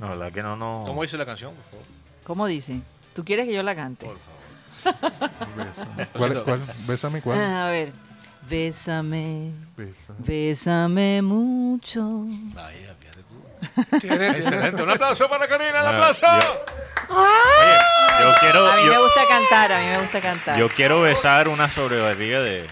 No, 0.00 0.08
la 0.08 0.14
verdad 0.14 0.32
que 0.32 0.42
no, 0.42 0.56
no. 0.56 0.84
¿Cómo 0.86 1.02
dice 1.02 1.18
la 1.18 1.26
canción? 1.26 1.52
Por 1.52 1.64
favor? 1.64 1.86
¿Cómo 2.24 2.46
dice? 2.46 2.80
¿Tú 3.12 3.26
quieres 3.26 3.46
que 3.46 3.52
yo 3.52 3.62
la 3.62 3.76
cante? 3.76 4.08
Bésame. 5.54 6.06
¿Cuál, 6.14 6.42
cuál? 6.42 6.62
Bésame, 6.86 7.20
¿cuál? 7.20 7.40
A 7.42 7.66
ver. 7.66 7.92
Bésame, 8.48 9.50
Bésame. 9.76 10.18
bésame 10.26 11.20
mucho. 11.20 12.00
Tú. 12.00 12.54
Tiene- 14.00 14.28
Excelente. 14.30 14.82
Un 14.82 14.90
aplauso 14.90 15.28
para 15.28 15.46
Karina, 15.46 15.82
un 15.82 15.88
aplauso. 15.88 16.26
yo- 16.26 16.64
Oye, 17.16 17.76
yo 18.20 18.32
quiero, 18.40 18.66
A 18.70 18.76
mí 18.76 18.84
me 18.84 18.98
gusta 18.98 19.20
cantar, 19.28 19.72
a 19.72 19.78
mí 19.80 19.86
me 19.86 19.98
gusta 20.00 20.20
cantar. 20.20 20.56
yo 20.58 20.68
quiero 20.68 21.00
besar 21.02 21.48
una 21.48 21.68
sobrebarriga 21.70 22.40
de, 22.40 22.66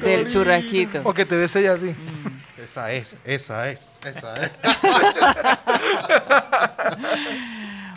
del 0.00 0.28
churrasquito. 0.32 1.00
O 1.04 1.12
que 1.12 1.24
te 1.26 1.36
bese 1.36 1.60
ella 1.60 1.72
a 1.74 1.76
ti. 1.76 1.94
Esa 2.62 2.90
es, 2.92 3.16
esa 3.24 3.68
es, 3.70 3.88
esa 4.04 4.34
es. 4.34 4.50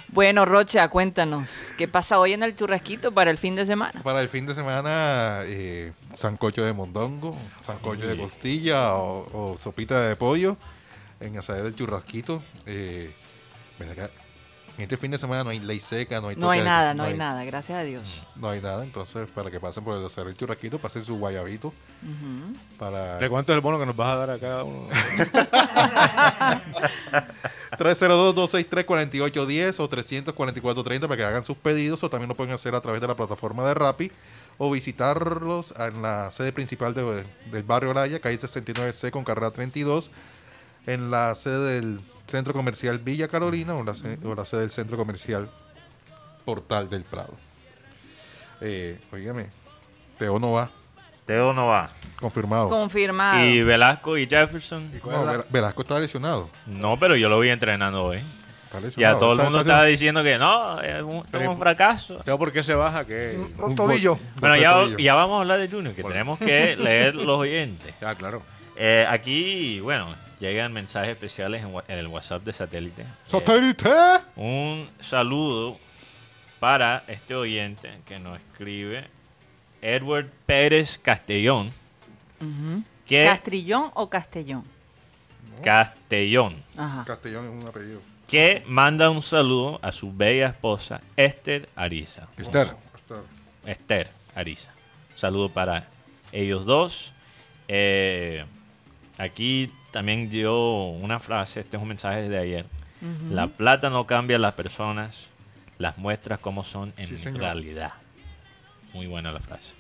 Bueno, 0.10 0.46
Rocha, 0.46 0.88
cuéntanos, 0.88 1.74
¿qué 1.78 1.88
pasa 1.88 2.18
hoy 2.18 2.34
en 2.34 2.42
el 2.42 2.56
churrasquito 2.56 3.12
para 3.12 3.30
el 3.30 3.38
fin 3.38 3.56
de 3.56 3.66
semana? 3.68 4.02
Para 4.04 4.22
el 4.22 4.30
fin 4.30 4.48
de 4.48 4.56
semana, 4.56 5.42
eh, 5.44 5.92
sancocho 6.16 6.64
de 6.64 6.74
mondongo, 6.74 7.38
sancocho 7.62 8.08
de 8.08 8.18
costilla 8.18 8.96
o, 8.96 9.52
o 9.54 9.58
sopita 9.60 10.00
de 10.02 10.16
pollo 10.16 10.58
en 11.20 11.38
asadero 11.38 11.66
del 11.66 11.76
churrasquito. 11.76 12.42
Eh, 12.66 13.14
ven 13.80 13.90
acá, 13.92 14.10
en 14.78 14.84
este 14.84 14.98
fin 14.98 15.10
de 15.10 15.18
semana 15.18 15.44
no 15.44 15.50
hay 15.50 15.60
ley 15.60 15.80
seca, 15.80 16.22
no 16.22 16.28
hay 16.28 16.36
No 16.36 16.52
hay 16.52 16.60
de- 16.60 16.66
nada, 16.66 16.94
no 16.94 17.04
hay 17.04 17.16
nada, 17.18 17.44
gracias 17.46 17.80
a 17.80 17.84
Dios. 17.84 18.04
No 18.36 18.50
hay 18.50 18.62
nada, 18.62 18.84
entonces 18.84 19.30
para 19.32 19.50
que 19.50 19.60
pasen 19.60 19.84
por 19.84 19.98
el 19.98 20.06
asadero 20.06 20.30
del 20.30 20.38
churrasquito, 20.38 20.78
pasen 20.80 21.04
su 21.04 21.18
guayabito 21.18 21.74
para 22.78 23.18
¿De 23.18 23.28
cuánto 23.30 23.52
es 23.52 23.56
el 23.56 23.62
bono 23.62 23.80
que 23.80 23.86
nos 23.88 23.96
vas 23.96 24.10
a 24.10 24.16
dar 24.20 24.30
a 24.32 24.40
cada 24.40 24.64
uno? 24.64 24.88
302-263-4810 27.78 29.80
o 29.80 29.90
344-30 29.90 31.02
para 31.02 31.18
que 31.18 31.24
hagan 31.24 31.46
sus 31.46 31.58
pedidos 31.58 32.04
o 32.04 32.10
también 32.10 32.30
lo 32.30 32.36
pueden 32.36 32.54
hacer 32.54 32.76
a 32.76 32.82
través 32.82 33.02
de 33.02 33.08
la 33.08 33.16
plataforma 33.16 33.68
de 33.68 33.74
Rappi 33.74 34.12
o 34.58 34.72
visitarlos 34.72 35.74
en 35.78 36.02
la 36.02 36.32
sede 36.32 36.52
principal 36.52 36.94
de- 36.94 37.24
del 37.52 37.64
barrio 37.64 37.94
Laya, 37.94 38.20
calle 38.20 38.38
69C 38.40 39.12
con 39.12 39.24
carrera 39.24 39.52
32, 39.52 40.10
en 40.88 41.12
la 41.12 41.36
sede 41.36 41.76
del 41.76 42.00
centro 42.26 42.54
comercial 42.54 42.97
Villa 42.97 43.28
Carolina 43.28 43.76
o 43.76 43.84
la, 43.84 43.93
se- 43.93 44.17
o 44.26 44.34
la 44.34 44.43
sede 44.45 44.62
del 44.62 44.71
centro 44.71 44.97
comercial 44.97 45.50
Portal 46.45 46.89
del 46.89 47.04
Prado. 47.04 47.34
Eh, 48.62 48.97
oígame, 49.12 49.47
Teo 50.17 50.39
no 50.39 50.52
va, 50.54 50.69
Teo 51.26 51.54
no 51.54 51.67
va. 51.67 51.88
confirmado. 52.19 52.69
Confirmado. 52.69 53.45
Y 53.45 53.62
Velasco 53.62 54.17
y 54.17 54.26
Jefferson. 54.28 54.91
No, 55.06 55.43
Velasco 55.50 55.82
está 55.84 56.00
lesionado. 56.00 56.50
No, 56.65 56.97
pero 56.97 57.15
yo 57.15 57.30
lo 57.30 57.39
vi 57.39 57.50
entrenando 57.50 58.04
hoy. 58.04 58.17
está 58.65 58.80
Ya 58.80 58.86
lesionado. 58.86 59.19
todo 59.19 59.32
el 59.34 59.38
mundo 59.43 59.60
está 59.60 59.71
estaba 59.73 59.86
diciendo 59.86 60.23
que 60.23 60.38
no, 60.38 60.82
es 60.82 61.02
un, 61.04 61.23
es 61.32 61.47
un 61.47 61.58
fracaso. 61.60 62.15
¿Teo 62.26 62.38
por 62.39 62.52
qué 62.52 62.63
se 62.63 62.73
baja? 62.73 63.06
¿Qué? 63.06 63.38
Un 63.60 63.76
tobillo. 63.76 64.17
Bueno, 64.39 64.56
ya, 64.56 64.86
ya 64.97 65.13
vamos 65.13 65.38
a 65.38 65.41
hablar 65.41 65.60
de 65.60 65.67
Junior, 65.69 65.93
que 65.93 66.02
Bueno. 66.02 66.13
tenemos 66.13 66.39
que 66.39 66.76
leer 66.78 67.15
los 67.15 67.38
oyentes. 67.39 67.93
Ah, 68.02 68.15
claro. 68.15 68.41
Eh, 68.76 69.06
aquí, 69.10 69.80
bueno, 69.82 70.08
llegan 70.39 70.73
mensajes 70.73 71.10
especiales 71.10 71.63
en, 71.63 71.97
el 71.97 72.08
WhatsApp 72.08 72.43
de 72.43 72.54
satélite. 72.54 73.02
Eh, 73.02 73.06
¡Satélite! 73.26 73.89
un 74.36 74.89
saludo 75.00 75.78
para 76.60 77.04
este 77.08 77.36
oyente 77.36 78.00
que 78.06 78.19
nos 78.19 78.39
escribe, 78.39 79.08
Edward 79.82 80.30
Pérez 80.45 80.97
Castellón. 80.97 81.71
Que 83.06 83.26
¿Castrillón 83.26 83.91
o 83.93 84.10
Castellón? 84.10 84.63
Castellón. 85.63 86.56
Ajá. 86.76 87.04
Castellón 87.06 87.45
es 87.45 87.63
un 87.63 87.69
apellido. 87.69 88.02
Que 88.28 88.63
manda 88.67 89.10
un 89.10 89.21
saludo 89.21 89.80
a 89.82 89.91
su 89.91 90.12
bella 90.12 90.50
esposa, 90.50 91.00
Esther 91.15 91.69
Ariza. 91.76 92.28
Esther. 92.38 92.76
Esther. 92.95 93.23
Esther 93.65 94.10
Ariza. 94.36 94.71
Saludo 95.15 95.50
para 95.50 95.88
ellos 96.32 96.65
dos. 96.65 97.13
Eh, 97.69 98.45
aquí 99.17 99.71
también 99.91 100.30
dio 100.30 100.84
una 100.86 101.19
frase, 101.19 101.60
este 101.60 101.78
es 101.78 101.82
un 101.82 101.89
mensaje 101.89 102.30
de 102.30 102.38
ayer. 102.38 102.65
La 103.30 103.47
plata 103.47 103.89
no 103.91 104.08
cambia 104.08 104.38
a 104.38 104.39
las 104.39 104.54
personas, 104.56 105.28
las 105.78 105.97
muestras 106.00 106.39
como 106.39 106.63
son 106.63 106.93
en 106.97 107.17
Sí, 107.17 107.30
realidad. 107.30 107.93
Muy 108.93 109.06
buena 109.06 109.32
la 109.32 109.39
frase. 109.39 109.73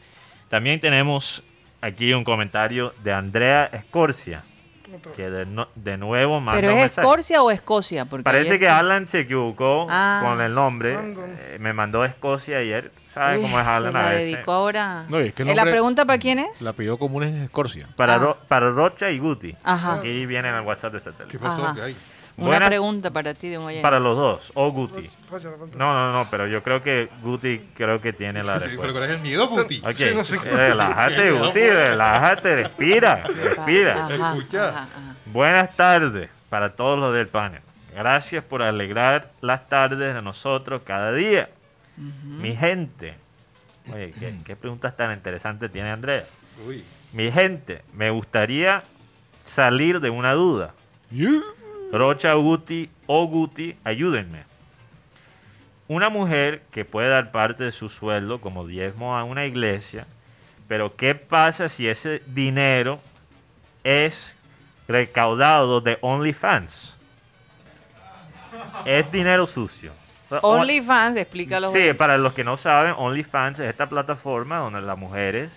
También 0.49 0.79
tenemos 0.79 1.41
aquí 1.81 2.13
un 2.13 2.23
comentario 2.23 2.93
de 3.03 3.13
Andrea 3.13 3.65
Escorcia, 3.65 4.43
que 5.15 5.29
de, 5.29 5.45
no- 5.45 5.67
de 5.75 5.97
nuevo 5.97 6.39
manda 6.39 6.59
¿Pero 6.61 6.71
es 6.73 6.77
mensaje. 6.79 7.01
Escocia 7.07 7.41
o 7.43 7.51
Escocia? 7.51 8.05
Porque 8.05 8.23
Parece 8.23 8.57
que 8.59 8.69
Alan 8.69 9.07
se 9.07 9.21
equivocó 9.21 9.87
Ah. 9.89 10.21
con 10.23 10.41
el 10.41 10.53
nombre. 10.53 10.93
Eh, 10.93 11.57
me 11.59 11.73
mandó 11.73 12.03
Escocia 12.05 12.57
ayer. 12.57 12.91
¿Sabes 13.13 13.37
Uy, 13.39 13.43
cómo 13.45 13.59
es 13.59 13.65
se 13.65 13.71
Alan 13.71 13.93
la 13.93 13.99
a 13.99 14.09
veces? 14.11 14.31
dedicó 14.31 14.51
ahora. 14.51 15.05
No, 15.09 15.17
es 15.19 15.33
que 15.33 15.41
¿Eh, 15.43 15.45
¿La 15.47 15.55
nombre- 15.55 15.71
pregunta 15.71 16.05
para 16.05 16.19
quién 16.19 16.39
es? 16.39 16.61
La 16.61 16.73
pidió 16.73 16.97
común 16.99 17.23
es 17.23 17.35
Escorcia. 17.35 17.87
Para, 17.95 18.15
Ah. 18.15 18.19
Ro- 18.19 18.37
para 18.47 18.69
Rocha 18.69 19.09
y 19.09 19.17
Guti. 19.19 19.55
Ajá. 19.63 19.95
Aquí 19.95 20.25
viene 20.25 20.49
en 20.49 20.55
el 20.55 20.61
WhatsApp 20.61 20.93
de 20.93 20.99
¿Qué 20.99 21.03
satélite. 21.11 21.39
pasó? 21.39 21.63
Ajá. 21.65 21.73
¿Qué 21.75 21.81
hay? 21.81 21.95
Una 22.37 22.45
Buena- 22.47 22.67
pregunta 22.67 23.09
para 23.09 23.33
ti 23.33 23.49
de 23.49 23.57
un 23.57 23.65
oyente. 23.65 23.81
Para 23.81 23.99
los 23.99 24.15
dos. 24.15 24.51
O 24.53 24.71
Guti. 24.71 25.09
No, 25.75 25.93
no, 25.93 26.13
no, 26.13 26.29
pero 26.29 26.45
yo 26.45 26.61
creo 26.61 26.83
que 26.83 27.09
Guti 27.23 27.59
creo 27.75 27.99
que 27.99 28.13
tiene 28.13 28.43
la 28.43 28.53
Pero 28.59 28.65
respuesta. 28.67 28.93
¿cuál 28.93 29.03
es 29.05 29.15
el 29.15 29.21
miedo, 29.21 29.47
Guti? 29.47 29.79
Ok, 29.83 29.93
Sí, 29.95 30.05
no 30.13 30.23
sé 30.23 30.37
qué. 30.39 30.49
relájate, 30.51 31.31
Guti, 31.31 31.59
relájate, 31.61 32.55
respira, 32.57 33.15
respira. 33.15 34.05
Ajá, 34.05 34.35
Escucha. 34.37 34.69
ajá, 34.69 34.79
ajá. 34.83 35.15
Buenas 35.25 35.75
tardes 35.75 36.29
para 36.49 36.75
todos 36.75 36.99
los 36.99 37.11
del 37.15 37.27
panel. 37.27 37.61
Gracias 37.95 38.43
por 38.43 38.61
alegrar 38.61 39.31
las 39.41 39.67
tardes 39.67 40.13
de 40.13 40.21
nosotros 40.21 40.83
cada 40.85 41.11
día. 41.13 41.49
Mi 41.97 42.55
gente. 42.55 43.15
Oye, 43.91 44.13
¿qué, 44.19 44.35
qué 44.45 44.55
preguntas 44.55 44.95
tan 44.95 45.11
interesantes 45.11 45.71
tiene 45.71 45.89
Andrea. 45.89 46.23
Uy. 46.67 46.83
Mi 47.13 47.31
gente, 47.31 47.81
me 47.93 48.11
gustaría 48.11 48.83
salir 49.45 49.99
de 50.01 50.11
una 50.11 50.33
duda. 50.33 50.73
Rocha 51.91 52.33
Guti 52.33 52.89
o 53.05 53.27
Guti, 53.27 53.75
ayúdenme. 53.83 54.43
Una 55.87 56.09
mujer 56.09 56.63
que 56.71 56.83
puede 56.83 57.09
dar 57.09 57.31
parte 57.31 57.63
de 57.63 57.71
su 57.71 57.89
sueldo 57.89 58.41
como 58.41 58.67
diezmo 58.67 59.17
a 59.17 59.23
una 59.23 59.45
iglesia, 59.45 60.05
pero 60.67 60.95
¿qué 60.97 61.15
pasa 61.15 61.69
si 61.69 61.87
ese 61.87 62.21
dinero 62.27 62.99
es 63.85 64.35
recaudado 64.87 65.79
de 65.79 65.97
OnlyFans? 66.01 66.97
Es 68.83 69.09
dinero 69.11 69.47
sucio. 69.47 69.93
OnlyFans, 70.41 71.15
explícalo. 71.15 71.71
Sí, 71.71 71.93
para 71.93 72.17
los 72.17 72.33
que 72.33 72.43
no 72.43 72.57
saben, 72.57 72.93
OnlyFans 72.97 73.59
es 73.59 73.69
esta 73.69 73.87
plataforma 73.87 74.57
donde 74.57 74.81
las 74.81 74.97
mujeres 74.97 75.53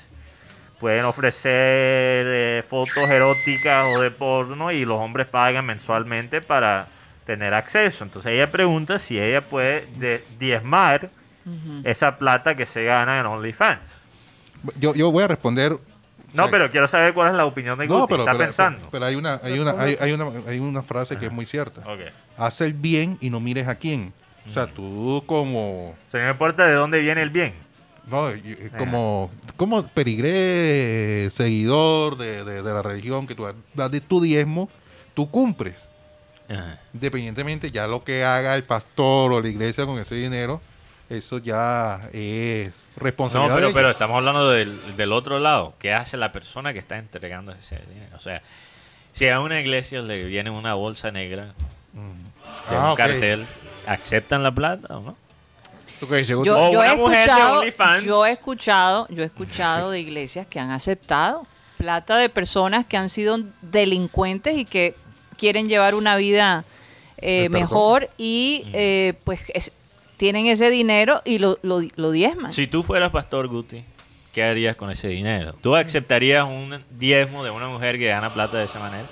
pueden 0.80 1.04
ofrecer 1.04 2.24
eh, 2.28 2.64
fotos 2.68 3.08
eróticas 3.08 3.86
o 3.96 4.00
de 4.00 4.10
porno 4.10 4.72
y 4.72 4.84
los 4.84 4.98
hombres 4.98 5.26
pagan 5.26 5.66
mensualmente 5.66 6.40
para 6.40 6.86
tener 7.26 7.52
acceso. 7.54 8.02
Entonces 8.04 8.32
ella 8.32 8.50
pregunta 8.50 8.98
si 8.98 9.18
ella 9.18 9.42
puede 9.42 9.86
de- 9.96 10.24
diezmar 10.38 11.10
esa 11.84 12.16
plata 12.18 12.54
que 12.54 12.64
se 12.66 12.84
gana 12.84 13.18
en 13.20 13.26
OnlyFans. 13.26 13.92
Yo, 14.78 14.94
yo 14.94 15.10
voy 15.10 15.24
a 15.24 15.28
responder. 15.28 15.72
No, 16.32 16.44
o 16.44 16.46
sea, 16.46 16.50
pero 16.50 16.70
quiero 16.70 16.86
saber 16.86 17.12
cuál 17.12 17.28
es 17.30 17.34
la 17.34 17.44
opinión 17.44 17.76
de 17.78 17.88
No, 17.88 18.00
Guti. 18.02 18.10
pero, 18.12 18.22
Está 18.22 18.32
pero, 18.32 18.44
pensando. 18.44 18.88
pero 18.90 19.04
hay 19.06 19.16
una, 19.16 19.40
hay 19.42 19.58
una, 19.58 19.72
hay, 19.80 19.96
hay 20.00 20.12
una, 20.12 20.26
hay 20.48 20.58
una 20.60 20.82
frase 20.82 21.16
que 21.16 21.26
es 21.26 21.32
muy 21.32 21.44
cierta. 21.46 21.80
Ok. 21.90 22.00
Haz 22.36 22.60
el 22.60 22.72
bien 22.74 23.18
y 23.20 23.30
no 23.30 23.40
mires 23.40 23.66
a 23.68 23.74
quién. 23.74 24.12
O 24.46 24.50
sea, 24.50 24.66
tú 24.66 25.22
como, 25.26 25.90
O 25.90 25.96
sea, 26.10 26.20
no 26.20 26.26
me 26.26 26.32
importa 26.32 26.66
de 26.66 26.74
dónde 26.74 27.00
viene 27.00 27.20
el 27.22 27.30
bien. 27.30 27.54
No, 28.10 28.30
y 28.34 28.70
como, 28.76 29.30
como 29.56 29.86
perigré, 29.88 31.28
seguidor 31.30 32.16
de, 32.18 32.44
de- 32.44 32.62
de 32.62 32.72
la 32.72 32.82
religión, 32.82 33.26
que 33.26 33.34
tú 33.34 33.46
das 33.74 33.90
de 33.90 34.00
tu 34.00 34.20
diezmo, 34.20 34.68
tú 35.14 35.30
cumples. 35.30 35.88
Independientemente 36.92 37.70
ya 37.70 37.86
lo 37.86 38.02
que 38.02 38.24
haga 38.24 38.56
el 38.56 38.64
pastor 38.64 39.32
o 39.32 39.40
la 39.40 39.48
iglesia 39.48 39.86
con 39.86 39.98
ese 40.00 40.16
dinero, 40.16 40.60
eso 41.08 41.38
ya 41.38 42.00
es 42.12 42.84
No, 42.96 43.02
responsabilidad 43.04 43.54
pero, 43.56 43.66
de 43.68 43.72
pero 43.72 43.86
ellos. 43.86 43.92
estamos 43.92 44.16
hablando 44.16 44.50
del, 44.50 44.96
del 44.96 45.12
otro 45.12 45.38
lado. 45.38 45.74
¿Qué 45.78 45.92
hace 45.92 46.16
la 46.16 46.32
persona 46.32 46.72
que 46.72 46.80
está 46.80 46.98
entregando 46.98 47.52
ese 47.52 47.76
dinero? 47.88 48.16
O 48.16 48.20
sea, 48.20 48.42
si 49.12 49.28
a 49.28 49.38
una 49.40 49.60
iglesia 49.60 50.02
le 50.02 50.24
viene 50.24 50.50
una 50.50 50.74
bolsa 50.74 51.10
negra 51.12 51.46
de 51.46 52.76
Ah, 52.76 52.90
un 52.90 52.96
cartel, 52.96 53.46
¿aceptan 53.86 54.42
la 54.42 54.52
plata 54.52 54.96
o 54.96 55.00
no? 55.00 55.16
¿Tú 56.00 56.08
qué 56.08 56.16
dices, 56.16 56.34
Guti? 56.34 56.46
Yo, 56.48 56.56
O 56.58 56.72
yo 56.72 56.82
he 56.82 56.86
una 56.86 56.96
mujer 56.96 57.16
de 57.18 57.22
escuchado, 57.24 57.58
OnlyFans. 57.60 58.04
yo 58.04 58.26
he 58.26 58.32
escuchado, 58.32 59.06
yo 59.10 59.22
he 59.22 59.26
escuchado 59.26 59.90
de 59.90 60.00
iglesias 60.00 60.46
que 60.48 60.58
han 60.58 60.70
aceptado 60.70 61.46
plata 61.76 62.16
de 62.16 62.28
personas 62.28 62.84
que 62.86 62.96
han 62.96 63.08
sido 63.08 63.38
delincuentes 63.62 64.56
y 64.58 64.64
que 64.64 64.94
quieren 65.38 65.68
llevar 65.68 65.94
una 65.94 66.16
vida 66.16 66.64
eh, 67.18 67.48
mejor 67.50 68.08
y 68.18 68.64
eh, 68.72 69.14
pues 69.24 69.44
es- 69.54 69.72
tienen 70.16 70.46
ese 70.46 70.68
dinero 70.70 71.22
y 71.24 71.38
lo, 71.38 71.58
lo, 71.62 71.80
lo 71.96 72.10
diezman. 72.10 72.52
Si 72.52 72.66
tú 72.66 72.82
fueras 72.82 73.10
pastor 73.10 73.48
Guti, 73.48 73.82
¿qué 74.34 74.44
harías 74.44 74.76
con 74.76 74.90
ese 74.90 75.08
dinero? 75.08 75.54
¿Tú 75.60 75.74
aceptarías 75.76 76.44
un 76.44 76.82
diezmo 76.90 77.42
de 77.44 77.50
una 77.50 77.68
mujer 77.68 77.98
que 77.98 78.08
gana 78.08 78.32
plata 78.32 78.58
de 78.58 78.64
esa 78.64 78.78
manera? 78.78 79.06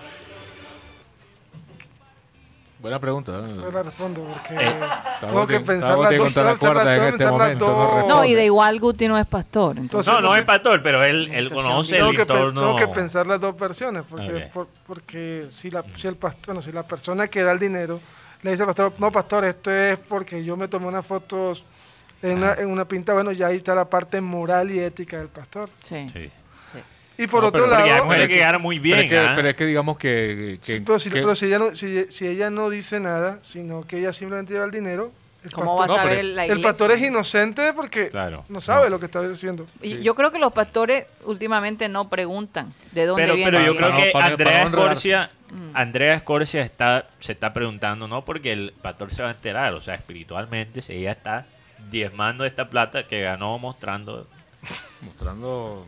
Buena 2.80 3.00
pregunta. 3.00 3.32
Yo 3.32 3.68
¿eh? 3.68 3.72
la 3.72 3.82
respondo 3.82 4.22
porque 4.24 4.54
Eh, 4.54 4.74
tengo 5.20 5.46
que 5.48 5.58
pensar 5.60 5.98
las 5.98 6.16
dos, 6.16 6.36
la 6.36 6.56
cuerda 6.56 6.96
en 6.96 7.12
este 7.14 7.26
momento, 7.26 7.66
no. 7.66 8.06
No, 8.08 8.24
y 8.24 8.34
de 8.34 8.44
igual 8.44 8.78
Guti 8.78 9.08
no 9.08 9.18
es 9.18 9.26
pastor. 9.26 9.78
Entonces, 9.78 9.82
Entonces, 9.82 10.14
No, 10.14 10.20
no 10.20 10.28
no 10.28 10.34
es 10.36 10.44
pastor, 10.44 10.80
pero 10.82 11.02
él, 11.04 11.28
él 11.32 11.52
conoce 11.52 11.98
el 11.98 12.06
entorno. 12.14 12.60
tengo 12.60 12.76
que 12.76 12.86
pensar 12.88 13.26
las 13.26 13.40
dos 13.40 13.58
versiones 13.58 14.04
porque, 14.08 14.48
por- 14.54 14.68
porque 14.86 15.48
si 15.50 15.70
la, 15.70 15.84
si 15.96 16.06
el 16.06 16.14
pastor, 16.16 16.46
bueno, 16.46 16.62
si 16.62 16.70
la 16.70 16.84
persona 16.86 17.26
que 17.26 17.42
da 17.42 17.50
el 17.52 17.58
dinero 17.58 17.98
le 18.42 18.50
dice 18.52 18.62
al 18.62 18.68
pastor, 18.68 18.92
no 18.98 19.10
pastor, 19.10 19.44
esto 19.44 19.72
es 19.72 19.98
porque 19.98 20.44
yo 20.44 20.56
me 20.56 20.68
tomé 20.68 20.86
unas 20.86 21.04
fotos 21.04 21.64
en, 22.22 22.38
una, 22.38 22.54
en 22.54 22.70
una 22.70 22.84
pinta, 22.84 23.12
bueno, 23.12 23.32
ya 23.32 23.48
ahí 23.48 23.56
está 23.56 23.74
la 23.74 23.90
parte 23.90 24.20
moral 24.20 24.70
y 24.70 24.78
ética 24.78 25.18
del 25.18 25.28
pastor. 25.28 25.68
sí. 25.82 26.06
Sí. 26.12 26.30
Y 27.18 27.26
por 27.26 27.42
No, 27.42 27.48
otro 27.48 27.64
pero- 27.64 27.70
Porque 27.76 27.82
hay 27.82 27.90
lado, 27.90 28.04
mujeres 28.06 28.28
que 28.28 28.38
ganan 28.38 28.62
muy 28.62 28.78
bien. 28.78 29.06
pero, 29.08 29.22
es 29.22 29.28
que, 29.30 29.34
pero 29.36 29.48
es 29.48 29.54
que 29.56 29.66
digamos 29.66 29.98
que... 29.98 30.58
que- 30.64 30.72
Sí, 30.72 30.80
pero, 30.80 30.98
si, 31.00 31.10
que- 31.10 31.20
pero 31.20 31.34
si 31.34 31.46
ella 31.46 31.58
no, 31.58 31.74
si, 31.76 32.06
si 32.10 32.26
ella 32.28 32.48
no 32.48 32.70
dice 32.70 33.00
nada, 33.00 33.40
sino 33.42 33.82
que 33.86 33.98
ella 33.98 34.12
simplemente 34.12 34.52
lleva 34.52 34.64
el 34.66 34.70
dinero, 34.70 35.10
el, 35.44 35.50
¿Cómo 35.50 35.76
pastor, 35.76 35.96
vas 35.96 36.04
no, 36.06 36.10
a 36.10 36.14
ver 36.14 36.24
la 36.24 36.46
el 36.46 36.60
pastor 36.60 36.90
es 36.92 37.02
inocente 37.02 37.72
porque 37.72 38.08
Claro. 38.10 38.44
no 38.48 38.60
sabe 38.60 38.84
No. 38.84 38.90
lo 38.90 39.00
que 39.00 39.06
está 39.06 39.22
diciendo. 39.22 39.66
Y 39.82 40.00
Yo 40.00 40.14
creo 40.14 40.30
que 40.30 40.38
los 40.38 40.52
pastores 40.52 41.06
últimamente 41.24 41.88
no 41.88 42.08
preguntan 42.08 42.72
de 42.92 43.06
dónde 43.06 43.22
Pero, 43.24 43.34
viene 43.34 43.50
pero 43.50 43.64
yo 43.64 43.76
creo 43.76 43.96
que 43.96 44.10
Para- 44.12 44.26
Andrea 44.26 44.62
para 44.64 44.68
Escorcia, 44.70 45.30
Andrea 45.74 46.14
Escorcia 46.14 46.62
está, 46.62 47.08
se 47.20 47.32
está 47.32 47.52
preguntando, 47.52 48.06
no 48.06 48.24
porque 48.24 48.52
el 48.52 48.72
pastor 48.80 49.10
se 49.10 49.22
va 49.22 49.28
a 49.28 49.32
enterar, 49.32 49.74
o 49.74 49.80
sea, 49.80 49.94
espiritualmente, 49.94 50.82
si 50.82 50.92
ella 50.94 51.12
está 51.12 51.46
diezmando 51.90 52.44
esta 52.44 52.68
plata 52.70 53.06
que 53.08 53.22
ganó 53.22 53.58
mostrando 53.58 54.26
Mostrando... 55.00 55.86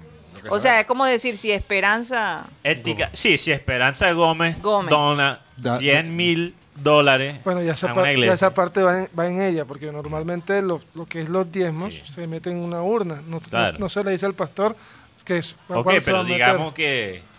O 0.49 0.59
sea, 0.59 0.81
es 0.81 0.87
como 0.87 1.05
decir, 1.05 1.37
si 1.37 1.51
Esperanza... 1.53 2.45
ética. 2.65 3.11
Sí, 3.13 3.37
si 3.39 3.53
Esperanza 3.53 4.11
Gómez, 4.13 4.61
Gómez. 4.63 4.91
dona 4.91 5.41
Da- 5.57 5.79
100 5.79 6.17
mil 6.17 6.55
dólares 6.77 7.41
Bueno, 7.45 7.63
ya 7.63 7.73
esa, 7.75 7.91
a 7.91 7.93
una 7.93 8.05
ya 8.05 8.13
iglesia. 8.13 8.35
esa 8.35 8.55
parte 8.55 8.83
va 8.83 9.01
en, 9.01 9.09
va 9.19 9.27
en 9.29 9.43
ella, 9.43 9.65
porque 9.67 9.93
normalmente 9.93 10.63
lo, 10.63 10.81
lo 10.95 11.05
que 11.07 11.21
es 11.23 11.29
los 11.29 11.53
diezmos 11.53 11.93
Sí. 11.95 12.03
se 12.05 12.27
mete 12.27 12.51
en 12.51 12.57
una 12.57 12.81
urna. 12.83 13.17
No, 13.27 13.37
no- 13.37 13.41
Claro. 13.41 13.79
no 13.79 13.89
se 13.91 14.03
le 14.03 14.13
dice 14.13 14.25
al 14.27 14.35
pastor 14.35 14.75
que 15.25 15.39
es. 15.39 15.57
Ok, 15.69 15.93
pero 16.05 16.25
digamos 16.25 16.73
que 16.73 17.23
Ya 17.23 17.30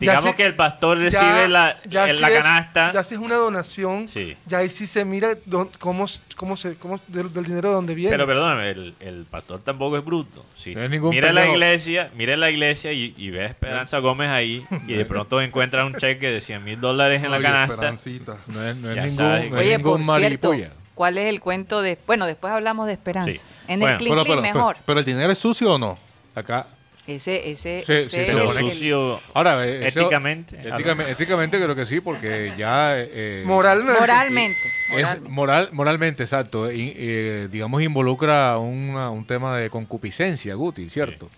digamos 0.00 0.30
si- 0.30 0.36
que 0.36 0.46
el 0.46 0.54
pastor 0.54 0.98
Ya- 0.98 1.04
recibe 1.04 1.48
la, 1.48 1.76
ya 1.88 2.08
el- 2.10 2.16
si 2.16 2.22
la 2.22 2.28
es- 2.30 2.34
canasta. 2.42 2.92
Ya 2.92 3.04
si 3.04 3.14
es 3.14 3.20
una 3.20 3.36
donación, 3.36 4.08
Sí. 4.08 4.36
ya 4.46 4.58
ahí 4.58 4.68
sí 4.68 4.86
se 4.86 5.04
mira 5.04 5.36
cómo, 5.78 6.06
cómo 6.36 6.56
se, 6.56 6.74
cómo, 6.76 6.98
del, 7.08 7.32
del 7.32 7.44
dinero 7.44 7.68
de 7.68 7.74
dónde 7.74 7.94
viene. 7.94 8.10
Pero 8.10 8.26
perdóname, 8.26 8.70
el, 8.70 8.94
el 9.00 9.26
pastor 9.30 9.62
tampoco 9.62 9.96
es 9.98 10.04
bruto. 10.04 10.44
Si 10.56 10.74
No 10.74 10.82
es 10.82 10.90
ningún 10.90 11.10
mira 11.10 11.32
la 11.32 11.46
iglesia, 11.46 12.10
mira 12.16 12.36
la 12.36 12.50
iglesia 12.50 12.92
y, 12.92 13.14
y 13.16 13.30
ve 13.30 13.42
a 13.42 13.46
Esperanza 13.46 13.98
Gómez 13.98 14.30
ahí 14.30 14.64
y 14.86 14.94
de 14.94 15.04
pronto 15.06 15.40
encuentra 15.40 15.84
un 15.84 15.94
cheque 15.94 16.30
de 16.30 16.40
100 16.40 16.64
mil 16.64 16.80
dólares 16.80 17.22
en 17.22 17.30
la 17.30 17.40
canasta. 17.40 17.74
Esperancita. 17.74 18.36
No 18.48 18.64
es, 18.64 18.76
no 18.76 18.90
es 18.90 18.96
ningún, 18.96 19.10
sabes. 19.12 19.44
es 19.46 19.52
Oye, 19.52 19.78
por 19.78 19.98
ningún 20.00 20.16
cierto, 20.16 20.48
maripolla. 20.50 20.72
¿cuál 20.94 21.18
es 21.18 21.26
el 21.28 21.40
cuento 21.40 21.80
de...? 21.82 21.98
Bueno, 22.06 22.26
después 22.26 22.52
hablamos 22.52 22.86
de 22.86 22.92
Esperanza. 22.94 23.32
Sí. 23.32 23.40
En 23.68 23.80
Bueno, 23.80 23.92
el 23.94 23.98
Clean 23.98 24.12
Pero, 24.14 24.24
Clean 24.24 24.42
pero, 24.42 24.54
mejor. 24.54 24.74
pero, 24.76 24.84
pero 24.86 24.98
el 25.00 25.04
dinero 25.06 25.32
es 25.32 25.38
sucio 25.38 25.74
o 25.74 25.78
no? 25.78 25.98
Acá... 26.34 26.66
ese, 27.14 27.50
ese, 27.50 27.82
Sí, 27.86 27.92
ese 27.92 28.10
sí, 28.10 28.16
es 28.20 28.28
el- 28.30 28.52
sucio 28.52 29.20
Ahora, 29.34 29.66
eh, 29.66 29.86
eso- 29.86 30.00
éticamente. 30.00 30.56
éticamente, 30.60 31.12
éticamente 31.12 31.60
creo 31.62 31.74
que 31.74 31.86
sí, 31.86 32.00
porque 32.00 32.52
ya... 32.56 32.92
eh, 32.96 33.42
Moralmente. 33.46 34.00
Moralmente. 34.00 34.58
Es 34.90 34.90
moralmente. 34.96 35.28
moral, 35.30 35.68
moralmente, 35.72 36.22
exacto. 36.22 36.70
Y, 36.72 36.92
eh, 36.96 37.48
digamos, 37.50 37.82
involucra 37.82 38.58
una- 38.58 39.10
un 39.10 39.24
tema 39.26 39.56
de 39.56 39.70
concupiscencia, 39.70 40.54
Guti, 40.54 40.88
¿cierto? 40.90 41.28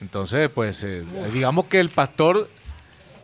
Entonces, 0.00 0.48
pues, 0.50 0.82
eh, 0.84 1.02
digamos 1.32 1.66
que 1.66 1.80
el 1.80 1.88
pastor, 1.88 2.48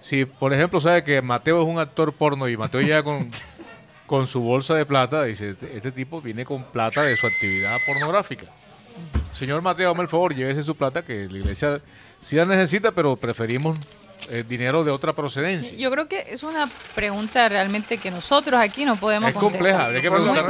si 0.01 0.25
por 0.25 0.53
ejemplo 0.55 0.81
sabe 0.81 1.05
que 1.05 1.21
Mateo 1.21 1.61
es 1.63 1.69
un 1.69 1.79
actor 1.79 2.13
porno 2.13 2.49
y 2.49 2.57
Mateo 2.57 2.81
llega 2.81 3.03
con, 3.03 3.31
con 4.07 4.27
su 4.27 4.41
bolsa 4.41 4.75
de 4.75 4.87
plata, 4.87 5.25
dice, 5.25 5.51
este, 5.51 5.77
este 5.77 5.93
tipo 5.93 6.21
viene 6.23 6.45
con 6.45 6.65
plata 6.65 7.03
de 7.03 7.17
su 7.17 7.27
actividad 7.27 7.77
pornográfica. 7.87 8.47
Señor 9.33 9.63
Mateo, 9.63 9.91
hazme 9.91 10.03
el 10.03 10.09
favor, 10.09 10.35
llévese 10.35 10.63
su 10.63 10.75
plata, 10.75 11.03
que 11.03 11.29
la 11.31 11.39
iglesia 11.39 11.81
sí 12.21 12.37
la 12.37 12.45
necesita, 12.45 12.93
pero 12.93 13.17
preferimos 13.17 13.79
eh, 14.31 14.45
dinero 14.47 14.85
de 14.85 14.91
otra 14.91 15.13
procedencia. 15.13 15.77
Yo 15.77 15.91
creo 15.91 16.09
que 16.09 16.27
es 16.29 16.43
una 16.43 16.69
pregunta 16.95 17.49
realmente 17.49 17.99
que 17.99 18.11
nosotros 18.11 18.61
aquí 18.61 18.85
no 18.85 18.97
podemos 18.97 19.31
Es 19.31 19.35
compleja, 19.35 19.87
habría 19.87 20.03
que 20.03 20.11
Muy 20.11 20.21
preguntar. 20.21 20.47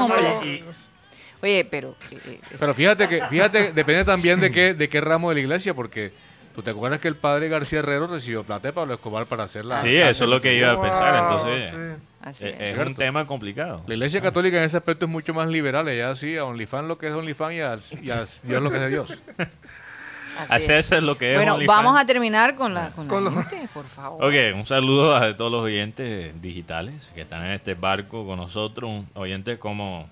Oye, 1.43 1.65
pero... 1.65 1.95
eh, 2.11 2.19
eh, 2.27 2.41
Pero 2.59 2.75
fíjate 2.75 3.09
que, 3.09 3.25
fíjate, 3.27 3.73
depende 3.73 4.05
también 4.05 4.41
de 4.41 4.51
qué, 4.51 4.75
de 4.75 4.89
qué 4.89 5.01
ramo 5.01 5.31
de 5.31 5.37
la 5.37 5.41
iglesia, 5.41 5.73
porque 5.73 6.13
tú 6.55 6.63
te 6.63 6.71
acuerdas 6.71 7.01
que 7.01 7.09
el 7.09 7.17
padre 7.17 7.49
García 7.49 7.79
Herrero 7.81 8.07
recibió 8.07 8.43
plata 8.45 8.69
de 8.69 8.73
Pablo 8.73 8.95
Escobar 8.95 9.27
para 9.27 9.45
hacer 9.45 9.65
la, 9.65 9.83
Sí, 9.83 9.97
eso 9.97 10.25
es 10.25 10.31
lo 10.31 10.41
que 10.41 10.57
iba 10.57 10.73
a 10.73 10.81
pensar. 10.81 11.23
Entonces, 11.23 11.71
sí. 11.71 12.03
así 12.23 12.45
eh, 12.47 12.57
es. 12.73 12.79
es 12.79 12.87
un 12.87 12.95
tema 12.95 13.27
complicado. 13.27 13.83
La 13.87 13.95
iglesia 13.95 14.21
católica 14.21 14.57
en 14.59 14.65
ese 14.65 14.77
aspecto 14.77 15.05
es 15.07 15.11
mucho 15.11 15.33
más 15.35 15.49
liberal, 15.49 15.89
ella 15.89 16.15
sí, 16.17 16.37
a 16.37 16.45
OnlyFans 16.45 16.89
lo 16.89 16.99
que 16.99 17.07
es 17.09 17.13
OnlyFans 17.13 17.53
y 17.55 17.61
a, 17.61 17.79
y 18.03 18.11
a 18.11 18.25
Dios 18.45 18.63
lo 18.63 18.71
que 18.71 18.77
es 18.77 18.83
de 18.83 18.89
Dios. 18.89 19.19
así 20.39 20.55
es. 20.57 20.65
César 20.67 21.03
lo 21.03 21.17
que 21.19 21.33
es 21.33 21.37
Bueno, 21.37 21.55
OnlyFans. 21.55 21.77
vamos 21.85 22.01
a 22.01 22.07
terminar 22.07 22.55
con 22.57 22.73
la, 22.75 22.91
con 22.91 23.07
la 23.07 23.11
Con 23.13 23.25
lo- 23.25 23.31
gente, 23.33 23.69
por 23.75 23.85
favor. 23.87 24.25
Ok, 24.25 24.35
un 24.57 24.67
saludo 24.67 25.15
a 25.17 25.37
todos 25.37 25.53
los 25.53 25.63
oyentes 25.63 26.41
digitales 26.41 27.11
que 27.15 27.21
están 27.23 27.45
en 27.45 27.53
este 27.53 27.75
barco 27.75 28.27
con 28.27 28.39
nosotros. 28.39 28.91
Un- 28.91 29.09
Oyentes 29.15 29.59
como 29.59 30.09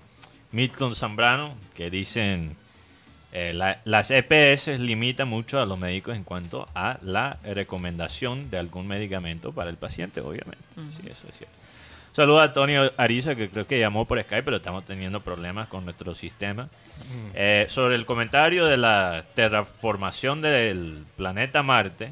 Milton 0.51 0.95
Zambrano, 0.95 1.53
que 1.75 1.89
dicen 1.89 2.55
eh, 3.31 3.53
la- 3.53 3.79
las 3.85 4.11
EPS 4.11 4.77
limitan 4.79 5.27
mucho 5.27 5.61
a 5.61 5.65
los 5.65 5.77
médicos 5.77 6.15
en 6.15 6.23
cuanto 6.23 6.67
a 6.73 6.97
la 7.03 7.37
recomendación 7.43 8.49
de 8.49 8.57
algún 8.57 8.87
medicamento 8.87 9.51
para 9.51 9.69
el 9.69 9.77
paciente, 9.77 10.21
obviamente. 10.21 10.63
Sí, 10.75 11.03
eso 11.09 11.27
es 11.29 11.37
cierto. 11.37 11.55
Saludos 12.11 12.41
a 12.41 12.45
Antonio 12.45 12.91
Ariza, 12.97 13.35
que 13.35 13.49
creo 13.49 13.67
que 13.67 13.79
llamó 13.79 14.05
por 14.05 14.19
Skype, 14.19 14.41
pero 14.43 14.57
estamos 14.57 14.83
teniendo 14.83 15.21
problemas 15.21 15.67
con 15.67 15.85
nuestro 15.85 16.15
sistema. 16.15 16.67
Eh, 17.35 17.65
sobre 17.69 17.95
el 17.95 18.05
comentario 18.05 18.65
de 18.65 18.77
la 18.77 19.23
terraformación 19.35 20.41
del 20.41 21.03
planeta 21.15 21.61
Marte, 21.63 22.11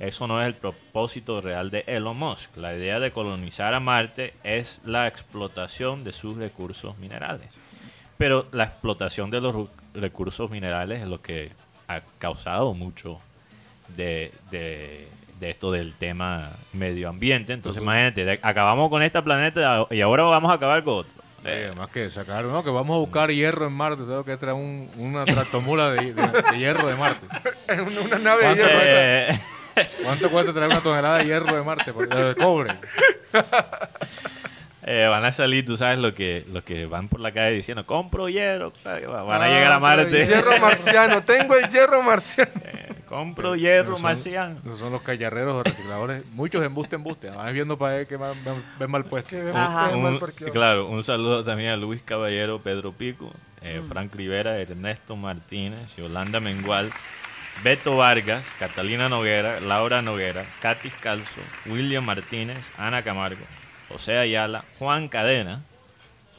eso 0.00 0.26
no 0.26 0.40
es 0.40 0.46
el 0.46 0.54
propósito 0.54 1.40
real 1.40 1.70
de 1.70 1.82
Elon 1.86 2.16
Musk. 2.16 2.56
La 2.58 2.74
idea 2.74 3.00
de 3.00 3.10
colonizar 3.10 3.72
a 3.74 3.80
Marte 3.80 4.34
es 4.44 4.80
la 4.84 5.06
explotación 5.08 6.04
de 6.04 6.12
sus 6.12 6.36
recursos 6.36 6.96
minerales. 6.98 7.58
Pero 8.22 8.46
la 8.52 8.62
explotación 8.64 9.30
de 9.30 9.40
los 9.40 9.68
recursos 9.94 10.48
minerales 10.48 11.02
es 11.02 11.08
lo 11.08 11.20
que 11.20 11.50
ha 11.88 12.02
causado 12.20 12.72
mucho 12.72 13.18
de, 13.96 14.32
de- 14.52 15.08
de 15.40 15.50
esto 15.50 15.72
del 15.72 15.94
tema 15.96 16.50
medio 16.72 17.08
ambiente. 17.08 17.52
Entonces, 17.52 17.82
imagínate, 17.82 18.38
acabamos 18.44 18.90
con 18.90 19.02
este 19.02 19.20
planeta 19.22 19.88
y 19.90 20.00
ahora 20.02 20.22
vamos 20.22 20.52
a 20.52 20.54
acabar 20.54 20.84
con 20.84 20.98
otro. 20.98 21.12
Eh, 21.44 21.64
además 21.66 21.90
que 21.90 22.08
sacaron, 22.10 22.52
¿no? 22.52 22.62
Que 22.62 22.70
vamos 22.70 22.94
a 22.94 23.00
buscar 23.00 23.28
hierro 23.32 23.66
en 23.66 23.72
Marte, 23.72 24.02
tengo 24.04 24.24
que 24.24 24.36
traer 24.36 24.54
un- 24.54 24.88
una 24.98 25.24
tractomula 25.24 25.90
de, 25.90 26.14
de- 26.14 26.42
de 26.52 26.58
hierro 26.58 26.86
de 26.86 26.94
Marte. 26.94 27.26
Una, 27.72 28.00
una 28.04 28.18
nave 28.20 28.42
de 28.42 28.46
¿Cuánto, 28.46 28.62
hierro. 28.62 28.80
eh, 28.84 29.40
¿Cuánto 30.04 30.30
cuesta 30.30 30.52
traer 30.52 30.70
una 30.70 30.80
tonelada 30.80 31.18
de 31.18 31.24
hierro 31.24 31.56
de 31.56 31.62
Marte? 31.64 31.92
Por- 31.92 32.08
De 32.08 32.36
cobre. 32.36 32.76
Eh, 34.94 35.06
van 35.08 35.24
a 35.24 35.32
salir, 35.32 35.64
tú 35.64 35.76
sabes, 35.76 35.98
lo 35.98 36.14
que, 36.14 36.44
los 36.52 36.62
que 36.64 36.86
van 36.86 37.08
por 37.08 37.20
la 37.20 37.32
calle 37.32 37.52
diciendo, 37.56 37.86
compro 37.86 38.28
hierro. 38.28 38.72
Van 38.84 39.42
a 39.42 39.44
Ah, 39.44 39.48
llegar 39.48 39.72
a 39.72 39.78
Marte. 39.80 40.26
Hierro 40.26 40.58
marciano. 40.58 41.22
Tengo 41.22 41.54
el 41.56 41.68
hierro 41.68 42.02
marciano. 42.04 42.50
Eh, 42.64 42.94
compro 43.06 43.54
hierro 43.56 43.94
son- 43.94 44.02
marciano. 44.02 44.58
Esos 44.64 44.78
son 44.78 44.92
los 44.92 45.02
callarreros 45.02 45.54
o 45.54 45.62
recicladores. 45.62 46.24
Muchos 46.32 46.64
embuste, 46.64 46.96
embuste. 46.96 47.30
Vas 47.30 47.52
viendo 47.52 47.78
para 47.78 47.96
ver 47.96 48.06
que 48.06 48.16
van, 48.16 48.32
ven, 48.44 48.62
ven 48.78 48.90
mal 48.90 49.04
puesto. 49.04 49.30
Que 49.30 49.42
mal 49.42 50.18
claro, 50.52 50.86
un 50.88 51.02
saludo 51.02 51.42
también 51.44 51.70
a 51.70 51.76
Luis 51.76 52.02
Caballero, 52.02 52.58
Pedro 52.60 52.92
Pico, 52.92 53.32
eh, 53.62 53.80
Mm. 53.82 53.88
Frank 53.88 54.14
Rivera, 54.14 54.58
Ernesto 54.58 55.16
Martínez, 55.16 55.94
Yolanda 55.96 56.40
Mengual, 56.40 56.90
Beto 57.62 57.96
Vargas, 57.96 58.44
Catalina 58.58 59.08
Noguera, 59.08 59.60
Laura 59.60 60.02
Noguera, 60.02 60.44
Katis 60.60 60.94
Calzo, 60.94 61.40
William 61.66 62.04
Martínez, 62.04 62.70
Ana 62.78 63.02
Camargo, 63.02 63.44
José 63.92 64.18
Ayala, 64.18 64.64
Juan 64.78 65.08
Cadena, 65.08 65.62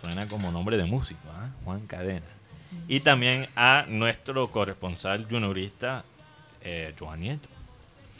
suena 0.02 0.28
como 0.28 0.52
nombre 0.52 0.78
de 0.78 0.86
músico, 0.86 1.22
¿ah? 1.32 1.50
Juan 1.64 1.86
Cadena, 1.88 2.26
y 2.88 3.00
también 3.02 3.48
a 3.56 3.86
nuestro 3.88 4.50
corresponsal 4.52 5.28
juniorista, 5.30 6.04
eh, 6.62 6.94
Joan 7.00 7.22
Nieto. 7.22 7.50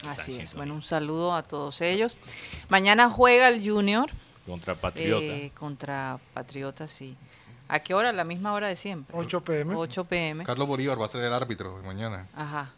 Así 0.08 0.38
es. 0.38 0.54
Bueno, 0.54 0.74
un 0.74 0.82
saludo 0.82 1.34
a 1.34 1.42
todos 1.42 1.80
ellos. 1.80 2.18
Mañana 2.68 3.08
juega 3.10 3.48
el 3.48 3.66
Junior 3.66 4.10
Contra 4.46 4.74
Patriota. 4.74 5.24
eh, 5.24 5.50
contra 5.54 6.18
Patriotas, 6.34 6.90
sí. 6.90 7.16
¿A 7.68 7.78
qué 7.78 7.94
hora? 7.94 8.12
La 8.12 8.24
misma 8.24 8.52
hora 8.52 8.68
de 8.68 8.76
siempre. 8.76 9.16
8 9.18 9.42
pm. 9.42 9.74
8 9.74 10.04
pm. 10.04 10.44
Carlos 10.44 10.68
Bolívar 10.68 11.00
va 11.00 11.06
a 11.06 11.08
ser 11.08 11.24
el 11.24 11.32
árbitro 11.32 11.80
mañana. 11.82 12.26
Ajá. 12.36 12.70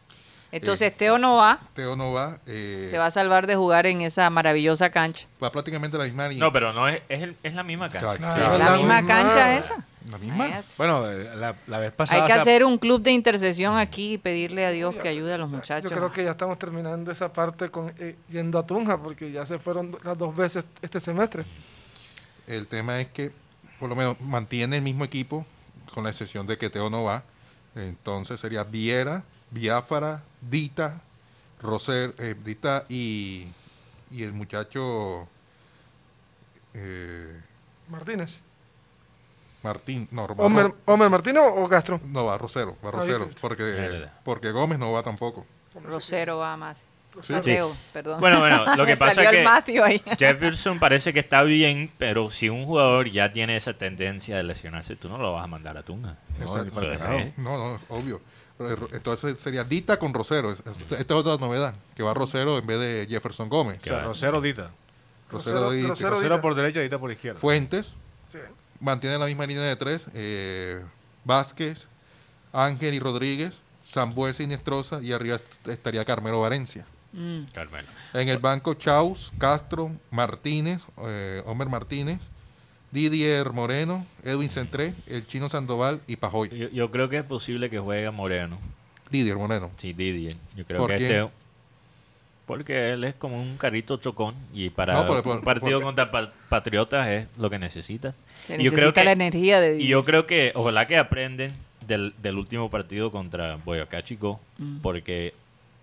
Entonces 0.52 0.96
Teo 0.96 1.18
no 1.18 1.36
va, 1.36 1.58
Teo 1.74 1.96
no 1.96 2.12
va. 2.12 2.38
eh, 2.46 2.86
se 2.88 2.98
va 2.98 3.06
a 3.06 3.10
salvar 3.10 3.46
de 3.46 3.56
jugar 3.56 3.86
en 3.86 4.00
esa 4.02 4.30
maravillosa 4.30 4.90
cancha. 4.90 5.26
va 5.42 5.50
prácticamente 5.52 5.98
la 5.98 6.04
misma 6.04 6.28
línea. 6.28 6.44
No, 6.44 6.52
pero 6.52 6.72
no 6.72 6.88
es, 6.88 7.02
es, 7.08 7.22
el- 7.22 7.36
es 7.42 7.54
la 7.54 7.62
misma 7.62 7.90
cancha. 7.90 8.16
Claro, 8.16 8.18
Claro, 8.18 8.34
sí. 8.34 8.58
¿La 8.58 8.70
la 8.70 8.76
misma 8.76 9.02
misma. 9.02 9.06
cancha 9.22 9.58
esa? 9.58 9.84
La 10.10 10.18
misma. 10.18 10.48
Bueno, 10.78 11.10
eh, 11.10 11.30
la, 11.34 11.56
la 11.66 11.78
vez 11.80 11.92
pasada... 11.92 12.20
Hay 12.22 12.26
que 12.28 12.32
o 12.32 12.36
sea, 12.36 12.42
hacer 12.42 12.64
un 12.64 12.78
club 12.78 13.02
de 13.02 13.10
intercesión 13.10 13.76
aquí, 13.76 14.18
pedirle 14.18 14.64
a 14.64 14.70
Dios 14.70 14.94
que 14.94 15.08
ayude 15.08 15.34
a 15.34 15.38
los 15.38 15.50
muchachos. 15.50 15.90
Yo 15.90 15.96
creo 15.96 16.12
que 16.12 16.22
ya 16.24 16.30
estamos 16.30 16.58
terminando 16.60 17.10
esa 17.10 17.32
parte 17.32 17.68
con 17.70 17.92
eh, 17.98 18.14
yendo 18.30 18.58
a 18.60 18.64
Tunja, 18.66 18.98
porque 18.98 19.32
ya 19.32 19.44
se 19.46 19.58
fueron 19.58 19.96
las 20.04 20.16
dos 20.16 20.34
veces 20.36 20.64
este 20.80 21.00
semestre. 21.00 21.44
El 22.46 22.68
tema 22.68 23.00
es 23.00 23.08
que 23.08 23.32
por 23.80 23.88
lo 23.88 23.96
menos 23.96 24.20
mantiene 24.20 24.76
el 24.76 24.82
mismo 24.82 25.04
equipo, 25.04 25.44
con 25.92 26.04
la 26.04 26.10
excepción 26.10 26.46
de 26.46 26.56
que 26.56 26.70
Teo 26.70 26.88
no 26.88 27.02
va. 27.02 27.24
Entonces 27.74 28.38
sería 28.40 28.62
Viera, 28.64 29.24
Biafara, 29.50 30.22
Dita, 30.40 31.00
Roser, 31.60 32.14
eh, 32.18 32.34
Dita 32.42 32.84
y, 32.88 33.48
y 34.10 34.22
el 34.22 34.32
muchacho 34.32 35.28
eh, 36.74 37.40
Martínez. 37.88 38.42
Martín. 39.62 40.06
No, 40.12 40.28
va 40.28 40.44
Homer, 40.44 40.72
Homer 40.84 41.10
Martínez 41.10 41.42
o 41.44 41.68
Castro. 41.68 42.00
no 42.04 42.26
va 42.26 42.38
Rosero, 42.38 42.76
va 42.84 42.90
Ah, 42.90 42.92
Rosero, 42.92 43.28
porque, 43.40 44.06
porque 44.22 44.52
Gómez 44.52 44.78
no 44.78 44.92
va 44.92 45.02
tampoco. 45.02 45.44
Rosero 45.82 46.38
va 46.38 46.56
más. 46.56 46.76
Sí. 47.20 47.34
Perdón. 47.92 48.20
Bueno, 48.20 48.40
bueno, 48.40 48.76
lo 48.76 48.86
que 48.86 48.96
pasa 48.98 49.22
es 49.22 49.30
que. 49.30 50.16
Jefferson 50.18 50.78
parece 50.78 51.12
que 51.12 51.20
está 51.20 51.42
bien, 51.42 51.90
pero 51.98 52.30
si 52.30 52.48
un 52.48 52.66
jugador 52.66 53.10
ya 53.10 53.32
tiene 53.32 53.56
esa 53.56 53.72
tendencia 53.72 54.36
de 54.36 54.42
lesionarse, 54.42 54.96
tú 54.96 55.08
no 55.08 55.18
lo 55.18 55.32
vas 55.32 55.44
a 55.44 55.46
mandar 55.46 55.76
a 55.76 55.82
Tunga. 55.82 56.16
Exacto. 56.40 56.74
carajo. 56.80 57.14
es. 57.14 57.38
No, 57.38 57.56
no, 57.56 57.80
obvio. 57.88 58.20
Entonces 58.92 59.38
sería 59.38 59.64
Dita 59.64 59.98
con 59.98 60.14
Rosero. 60.14 60.50
Es- 60.50 60.62
es- 60.66 60.80
Esta 60.80 60.96
es 60.96 61.10
otra 61.10 61.36
novedad, 61.36 61.74
que 61.94 62.02
va 62.02 62.14
Rosero 62.14 62.58
en 62.58 62.66
vez 62.66 62.80
de 62.80 63.06
Jefferson 63.08 63.48
Gómez. 63.48 63.78
O 63.82 63.86
sea, 63.86 64.00
Rosero 64.04 64.40
Dita. 64.40 64.70
Rosero, 65.30 65.56
Rosero- 65.56 65.70
Dita. 65.72 65.88
Rosero- 65.88 66.10
Rosero 66.10 66.34
Dita. 66.34 66.42
por 66.42 66.54
derecha, 66.54 66.80
Dita 66.80 66.98
por 66.98 67.12
izquierda. 67.12 67.38
Fuentes, 67.40 67.94
Sí. 68.26 68.38
mantiene 68.80 69.18
la 69.18 69.26
misma 69.26 69.46
línea 69.46 69.62
de 69.64 69.76
tres. 69.76 70.08
eh, 70.14 70.82
Vázquez, 71.24 71.88
Ángel 72.52 72.94
y 72.94 73.00
Rodríguez, 73.00 73.60
Zambuesa 73.84 74.42
y 74.42 74.46
Nestroza, 74.46 75.00
y 75.02 75.12
arriba 75.12 75.36
est- 75.36 75.68
estaría 75.68 76.04
Carmelo 76.04 76.40
Valencia. 76.40 76.86
Mm. 77.12 77.44
Carmelo. 77.52 77.88
En 78.14 78.28
el 78.28 78.38
banco, 78.38 78.74
Chaus, 78.74 79.32
Castro, 79.38 79.90
Martínez, 80.10 80.86
eh, 81.02 81.42
Homer 81.46 81.68
Martínez, 81.68 82.30
Didier 82.92 83.52
Moreno, 83.52 84.06
Edwin 84.24 84.48
Centré, 84.48 84.94
el 85.06 85.26
chino 85.26 85.48
Sandoval 85.48 86.00
y 86.06 86.16
Pajoy. 86.16 86.48
Yo, 86.50 86.68
yo 86.70 86.90
creo 86.90 87.08
que 87.08 87.18
es 87.18 87.24
posible 87.24 87.68
que 87.68 87.78
juegue 87.78 88.10
Moreno. 88.10 88.58
Didier 89.10 89.36
Moreno. 89.36 89.70
Sí, 89.76 89.92
Didier. 89.92 90.36
Yo 90.56 90.64
creo 90.64 90.78
¿Por 90.80 90.90
que 90.90 90.96
este. 90.96 91.28
Porque 92.46 92.90
él 92.92 93.02
es 93.02 93.14
como 93.16 93.40
un 93.40 93.56
carrito 93.56 93.96
chocón 93.96 94.34
y 94.54 94.70
para 94.70 94.94
No, 94.94 95.06
por- 95.06 95.22
por- 95.24 95.38
un 95.38 95.42
partido 95.42 95.78
por- 95.78 95.86
contra 95.86 96.10
pa- 96.12 96.32
Patriotas 96.48 97.08
es 97.08 97.26
lo 97.38 97.50
que 97.50 97.58
necesita. 97.58 98.14
Se 98.46 98.54
Y 98.54 98.58
yo 98.58 98.70
necesita 98.70 98.76
creo 98.80 98.92
que- 98.94 99.04
la 99.04 99.12
energía 99.12 99.60
de 99.60 99.78
Y 99.80 99.88
yo 99.88 100.04
creo 100.04 100.26
que 100.26 100.52
ojalá 100.54 100.86
que 100.86 100.96
aprenden 100.96 101.54
del, 101.88 102.14
del 102.22 102.36
último 102.38 102.70
partido 102.70 103.10
contra 103.10 103.56
Boyacá 103.56 104.04
Chico, 104.04 104.40
Mm. 104.58 104.78
porque 104.78 105.34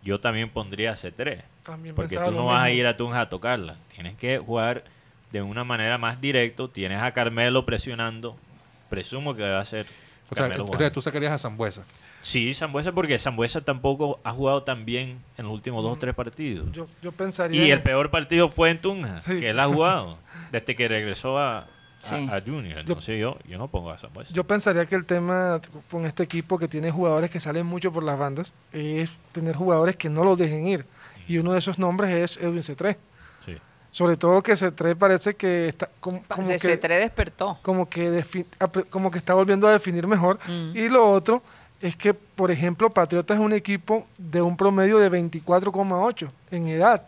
yo 0.04 0.22
también 0.22 0.50
pondría 0.50 0.96
C3. 0.96 1.42
También 1.64 1.96
Porque 1.96 2.16
tú 2.16 2.32
no 2.32 2.46
vas 2.46 2.64
a 2.64 2.72
ir 2.72 2.86
a 2.88 2.96
Tunja 2.96 3.22
a 3.22 3.30
tocarla. 3.30 3.76
Tienes 3.94 4.16
que 4.16 4.38
jugar 4.38 4.86
de 5.34 5.42
una 5.42 5.66
manera 5.66 5.98
más 5.98 6.22
directa. 6.22 6.64
Tienes 6.72 7.02
a 7.02 7.12
Carmelo 7.12 7.66
presionando. 7.66 8.38
Presumo 8.90 9.36
que 9.36 9.42
va 9.42 9.60
a 9.60 9.66
ser 9.66 9.86
O 9.86 10.36
sea, 10.36 10.44
Carmelo 10.44 10.54
entonces 10.62 10.76
jugando. 10.78 10.92
tú 10.94 11.02
sacarías 11.02 11.32
a 11.34 11.40
Zambuesa. 11.40 11.84
Sí, 12.22 12.54
Zambuesa, 12.54 12.94
porque 12.94 13.20
Zambuesa 13.20 13.60
tampoco 13.62 14.20
ha 14.24 14.32
jugado 14.32 14.64
tan 14.64 14.86
bien 14.86 15.20
en 15.38 15.46
los 15.46 15.54
últimos 15.54 15.84
dos 15.84 15.98
o 15.98 16.00
tres 16.00 16.16
partidos. 16.16 16.72
Yo, 16.72 16.88
yo 17.02 17.12
pensaría. 17.12 17.66
Y 17.66 17.72
el 17.72 17.82
peor 17.82 18.10
partido 18.12 18.48
fue 18.50 18.70
en 18.70 18.78
Tunja, 18.80 19.20
Sí. 19.26 19.40
que 19.42 19.50
él 19.50 19.60
ha 19.60 19.66
jugado 19.68 20.18
desde 20.52 20.76
que 20.76 20.88
regresó 20.88 21.38
a, 21.40 21.58
a, 21.60 21.68
Sí. 22.04 22.16
a 22.32 22.42
Junior. 22.46 22.80
Entonces 22.80 23.20
yo, 23.20 23.38
yo 23.50 23.58
no 23.58 23.68
pongo 23.68 23.92
a 23.92 23.98
Zambuesa. 23.98 24.32
Yo 24.34 24.44
pensaría 24.46 24.86
que 24.86 24.96
el 24.96 25.06
tema 25.06 25.60
con 25.92 26.06
este 26.06 26.24
equipo 26.24 26.58
que 26.60 26.68
tiene 26.70 26.92
jugadores 26.92 27.30
que 27.32 27.40
salen 27.42 27.66
mucho 27.66 27.92
por 27.92 28.04
las 28.04 28.18
bandas 28.18 28.54
es 28.72 29.12
tener 29.34 29.56
jugadores 29.56 29.96
que 29.98 30.10
no 30.10 30.24
los 30.24 30.38
dejen 30.38 30.68
ir. 30.68 30.86
Y 31.28 31.40
uno 31.40 31.54
de 31.54 31.60
esos 31.60 31.80
nombres 31.80 32.12
es 32.32 32.38
Edwin 32.38 32.60
C3. 32.62 32.96
Sobre 33.94 34.18
todo 34.18 34.42
que 34.42 34.54
C3 34.54 34.96
parece 34.96 35.36
que 35.36 35.68
está 35.70 35.88
como, 36.00 36.24
como 36.28 36.44
se, 36.44 36.58
que, 36.58 36.78
despertó. 36.98 37.60
como, 37.62 37.88
que 37.88 38.24
como 38.90 39.12
que 39.12 39.20
está 39.20 39.36
volviendo 39.36 39.68
a 39.68 39.72
definir 39.72 40.08
mejor. 40.08 40.40
Mm. 40.48 40.76
Y 40.76 40.90
lo 40.90 41.08
otro 41.12 41.44
es 41.80 41.96
que, 41.96 42.12
por 42.16 42.50
ejemplo, 42.50 42.90
Patriotas 42.90 43.38
es 43.38 43.44
un 43.44 43.54
equipo 43.54 44.08
de 44.18 44.42
un 44.42 44.58
promedio 44.58 44.98
de 44.98 45.12
24,8 45.12 46.28
en 46.50 46.68
edad. 46.70 47.04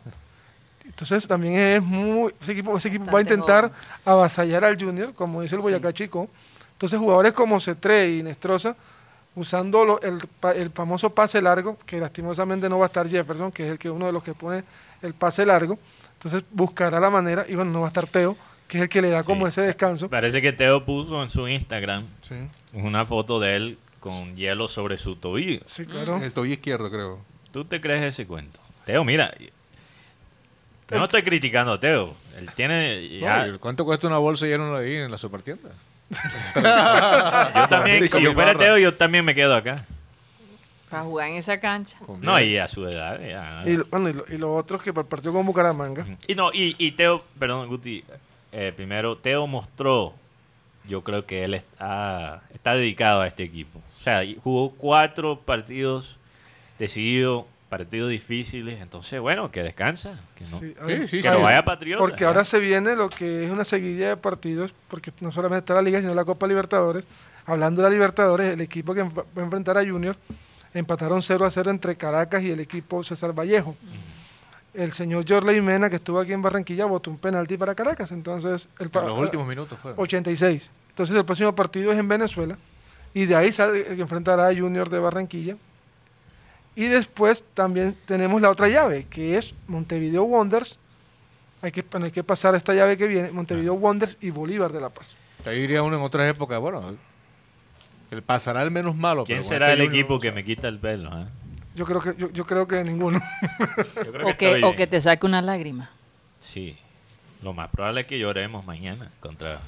Entonces 0.86 1.28
también 1.28 1.56
es 1.56 1.82
muy... 1.82 2.34
Ese 2.40 2.52
equipo, 2.52 2.78
ese 2.78 2.90
equipo 2.90 3.12
va 3.12 3.18
a 3.18 3.22
intentar 3.24 3.64
joven. 3.70 3.82
avasallar 4.06 4.64
al 4.66 4.80
Junior, 4.80 5.12
como 5.16 5.42
dice 5.42 5.56
el 5.56 5.62
Sí. 5.62 5.68
Boyacá 5.68 5.92
Chico. 5.92 6.30
Entonces 6.74 7.00
jugadores 7.00 7.34
como 7.34 7.56
C3 7.60 8.20
y 8.20 8.22
Nestroza, 8.24 8.76
usando 9.36 9.84
lo- 9.86 10.02
el, 10.02 10.20
el 10.56 10.70
famoso 10.70 11.10
pase 11.10 11.42
largo, 11.42 11.78
que 11.86 12.00
lastimosamente 12.00 12.70
no 12.70 12.78
va 12.78 12.86
a 12.86 12.88
estar 12.88 13.10
Jefferson, 13.10 13.52
que 13.52 13.66
es 13.66 13.72
el 13.72 13.80
que 13.80 13.90
uno 13.90 14.06
de 14.06 14.12
los 14.12 14.22
que 14.22 14.36
pone 14.36 14.64
el 15.02 15.16
pase 15.16 15.46
largo. 15.48 15.80
Entonces 16.26 16.44
buscará 16.52 17.00
la 17.00 17.12
manera, 17.12 17.46
y 17.48 17.54
bueno, 17.54 17.72
no 17.72 17.82
va 17.82 17.86
a 17.86 17.90
estar 17.90 18.08
Teo, 18.08 18.36
que 18.68 18.78
es 18.80 18.84
el 18.84 18.90
que 18.90 19.00
le 19.00 19.12
da 19.12 19.24
como 19.24 19.46
Sí. 19.46 19.50
ese 19.50 19.62
descanso. 19.62 20.10
Parece 20.10 20.42
que 20.42 20.52
Teo 20.54 20.84
puso 20.84 21.22
en 21.22 21.30
su 21.30 21.48
Instagram 21.48 22.04
Sí. 22.22 22.34
una 22.74 23.06
foto 23.06 23.40
de 23.40 23.56
él 23.56 23.78
con 24.00 24.36
hielo 24.36 24.68
sobre 24.68 24.98
su 24.98 25.16
tobillo. 25.18 25.62
Sí, 25.68 25.86
claro. 25.86 26.18
El 26.18 26.34
tobillo 26.34 26.56
izquierdo, 26.56 26.90
creo. 26.90 27.20
¿Tú 27.52 27.64
te 27.64 27.80
crees 27.80 28.04
ese 28.04 28.26
cuento? 28.26 28.60
Teo, 28.86 29.04
mira. 29.04 29.32
Yo 30.90 30.98
no 30.98 31.04
estoy 31.06 31.22
criticando 31.22 31.74
a 31.74 31.80
Teo. 31.80 32.16
Él 32.38 32.50
tiene. 32.56 33.20
ya- 33.20 33.46
No, 33.46 33.56
¿y 33.56 33.58
¿Cuánto 33.60 33.86
cuesta 33.86 34.08
una 34.08 34.18
bolsa 34.18 34.48
llena 34.48 34.76
ahí 34.78 34.96
en 34.96 35.12
la 35.12 35.18
supertienda? 35.20 35.70
yo 36.56 37.68
también, 37.70 38.02
Sí, 38.04 38.10
si 38.10 38.22
yo 38.24 38.34
fuera 38.34 38.54
barra. 38.54 38.60
Teo, 38.66 38.78
yo 38.80 38.94
también 38.96 39.24
me 39.26 39.36
quedo 39.36 39.56
acá. 39.56 39.86
Para 40.96 41.06
jugar 41.06 41.30
en 41.30 41.36
esa 41.36 41.60
cancha. 41.60 41.98
No, 42.22 42.40
y 42.42 42.58
a 42.58 42.68
su 42.68 42.86
edad. 42.88 43.20
ya. 43.20 43.64
Y, 43.66 43.78
lo- 43.78 43.86
bueno, 43.86 44.10
y 44.10 44.14
lo, 44.14 44.26
y 44.30 44.38
lo 44.38 44.54
otro 44.56 44.78
es 44.78 44.84
que 44.84 44.94
para 44.94 45.04
el 45.04 45.08
partido 45.10 45.34
con 45.34 45.46
Bucaramanga, 45.46 46.06
Y 46.28 46.36
no, 46.36 46.52
y, 46.54 46.76
y 46.78 46.92
Teo, 46.94 47.24
perdón, 47.40 47.68
Guti, 47.68 48.04
eh, 48.52 48.72
primero, 48.76 49.18
Teo 49.18 49.48
mostró, 49.48 50.14
yo 50.88 51.04
creo 51.04 51.26
que 51.26 51.44
él 51.44 51.54
está, 51.54 52.44
está 52.54 52.76
dedicado 52.76 53.22
a 53.22 53.28
este 53.28 53.44
equipo. 53.44 53.80
O 54.00 54.04
sea, 54.04 54.24
y 54.24 54.38
jugó 54.44 54.72
cuatro 54.72 55.40
partidos 55.40 56.18
decididos, 56.80 57.46
partidos 57.70 58.10
difíciles, 58.12 58.80
entonces, 58.82 59.20
bueno, 59.20 59.50
que 59.52 59.64
descansa, 59.64 60.20
que 60.36 60.44
no, 60.46 60.60
Sí, 60.60 60.74
Sí, 60.88 61.08
sí, 61.08 61.22
que 61.22 61.30
no 61.32 61.42
vaya 61.42 61.60
a 61.60 61.66
Patriota. 61.66 62.00
porque 62.00 62.24
ahora 62.26 62.46
se 62.46 62.60
viene 62.60 62.96
lo 62.96 63.10
que 63.10 63.46
es 63.46 63.52
una 63.52 63.64
seguidilla 63.64 64.10
de 64.10 64.18
partidos, 64.18 64.74
porque 64.88 65.12
no 65.22 65.32
solamente 65.32 65.60
está 65.60 65.74
la 65.74 65.82
Liga, 65.82 66.00
sino 66.00 66.14
la 66.14 66.24
Copa 66.26 66.48
Libertadores. 66.48 67.08
Hablando 67.48 67.82
de 67.82 67.90
la 67.90 67.94
Libertadores, 67.94 68.54
el 68.54 68.62
equipo 68.62 68.94
que 68.94 69.04
va 69.04 69.24
a 69.36 69.40
enfrentar 69.42 69.78
a 69.78 69.84
Junior 69.86 70.16
empataron 70.80 71.22
0 71.22 71.46
a 71.46 71.52
0 71.52 71.72
entre 71.72 71.96
Caracas 71.96 72.44
y 72.44 72.52
el 72.52 72.60
equipo 72.60 73.04
César 73.04 73.34
Vallejo. 73.34 73.76
El 74.74 74.92
señor 74.92 75.24
Jorley 75.28 75.62
Mena, 75.62 75.90
que 75.90 75.96
estuvo 75.96 76.20
aquí 76.20 76.34
en 76.34 76.42
Barranquilla, 76.42 76.86
votó 76.86 77.10
un 77.10 77.18
penalti 77.18 77.58
para 77.58 77.74
Caracas. 77.74 78.12
Entonces, 78.12 78.68
el 78.78 78.90
En 78.94 79.08
los 79.08 79.18
últimos 79.18 79.48
minutos 79.48 79.80
fueron. 79.80 80.00
86. 80.00 80.70
Entonces, 80.90 81.16
el 81.16 81.24
próximo 81.24 81.56
partido 81.56 81.92
es 81.94 81.98
en 81.98 82.08
Venezuela. 82.08 82.58
Y 83.14 83.26
de 83.26 83.36
ahí 83.36 83.54
sale 83.54 83.88
el 83.88 83.96
que 83.96 84.02
enfrentará 84.02 84.50
a 84.50 84.54
Junior 84.54 84.90
de 84.90 85.00
Barranquilla. 85.00 85.56
Y 86.76 86.88
después 86.88 87.46
también 87.54 87.96
tenemos 88.06 88.42
la 88.42 88.50
otra 88.50 88.68
llave, 88.68 89.06
que 89.10 89.38
es 89.38 89.56
Montevideo 89.68 90.24
Wonders. 90.24 90.78
Hay 91.62 91.72
que, 91.72 91.86
hay 91.94 92.12
que 92.12 92.24
pasar 92.24 92.54
esta 92.54 92.74
llave 92.74 92.98
que 92.98 93.08
viene, 93.08 93.32
Montevideo 93.32 93.76
Wonders 93.76 94.18
y 94.20 94.30
Bolívar 94.30 94.74
de 94.74 94.82
La 94.82 94.90
Paz. 94.90 95.16
Ahí 95.46 95.62
diría 95.62 95.82
uno 95.84 95.96
en 95.96 96.04
otras 96.04 96.30
épocas, 96.30 96.60
bueno, 96.60 96.98
el 98.12 98.22
pasará 98.22 98.62
el 98.64 98.72
menos 98.72 98.96
malo. 98.96 99.24
¿Quién 99.24 99.40
pero 99.40 99.50
será 99.50 99.66
el 99.68 99.74
este 99.74 99.86
Junior 99.86 100.00
equipo 100.00 100.14
no 100.16 100.20
que 100.20 100.32
me 100.32 100.44
quita 100.44 100.68
el 100.68 100.80
pelo? 100.80 101.10
ah? 101.12 101.28
Yo 101.76 101.86
creo 101.86 102.00
que, 102.02 102.16
yo, 102.18 102.30
yo 102.32 102.46
creo 102.46 102.68
que 102.68 102.84
ninguno. 102.84 103.20
Yo 104.06 104.12
creo 104.14 104.28
O 104.30 104.38
que, 104.38 104.64
o 104.64 104.76
que 104.76 104.88
te 104.88 105.02
saque 105.02 105.26
una 105.26 105.42
lágrima. 105.42 105.90
Sí, 106.40 106.78
lo 107.44 107.52
más 107.54 107.70
probable 107.70 108.02
es 108.02 108.08
que 108.08 108.18
lloremos 108.18 108.66
mañana 108.66 109.10
contra... 109.20 109.60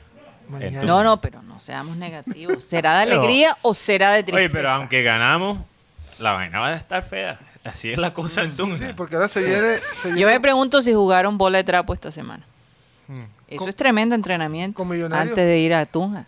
Mañana. 0.48 0.84
No, 0.84 1.04
no, 1.04 1.20
pero 1.20 1.42
no 1.44 1.60
seamos 1.60 1.98
negativos. 1.98 2.64
¿Será 2.64 3.00
de 3.02 3.06
Pero- 3.08 3.20
alegría 3.20 3.58
o 3.62 3.74
será 3.74 4.12
de 4.14 4.24
tristeza? 4.24 4.38
Oye, 4.38 4.50
pero 4.50 4.70
aunque 4.70 5.04
ganamos, 5.04 5.58
la 6.20 6.32
vaina 6.32 6.60
va 6.62 6.68
a 6.70 6.76
estar 6.76 7.04
fea. 7.04 7.38
Así 7.66 7.92
es 7.92 7.98
la 7.98 8.14
cosa 8.14 8.44
en 8.44 8.56
Tunja. 8.56 8.88
Sí, 8.88 8.94
porque 8.96 9.16
ahora 9.16 9.28
se 9.28 9.44
viene... 9.44 9.80
se 9.96 10.08
Yo 10.10 10.16
viene 10.16 10.32
me 10.36 10.40
pregunto 10.40 10.82
si 10.82 10.94
jugaron 10.94 11.38
bola 11.38 11.58
de 11.58 11.66
trapo 11.66 11.94
esta 11.94 12.12
semana. 12.12 12.46
Mm. 13.10 13.14
Eso 13.50 13.58
Con- 13.60 13.68
es 13.70 13.76
tremendo 13.76 14.16
entrenamiento 14.16 14.82
antes 15.12 15.36
de 15.36 15.60
ir 15.60 15.74
a 15.74 15.86
Tunja. 15.86 16.26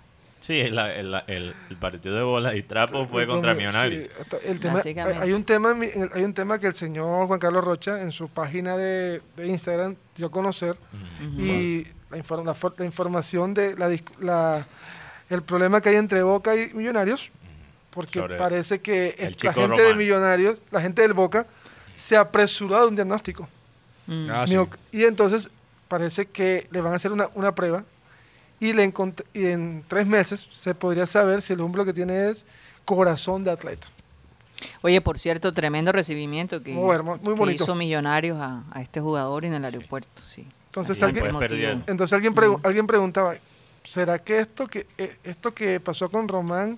Sí, 0.50 0.60
el, 0.62 0.80
el- 0.80 1.22
el- 1.28 1.54
el 1.70 1.78
partido 1.78 2.16
de 2.16 2.24
bola 2.24 2.56
y 2.56 2.64
trapo 2.64 3.06
fue 3.06 3.28
con- 3.28 3.36
contra 3.36 3.52
sí, 3.54 3.58
Millonarios. 3.60 4.10
hasta 4.20 4.38
el 4.38 4.60
tema- 4.60 4.82
hay, 5.22 5.32
un 5.34 5.44
tema, 5.44 5.76
hay 6.12 6.24
un 6.24 6.34
que 6.60 6.66
el 6.66 6.74
señor 6.74 7.28
Juan 7.28 7.40
Carlos 7.40 7.64
Rocha 7.64 8.02
en 8.02 8.12
su 8.12 8.30
página 8.30 8.76
de, 8.76 9.22
de 9.36 9.46
Instagram 9.48 9.96
dio 10.16 10.26
a 10.26 10.32
conocer 10.32 10.76
y 11.38 11.86
la, 12.10 12.18
infor- 12.18 12.44
la 12.44 12.56
for- 12.56 12.74
la 12.80 12.86
información 12.86 13.54
de 13.54 13.76
la, 13.78 13.92
dis- 13.92 14.04
la- 14.20 14.66
el 15.30 15.44
problema 15.44 15.82
que 15.82 15.90
hay 15.90 15.98
entre 15.98 16.24
Boca 16.24 16.56
y 16.56 16.74
Millonarios, 16.74 17.30
porque 17.92 18.18
Sobre 18.20 18.36
parece 18.38 18.80
que 18.82 19.16
el 19.20 19.38
la 19.44 19.54
gente 19.54 19.84
de. 19.84 19.94
Millonarios, 19.94 20.58
la 20.72 20.82
gente 20.82 21.04
del 21.04 21.14
Boca, 21.14 21.46
se 21.96 22.18
apresuró 22.18 22.76
a 22.78 22.88
un 22.88 22.96
diagnóstico. 22.96 23.48
Mm. 24.08 24.30
Ah, 24.32 24.46
sí. 24.48 24.58
Y 24.92 25.04
entonces 25.06 25.48
parece 25.88 26.26
que 26.26 26.68
le 26.72 26.82
van 26.82 26.94
a 26.94 26.96
hacer 26.96 27.12
una, 27.12 27.30
una 27.36 27.54
prueba 27.54 27.84
y, 28.60 28.74
le 28.74 28.92
y 29.34 29.46
en 29.46 29.84
tres 29.88 30.06
meses 30.08 30.48
se 30.52 30.76
podría 30.76 31.06
saber 31.06 31.42
si 31.42 31.54
el 31.54 31.62
hombre 31.62 31.80
lo 31.80 31.86
que 31.86 31.94
tiene 31.94 32.30
es 32.30 32.46
corazón 32.86 33.44
de 33.44 33.52
atleta. 33.52 33.88
Oye, 34.82 35.00
por 35.00 35.18
cierto, 35.18 35.54
tremendo 35.54 35.92
recibimiento 35.92 36.62
que, 36.62 36.74
Muy 36.74 36.94
hermoso, 36.94 37.22
muy 37.24 37.34
que 37.34 37.40
bonito. 37.40 37.64
hizo 37.64 37.76
Millonarios 37.76 38.38
a, 38.40 38.64
a 38.72 38.82
este 38.82 39.00
jugador 39.00 39.46
en 39.46 39.54
el 39.54 39.64
aeropuerto. 39.64 40.22
Sí. 40.28 40.46
Entonces, 40.66 41.02
alguien, 41.02 41.26
entonces 41.88 42.14
alguien, 42.14 42.36
pregu- 42.36 42.60
alguien 42.64 42.86
preguntaba, 42.86 43.36
¿será 43.84 44.20
que 44.20 44.40
esto 44.40 44.68
que 44.68 44.86
eh, 44.98 45.18
esto 45.24 45.54
que 45.54 45.80
pasó 45.80 46.10
con 46.12 46.28
Román 46.28 46.78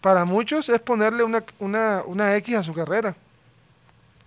para 0.00 0.24
muchos 0.24 0.68
es 0.68 0.80
ponerle 0.80 1.22
una, 1.22 1.44
una, 1.60 2.02
una 2.04 2.36
X 2.36 2.56
a 2.56 2.62
su 2.62 2.74
carrera 2.74 3.14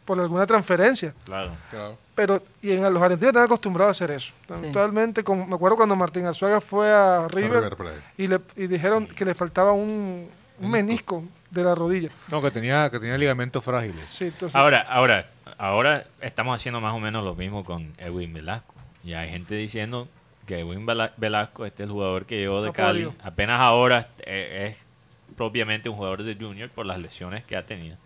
por 0.06 0.20
alguna 0.20 0.46
transferencia? 0.46 1.14
Claro. 1.26 1.52
Claro. 1.72 1.98
Pero 2.14 2.42
y 2.62 2.72
en 2.72 2.82
los 2.94 3.02
argentinos 3.02 3.30
están 3.32 3.44
acostumbrados 3.44 3.90
a 3.90 4.04
hacer 4.06 4.16
eso. 4.16 4.34
Actualmente, 4.50 5.24
como, 5.24 5.46
me 5.46 5.56
acuerdo 5.56 5.76
cuando 5.78 5.96
Martín 5.96 6.26
Arzuaga 6.26 6.62
fue 6.62 6.94
a 6.94 7.28
River, 7.28 7.76
y, 8.18 8.28
le, 8.28 8.40
y 8.56 8.68
dijeron 8.68 9.08
que 9.08 9.26
le 9.26 9.34
faltaba 9.34 9.74
un, 9.74 10.30
un 10.60 10.72
menisco 10.72 11.24
de 11.52 11.64
la 11.64 11.76
rodilla. 11.76 12.10
No, 12.30 12.42
que 12.42 12.52
tenía, 12.52 12.90
que 12.90 13.00
tenía 13.00 13.18
ligamentos 13.18 13.64
frágiles. 13.64 14.06
Sí, 14.10 14.26
entonces, 14.26 14.56
Ahora, 14.56 14.80
ahora, 14.82 15.28
ahora 15.58 16.06
estamos 16.22 16.56
haciendo 16.56 16.80
más 16.80 16.94
o 16.94 17.00
menos 17.00 17.24
lo 17.26 17.36
mismo 17.36 17.66
con 17.66 17.92
Edwin 17.98 18.34
Velasco. 18.34 18.74
Y 19.04 19.14
hay 19.14 19.30
gente 19.30 19.56
diciendo 19.56 20.08
que 20.46 20.60
Edwin 20.60 20.86
Vela- 20.86 21.12
Velasco, 21.18 21.66
este 21.66 21.84
es 21.84 21.88
el 21.88 21.94
jugador 21.94 22.26
que 22.26 22.38
llegó 22.38 22.62
de 22.62 22.68
No 22.68 22.74
Cali, 22.74 23.12
apenas 23.24 23.60
ahora 23.60 24.08
eh, 24.20 24.70
es 24.72 25.36
propiamente 25.36 25.90
un 25.90 25.96
jugador 25.96 26.24
de 26.24 26.36
Junior 26.36 26.70
por 26.70 26.86
las 26.86 27.00
lesiones 27.00 27.44
que 27.44 27.58
ha 27.58 27.66
tenido. 27.66 27.98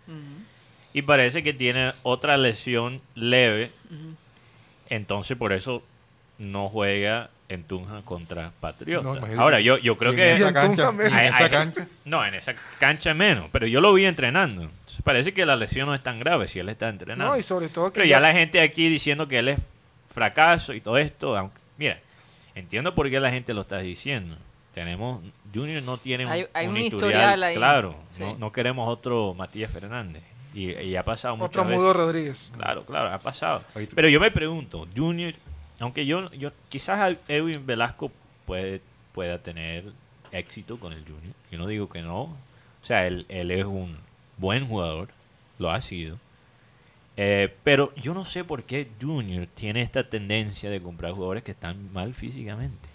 Y 0.92 1.02
parece 1.02 1.42
que 1.42 1.52
tiene 1.52 1.92
otra 2.02 2.36
lesión 2.36 3.00
leve, 3.14 3.70
entonces 4.88 5.36
por 5.36 5.52
eso 5.52 5.82
no 6.38 6.68
juega 6.68 7.30
en 7.48 7.64
Tunja 7.64 8.02
contra 8.02 8.52
Patriota. 8.60 9.04
No, 9.20 9.40
ahora, 9.42 9.60
yo, 9.60 9.76
yo 9.78 9.96
creo 9.98 10.12
que... 10.14 10.30
en 10.30 10.36
esa 10.36 10.48
en 10.48 10.54
cancha, 10.54 10.92
esa 11.04 11.36
hay- 11.44 11.50
cancha, 11.50 11.86
No, 12.04 12.24
en 12.24 12.34
esa 12.34 12.54
cancha 12.78 13.12
menos, 13.14 13.48
pero 13.52 13.66
yo 13.66 13.80
lo 13.80 13.92
vi 13.92 14.04
entrenando. 14.06 14.62
Entonces, 14.62 15.02
parece 15.02 15.34
que 15.34 15.44
la 15.46 15.56
lesión 15.56 15.86
no 15.86 15.94
es 15.94 16.02
tan 16.02 16.18
grave 16.20 16.46
si 16.48 16.58
él 16.60 16.68
está 16.68 16.88
entrenando. 16.88 17.32
no, 17.32 17.36
y 17.36 17.42
sobre 17.42 17.68
todo 17.68 17.86
que 17.92 18.00
pero 18.00 18.06
ya 18.06 18.20
la 18.20 18.32
gente 18.32 18.60
aquí 18.60 18.88
diciendo 18.88 19.26
que 19.28 19.38
él 19.40 19.48
es 19.48 19.60
fracaso 20.12 20.72
y 20.74 20.80
todo 20.80 20.98
esto, 20.98 21.36
aunque- 21.36 21.58
mira, 21.76 21.98
entiendo 22.54 22.94
por 22.94 23.10
qué 23.10 23.18
la 23.20 23.30
gente 23.30 23.52
lo 23.54 23.62
está 23.62 23.78
diciendo. 23.78 24.36
Tenemos 24.74 25.20
Junior 25.52 25.82
no 25.82 25.98
tiene 25.98 26.26
un, 26.26 26.30
Hay- 26.32 26.46
hay 26.54 26.66
un 26.68 26.74
un 26.74 26.80
historial, 26.80 27.12
historial 27.12 27.42
ahí. 27.42 27.56
claro, 27.56 27.96
Sí. 28.10 28.22
no, 28.22 28.38
no 28.38 28.52
queremos 28.52 28.88
otro 28.88 29.34
Matías 29.34 29.72
Fernández 29.72 30.22
y, 30.54 30.72
y 30.72 30.96
ha 30.96 31.04
pasado 31.04 31.36
muchas 31.36 31.50
otro 31.50 31.64
veces. 31.64 31.78
Mudo 31.78 31.92
Rodríguez. 31.92 32.52
Claro, 32.56 32.84
claro, 32.84 33.14
ha 33.14 33.18
pasado. 33.18 33.62
Pero 33.94 34.08
yo 34.08 34.20
me 34.20 34.30
pregunto, 34.30 34.86
Junior, 34.96 35.34
aunque 35.78 36.06
yo, 36.06 36.30
yo 36.32 36.50
quizás 36.68 37.16
Edwin 37.28 37.64
Velasco 37.64 38.10
puede, 38.46 38.82
pueda 39.12 39.38
tener 39.38 39.84
éxito 40.32 40.78
con 40.78 40.92
el 40.92 41.02
Junior. 41.02 41.34
Yo 41.50 41.58
no 41.58 41.66
digo 41.66 41.88
que 41.88 42.02
no. 42.02 42.22
O 42.22 42.36
sea, 42.82 43.06
él, 43.06 43.26
él 43.28 43.50
es 43.50 43.64
un 43.64 43.96
buen 44.36 44.66
jugador, 44.66 45.08
lo 45.58 45.70
ha 45.70 45.80
sido. 45.80 46.18
Eh, 47.16 47.54
pero 47.64 47.94
yo 47.96 48.14
no 48.14 48.24
sé 48.24 48.44
por 48.44 48.62
qué 48.62 48.88
Junior 49.00 49.46
tiene 49.54 49.82
esta 49.82 50.08
tendencia 50.08 50.70
de 50.70 50.80
comprar 50.80 51.12
jugadores 51.12 51.42
que 51.42 51.52
están 51.52 51.92
mal 51.92 52.14
físicamente. 52.14 52.89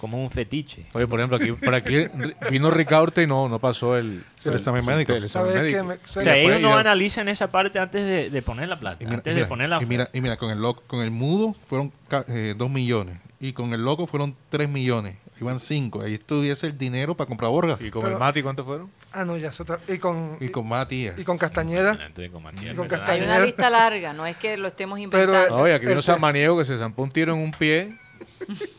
Como 0.00 0.22
un 0.22 0.30
fetiche. 0.30 0.86
Oye, 0.94 1.06
por 1.06 1.20
ejemplo, 1.20 1.36
aquí, 1.36 1.52
por 1.52 1.74
aquí 1.74 2.06
vino 2.50 2.70
Ricaurte 2.70 3.22
y 3.22 3.26
no, 3.26 3.48
no 3.50 3.58
pasó 3.58 3.98
el, 3.98 4.24
El 4.44 4.52
examen 4.54 4.84
médico. 4.84 5.12
el 5.12 5.24
examen 5.24 5.52
médico. 5.54 5.84
Me- 5.84 5.94
O 5.94 5.98
se- 6.06 6.22
sea, 6.22 6.36
ellos 6.36 6.60
no 6.60 6.74
analizan 6.76 7.28
esa 7.28 7.50
parte 7.50 7.78
antes 7.78 8.04
de, 8.06 8.30
de 8.30 8.42
poner 8.42 8.68
la 8.68 8.78
plata. 8.80 8.96
Y 9.00 9.04
mira, 9.06 9.16
antes 9.18 9.32
y 9.36 9.36
de 9.40 9.44
poner 9.44 9.68
la 9.68 9.82
y 9.82 9.86
mira, 9.86 10.08
y 10.12 10.20
mira, 10.22 10.36
con 10.38 10.50
el 10.50 10.58
loco, 10.60 10.82
con 10.86 11.02
el 11.02 11.10
mudo 11.10 11.54
fueron 11.66 11.92
ca- 12.08 12.24
eh, 12.28 12.54
dos 12.56 12.70
millones. 12.70 13.18
Y 13.40 13.52
con 13.52 13.72
el 13.74 13.82
loco 13.84 14.06
fueron 14.06 14.34
tres 14.48 14.68
millones. 14.68 15.16
Iban 15.40 15.58
cinco. 15.60 16.02
Ahí 16.02 16.14
estuviese 16.14 16.66
el 16.66 16.76
dinero 16.76 17.14
para 17.16 17.26
comprar 17.26 17.50
Borga. 17.50 17.78
¿Y 17.80 17.90
con 17.90 18.02
Pero- 18.02 18.14
el 18.14 18.18
Mati 18.20 18.42
cuántos 18.42 18.66
fueron? 18.66 18.90
ah, 19.12 19.24
no, 19.24 19.36
ya 19.38 19.48
es 19.48 19.58
otra. 19.60 19.78
Y 19.88 19.96
con, 19.98 20.36
Y 20.40 20.48
con 20.50 20.68
Matías. 20.68 21.18
y 21.18 21.24
con 21.24 21.38
Castañeda. 21.38 21.96
Con 22.30 22.42
Matías 22.42 22.72
Y 22.74 22.76
con. 22.76 22.88
Hay 23.06 23.22
una 23.22 23.38
lista 23.38 23.70
larga, 23.70 24.12
no 24.12 24.26
es 24.26 24.36
que 24.36 24.56
lo 24.58 24.68
estemos 24.68 24.98
Pero, 25.10 25.22
inventando. 25.32 25.56
Oye, 25.62 25.74
aquí 25.74 25.86
vino 25.86 25.98
el- 25.98 26.02
Samaniego 26.02 26.58
que 26.58 26.64
se 26.66 26.76
zampó 26.76 27.02
un 27.02 27.10
tiro 27.10 27.32
en 27.34 27.40
un 27.40 27.50
pie 27.52 27.96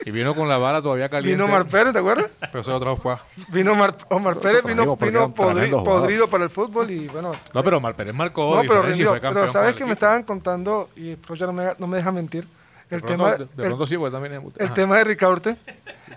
y 0.05 0.11
vino 0.11 0.35
con 0.35 0.47
la 0.49 0.57
bala 0.57 0.81
todavía 0.81 1.09
caliente. 1.09 1.35
Vino 1.41 1.45
Omar 1.53 1.65
Pérez, 1.67 1.93
¿te 1.93 1.99
acuerdas? 1.99 2.31
Pero 2.39 2.59
ese 2.61 2.71
otro 2.71 2.95
fue. 2.97 3.15
Vino 3.49 3.73
Omar, 3.73 3.95
Omar 4.09 4.39
Pérez, 4.39 4.63
vino, 4.63 4.95
vino 4.97 5.33
podri- 5.33 5.83
podrido 5.83 6.27
para 6.27 6.43
el 6.43 6.49
fútbol 6.49 6.89
y 6.91 7.07
bueno. 7.07 7.31
No, 7.53 7.63
pero 7.63 7.77
Omar 7.77 7.95
Pérez 7.95 8.13
marcó. 8.13 8.55
No, 8.55 8.61
pero 8.61 8.81
rindió. 8.81 9.09
fue 9.11 9.19
Pero 9.21 9.49
sabes 9.49 9.75
que 9.75 9.85
me 9.85 9.93
estaban 9.93 10.23
contando, 10.23 10.89
y 10.95 11.11
el 11.11 11.17
profesor 11.17 11.53
no 11.53 11.53
me, 11.53 11.69
no 11.77 11.87
me 11.87 11.97
deja 11.97 12.11
mentir, 12.11 12.45
De 12.89 12.95
el 12.97 13.01
pronto, 13.01 13.23
tema, 13.25 13.31
de, 13.37 13.37
de 13.45 13.63
el- 13.63 13.69
pronto 13.69 13.85
sí, 13.85 13.97
porque 13.97 14.11
también 14.11 14.33
es... 14.33 14.41
el 14.57 14.65
Ajá. 14.65 14.73
tema 14.73 14.97
de 14.97 15.03
Ricaurte 15.05 15.57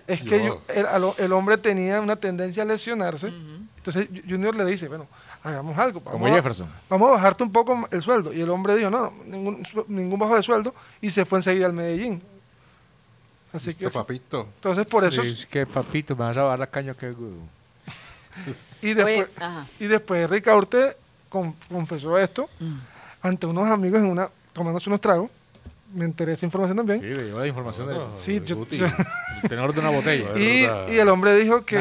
es 0.07 0.23
que 0.23 0.45
Yo- 0.47 0.61
el, 0.69 1.31
lo- 1.31 1.39
hombre 1.39 1.57
tenía 1.59 2.01
una 2.01 2.17
tendencia 2.17 2.63
a 2.63 2.67
lesionarse. 2.67 3.33
Entonces 3.77 4.09
Junior 4.29 4.55
le 4.55 4.65
dice, 4.65 4.89
bueno, 4.89 5.07
hagamos 5.43 5.77
algo. 5.77 6.01
Vamos 6.01 6.13
Como 6.21 6.27
a- 6.27 6.37
Jefferson. 6.37 6.67
Vamos 6.89 7.09
a 7.11 7.13
bajarte 7.13 7.45
un 7.45 7.53
poco 7.53 7.87
el 7.91 8.01
sueldo. 8.01 8.33
Y 8.33 8.41
el 8.41 8.49
hombre 8.49 8.77
dijo, 8.77 8.89
no, 8.91 9.01
no, 9.03 9.13
ningún, 9.27 9.65
su- 9.67 9.85
ningún 9.89 10.19
bajo 10.19 10.35
de 10.37 10.43
sueldo. 10.43 10.75
Y 11.03 11.11
se 11.11 11.25
fue 11.27 11.39
enseguida 11.39 11.67
al 11.67 11.75
Medellín. 11.75 12.23
Así 13.55 13.73
que, 13.75 13.89
papito. 13.89 14.49
entonces 14.57 14.85
por 14.87 15.05
eso, 15.05 15.23
Sí, 15.23 15.31
es 15.31 15.47
que 15.47 15.65
papito, 15.65 16.15
me 16.17 16.25
vas 16.25 16.37
a 16.37 16.43
dar 16.43 16.59
las 16.59 16.69
cañas 16.69 16.97
que... 16.97 17.15
y 18.83 18.95
después, 18.95 19.29
Oye, 19.39 19.47
y 19.81 19.87
después 19.87 20.29
Ricaurte 20.29 20.97
con- 21.29 21.55
confesó 21.71 22.19
esto 22.19 22.49
Mm. 22.61 22.75
ante 23.23 23.47
unos 23.47 23.67
amigos 23.69 24.01
en 24.01 24.07
una, 24.07 24.29
tomándose 24.53 24.89
unos 24.91 25.01
tragos. 25.01 25.31
Me 25.95 26.05
enteré 26.07 26.31
de 26.33 26.37
esa 26.37 26.47
información 26.47 26.77
también. 26.77 26.99
Sí, 27.01 27.07
llevó 27.07 27.39
la 27.39 27.47
información 27.47 27.87
de 27.87 27.95
Sí, 28.19 28.43
yo- 28.45 28.57
Guti, 28.57 28.77
yo- 28.79 28.87
el 29.43 29.49
tenor 29.49 29.73
de 29.73 29.79
una 29.81 29.91
botella. 29.91 30.31
Y, 30.37 30.99
el 30.99 31.09
hombre 31.09 31.37
dijo 31.37 31.65
que, 31.65 31.77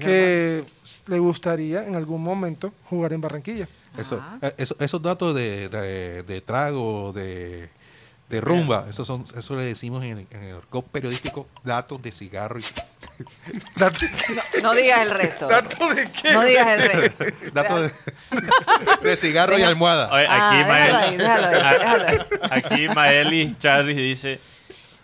que 0.00 0.64
le 1.06 1.18
gustaría 1.18 1.86
en 1.86 1.94
algún 1.94 2.22
momento 2.22 2.70
jugar 2.90 3.14
en 3.14 3.22
Barranquilla. 3.22 3.66
Eso, 3.96 4.20
Ah. 4.22 4.38
eh, 4.42 4.54
eso- 4.58 4.76
esos 4.78 5.00
datos 5.00 5.34
de, 5.34 5.70
de, 5.70 6.22
de 6.24 6.40
trago, 6.42 7.12
de, 7.14 7.70
de 8.30 8.40
rumba, 8.40 8.86
eso 8.88 9.04
son, 9.04 9.24
eso 9.36 9.56
le 9.56 9.64
decimos 9.64 10.04
en 10.04 10.18
el, 10.18 10.26
en 10.30 10.42
el 10.44 10.56
periodístico, 10.92 11.48
datos 11.64 12.00
de 12.00 12.12
cigarro 12.12 12.58
y 12.58 12.62
No 14.62 14.72
digas 14.74 15.00
el 15.02 15.10
resto. 15.10 15.46
¿Dato 15.48 15.88
de 15.94 16.10
qué? 16.10 16.32
No 16.32 16.44
digas 16.44 16.68
el 16.68 16.82
resto. 16.92 17.24
datos 17.52 17.90
de, 19.02 19.08
de 19.10 19.16
cigarro 19.16 19.58
y 19.58 19.62
almohada. 19.62 20.10
Oye, 20.12 20.26
Ah, 20.28 20.48
aquí, 20.48 20.58
déjalo 20.58 20.98
ahí, 20.98 21.10
Mael- 21.10 21.18
déjalo 21.18 21.46
ahí, 21.66 21.78
déjalo 21.78 22.08
ahí. 22.08 22.18
aquí 22.50 22.88
Maelis 22.88 23.58
Charlie 23.58 23.94
dice, 23.94 24.38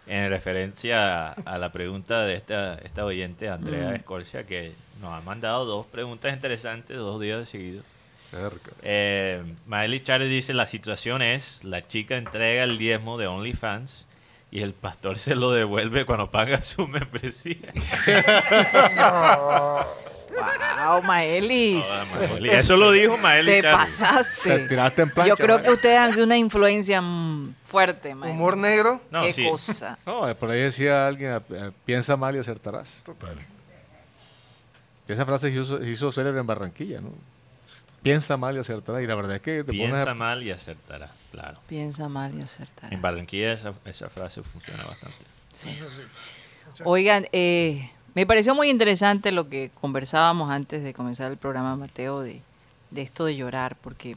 en 0.07 0.31
referencia 0.31 1.29
a, 1.29 1.33
a 1.45 1.59
la 1.59 1.73
pregunta 1.73 2.21
de 2.23 2.35
esta, 2.37 2.75
esta 2.77 3.05
oyente, 3.05 3.49
Andrea 3.49 3.91
Mm. 3.91 3.95
Escorcia, 3.97 4.47
que 4.47 4.73
nos 5.01 5.13
ha 5.13 5.21
mandado 5.23 5.65
dos 5.65 5.87
preguntas 5.87 6.33
interesantes 6.33 6.97
dos 6.97 7.21
días 7.21 7.49
seguidos. 7.49 7.85
Cerca. 8.37 8.71
Eh, 8.83 9.43
Maeli 9.67 10.03
Charlie 10.03 10.29
dice, 10.29 10.55
la 10.55 10.67
situación 10.67 11.23
es, 11.23 11.65
la 11.65 11.87
chica 11.87 12.17
entrega 12.17 12.65
el 12.65 12.79
diezmo 12.79 13.19
de 13.19 13.27
OnlyFans 13.27 14.07
y 14.51 14.63
el 14.63 14.73
pastor 14.73 15.19
se 15.19 15.35
lo 15.35 15.51
devuelve 15.53 16.07
cuando 16.07 16.31
paga 16.31 16.63
su 16.63 16.87
membresía. 16.87 17.73
Wow, 20.87 21.03
Maelis. 21.03 21.87
Maeli. 22.31 22.51
Eso 22.51 22.77
lo 22.77 22.93
dijo 22.93 23.17
Maeli 23.17 23.53
Te 23.53 23.63
Charlie. 23.63 23.79
Te 23.79 23.85
pasaste. 23.85 24.69
tiraste 24.69 25.03
en 25.03 25.11
plancha. 25.11 25.29
Yo 25.31 25.37
creo 25.37 25.59
¿no? 25.59 25.65
que 25.65 25.71
ustedes 25.71 25.99
han 25.99 26.13
sido 26.13 26.25
una 26.25 26.37
influencia 26.37 27.01
mm, 27.01 27.55
fuerte, 27.65 28.15
Maelis. 28.15 28.37
Humor 28.37 28.57
negro. 28.57 29.01
No, 29.11 29.23
Qué 29.23 29.33
sí. 29.33 29.49
cosa. 29.49 29.99
No, 30.07 30.33
por 30.37 30.51
ahí 30.51 30.61
decía 30.61 31.07
alguien, 31.07 31.41
eh, 31.51 31.71
piensa 31.85 32.17
mal 32.17 32.37
y 32.37 32.39
acertarás. 32.39 33.03
Total. 33.05 33.37
Esa 35.09 35.25
frase 35.25 35.51
se 35.51 35.61
hizo, 35.61 35.79
se 35.79 35.89
hizo 35.89 36.13
célebre 36.13 36.41
en 36.41 36.47
Barranquilla, 36.47 37.01
¿no? 37.01 37.11
Piensa 38.11 38.37
mal 38.37 38.57
y 38.57 38.61
acertarás. 38.61 39.03
Y 39.03 39.07
la 39.07 39.15
verdad 39.15 39.37
es 39.37 39.43
que 39.43 39.59
te 39.59 39.65
pones 39.65 39.79
Piensa 39.79 40.11
a- 40.11 40.15
mal 40.15 40.43
y 40.43 40.51
acertará, 40.51 41.11
claro. 41.31 41.59
Piensa 41.67 42.09
mal 42.09 42.35
y 42.35 42.43
acertará. 42.43 42.95
En 42.95 43.03
Barranquilla 43.03 43.53
esa, 43.53 43.75
esa 43.85 44.09
frase 44.09 44.43
funciona 44.43 44.85
bastante. 44.85 45.19
Sí. 45.53 45.69
Oigan, 46.85 47.27
eh, 47.33 47.91
me 48.15 48.27
pareció 48.27 48.55
muy 48.55 48.69
interesante 48.71 49.33
lo 49.33 49.49
que 49.49 49.71
conversábamos 49.81 50.51
antes 50.51 50.83
de 50.83 50.95
comenzar 50.95 51.31
el 51.31 51.37
programa, 51.39 51.77
Mateo, 51.77 52.21
de, 52.21 52.43
de 52.91 53.03
esto 53.03 53.25
de 53.25 53.37
llorar, 53.37 53.77
porque 53.81 54.17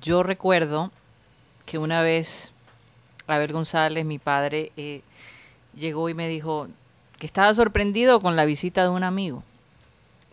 yo 0.00 0.22
recuerdo 0.22 0.90
que 1.66 1.78
una 1.78 2.02
vez 2.02 2.52
Abel 3.26 3.52
González, 3.52 4.04
mi 4.04 4.18
padre, 4.18 4.72
eh, 4.76 5.02
llegó 5.76 6.08
y 6.08 6.14
me 6.14 6.28
dijo 6.28 6.68
que 7.18 7.26
estaba 7.26 7.52
sorprendido 7.54 8.20
con 8.20 8.36
la 8.36 8.44
visita 8.44 8.82
de 8.82 8.88
un 8.88 9.04
amigo, 9.04 9.42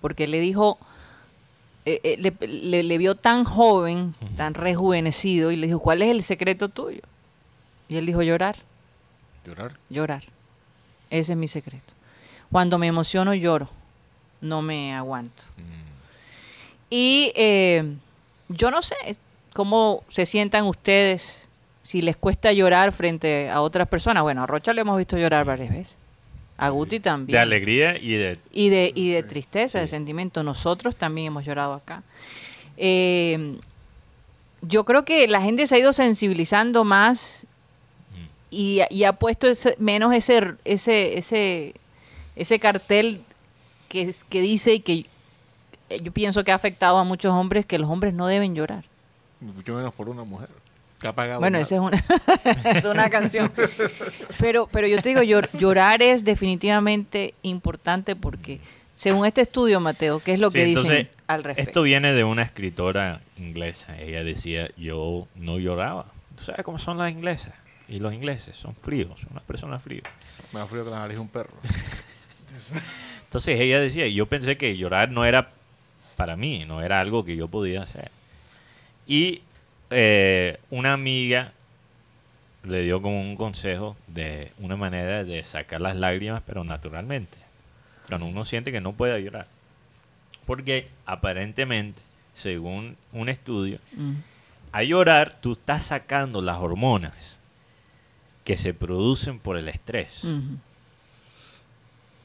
porque 0.02 0.28
le 0.28 0.40
dijo, 0.40 0.78
eh, 1.86 2.00
eh, 2.04 2.16
le, 2.20 2.48
le- 2.48 2.84
le 2.84 2.98
vio 2.98 3.16
tan 3.16 3.44
joven, 3.44 4.16
tan 4.38 4.54
rejuvenecido, 4.54 5.52
y 5.52 5.56
le 5.56 5.68
dijo, 5.68 5.80
¿cuál 5.80 6.02
es 6.02 6.10
el 6.10 6.24
secreto 6.24 6.70
tuyo? 6.70 7.02
Y 7.88 7.98
él 7.98 8.06
dijo, 8.06 8.22
llorar 8.22 8.56
llorar. 9.46 9.78
llorar. 9.90 10.24
Ese 11.10 11.32
es 11.34 11.38
mi 11.38 11.48
secreto. 11.48 11.94
Cuando 12.52 12.78
me 12.78 12.88
emociono, 12.88 13.34
lloro. 13.34 13.70
No 14.42 14.62
me 14.62 14.94
aguanto. 14.94 15.44
Y 16.90 17.32
eh, 17.36 17.96
yo 18.48 18.72
no 18.72 18.82
sé 18.82 18.96
cómo 19.54 20.04
se 20.10 20.26
sientan 20.26 20.66
ustedes, 20.66 21.48
si 21.84 22.02
les 22.02 22.16
cuesta 22.18 22.52
llorar 22.54 22.92
frente 22.92 23.50
a 23.50 23.62
otras 23.62 23.88
personas. 23.88 24.24
Bueno, 24.24 24.44
a 24.44 24.48
Rocha 24.48 24.74
lo 24.74 24.82
hemos 24.82 24.98
visto 24.98 25.18
llorar 25.18 25.46
varias 25.46 25.70
veces. 25.70 25.98
A 26.60 26.70
Guti 26.70 27.00
también. 27.00 27.36
De 27.36 27.40
alegría 27.40 27.98
y 27.98 28.14
de... 28.14 28.38
y 28.52 28.70
de, 28.70 28.92
y 28.96 29.10
de 29.12 29.24
tristeza, 29.24 29.80
de 29.80 29.88
sentimiento. 29.88 30.44
Nosotros 30.44 30.96
también 30.96 31.28
hemos 31.28 31.46
llorado 31.46 31.74
acá. 31.74 32.04
Eh, 32.78 33.58
yo 34.62 34.84
creo 34.86 35.06
que 35.06 35.28
la 35.28 35.42
gente 35.42 35.66
se 35.68 35.76
ha 35.76 35.80
ido 35.80 35.94
sensibilizando 35.94 36.84
más 36.84 37.46
y, 38.52 38.82
y 38.90 39.04
ha 39.04 39.14
puesto 39.14 39.48
ese- 39.48 39.76
menos 39.80 40.14
ese, 40.14 40.54
ese, 40.66 41.18
ese, 41.18 41.74
ese 42.36 42.60
cartel 42.60 43.22
que, 43.88 44.02
es- 44.04 44.24
que 44.24 44.42
dice 44.42 44.74
y 44.74 44.80
que 44.82 45.06
yo 46.02 46.12
pienso 46.12 46.44
que 46.44 46.52
ha 46.52 46.56
afectado 46.56 46.98
a 46.98 47.04
muchos 47.04 47.34
hombres 47.34 47.66
que 47.66 47.80
los 47.80 47.90
hombres 47.90 48.14
no 48.14 48.28
deben 48.28 48.54
llorar. 48.56 48.84
Mucho 49.40 49.74
menos 49.76 49.94
por 49.94 50.10
una 50.10 50.24
mujer. 50.24 50.50
Que 51.00 51.10
Bueno, 51.12 51.58
esa 51.58 51.76
es 51.76 51.82
una, 51.82 52.04
es 52.76 52.86
una 52.86 53.10
canción. 53.10 53.52
Pero, 54.38 54.68
pero 54.72 54.86
yo 54.88 55.02
te 55.02 55.10
digo, 55.10 55.22
llor- 55.22 55.50
llorar 55.58 56.02
es 56.02 56.26
definitivamente 56.26 57.34
importante 57.42 58.16
porque, 58.18 58.60
según 58.96 59.26
este 59.26 59.42
estudio, 59.42 59.80
Mateo, 59.80 60.20
¿qué 60.20 60.34
es 60.34 60.40
lo 60.40 60.52
Sí, 60.52 60.58
que 60.58 60.64
entonces, 60.66 60.92
dicen 60.92 61.10
al 61.28 61.44
respecto? 61.44 61.70
Esto 61.70 61.82
viene 61.84 62.12
de 62.14 62.24
una 62.26 62.42
escritora 62.44 63.22
inglesa. 63.38 63.98
Ella 64.00 64.24
decía, 64.26 64.68
yo 64.76 65.28
no 65.36 65.58
lloraba. 65.58 66.06
¿Tú 66.36 66.44
sabes 66.44 66.64
cómo 66.66 66.78
son 66.80 66.98
las 66.98 67.12
inglesas? 67.12 67.54
Y 67.88 68.00
los 68.00 68.14
ingleses 68.14 68.58
son 68.58 68.76
fríos, 68.76 69.20
son 69.22 69.30
unas 69.32 69.44
personas 69.44 69.82
frías. 69.82 70.04
Más 70.52 70.68
frío 70.70 70.84
que 70.84 70.92
la 70.92 71.00
nariz 71.00 71.16
de 71.16 71.22
un 71.22 71.30
perro. 71.30 71.54
Entonces 73.26 73.60
ella 73.60 73.80
decía, 73.80 74.08
yo 74.08 74.26
pensé 74.26 74.58
que 74.58 74.76
llorar 74.76 75.10
no 75.12 75.24
era 75.26 75.50
para 76.18 76.36
mí, 76.36 76.66
no 76.66 76.82
era 76.82 77.00
algo 77.00 77.24
que 77.24 77.36
yo 77.36 77.48
podía 77.48 77.84
hacer. 77.84 78.12
Y 79.08 79.42
eh, 79.90 80.60
una 80.70 80.94
amiga 80.94 81.54
le 82.64 82.82
dio 82.84 83.02
como 83.02 83.22
un 83.22 83.36
consejo 83.36 83.96
de 84.08 84.52
una 84.60 84.76
manera 84.76 85.24
de 85.24 85.42
sacar 85.44 85.82
las 85.82 85.96
lágrimas, 85.96 86.44
pero 86.46 86.64
naturalmente. 86.64 87.38
Cuando 88.08 88.26
uno 88.28 88.44
siente 88.46 88.72
que 88.72 88.82
no 88.82 88.94
puede 88.94 89.22
llorar. 89.24 89.48
Porque 90.46 90.88
aparentemente, 91.06 92.02
según 92.34 92.98
un 93.14 93.30
estudio, 93.30 93.80
Mm. 93.94 94.14
a 94.72 94.84
llorar 94.84 95.36
tú 95.40 95.54
estás 95.54 95.86
sacando 95.86 96.42
las 96.42 96.58
hormonas 96.58 97.38
que 98.44 98.58
se 98.58 98.74
producen 98.74 99.40
por 99.40 99.58
el 99.58 99.68
estrés. 99.70 100.24
Ujú. 100.24 100.58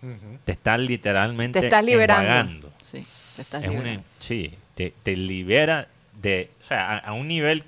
Ujú. 0.03 0.39
Te 0.45 0.53
estás 0.53 0.79
literalmente 0.81 1.61
Te 1.61 1.67
estás 1.67 1.85
liberando. 1.85 2.71
Sí, 2.91 3.07
te 3.37 3.43
estás 3.43 3.63
Es 3.63 3.69
una- 3.71 3.79
liberando. 3.79 4.05
sí, 4.19 4.55
te, 4.75 4.93
te 5.03 5.17
libera 5.17 5.89
de, 6.25 6.51
o 6.61 6.65
sea, 6.65 6.91
a, 6.97 6.99
a 6.99 7.13
un 7.13 7.29
nivel 7.29 7.65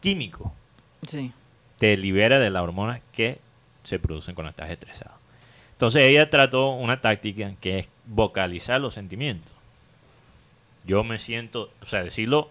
químico, 0.00 0.52
Sí. 1.06 1.32
te 1.78 1.96
libera 1.96 2.38
de 2.38 2.50
las 2.50 2.62
hormonas 2.62 3.00
que 3.12 3.38
se 3.84 3.98
producen 3.98 4.34
cuando 4.34 4.50
estás 4.50 4.70
estresado. 4.70 5.14
Entonces 5.72 6.02
ella 6.04 6.30
trató 6.30 6.70
una 6.70 7.00
táctica 7.00 7.52
que 7.60 7.80
es 7.80 7.88
vocalizar 8.06 8.80
los 8.80 8.94
sentimientos. 8.94 9.52
Yo 10.84 11.04
me 11.04 11.18
siento, 11.18 11.70
o 11.82 11.86
sea, 11.86 12.02
decirlo, 12.02 12.50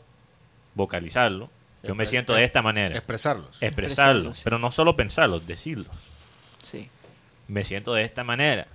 vocalizarlo. 0.76 1.50
Yo 1.84 1.96
me 1.96 2.06
siento 2.06 2.34
de 2.34 2.44
esta 2.44 2.62
manera, 2.62 2.96
Expresarlos. 2.96 3.48
expresarlo, 3.62 4.30
Expresarlo, 4.30 4.34
sí. 4.36 4.42
pero 4.44 4.60
no 4.60 4.70
solo 4.72 4.96
pensarlos, 4.96 5.48
decirlos. 5.48 5.88
Sí. 6.64 6.90
me 7.48 7.64
siento 7.64 7.94
de 7.94 8.04
esta 8.04 8.24
manera. 8.24 8.68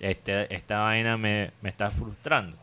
Este, 0.00 0.52
esta 0.54 0.80
vaina 0.80 1.16
me, 1.16 1.52
me 1.62 1.68
está 1.70 1.90
frustrando. 1.90 2.56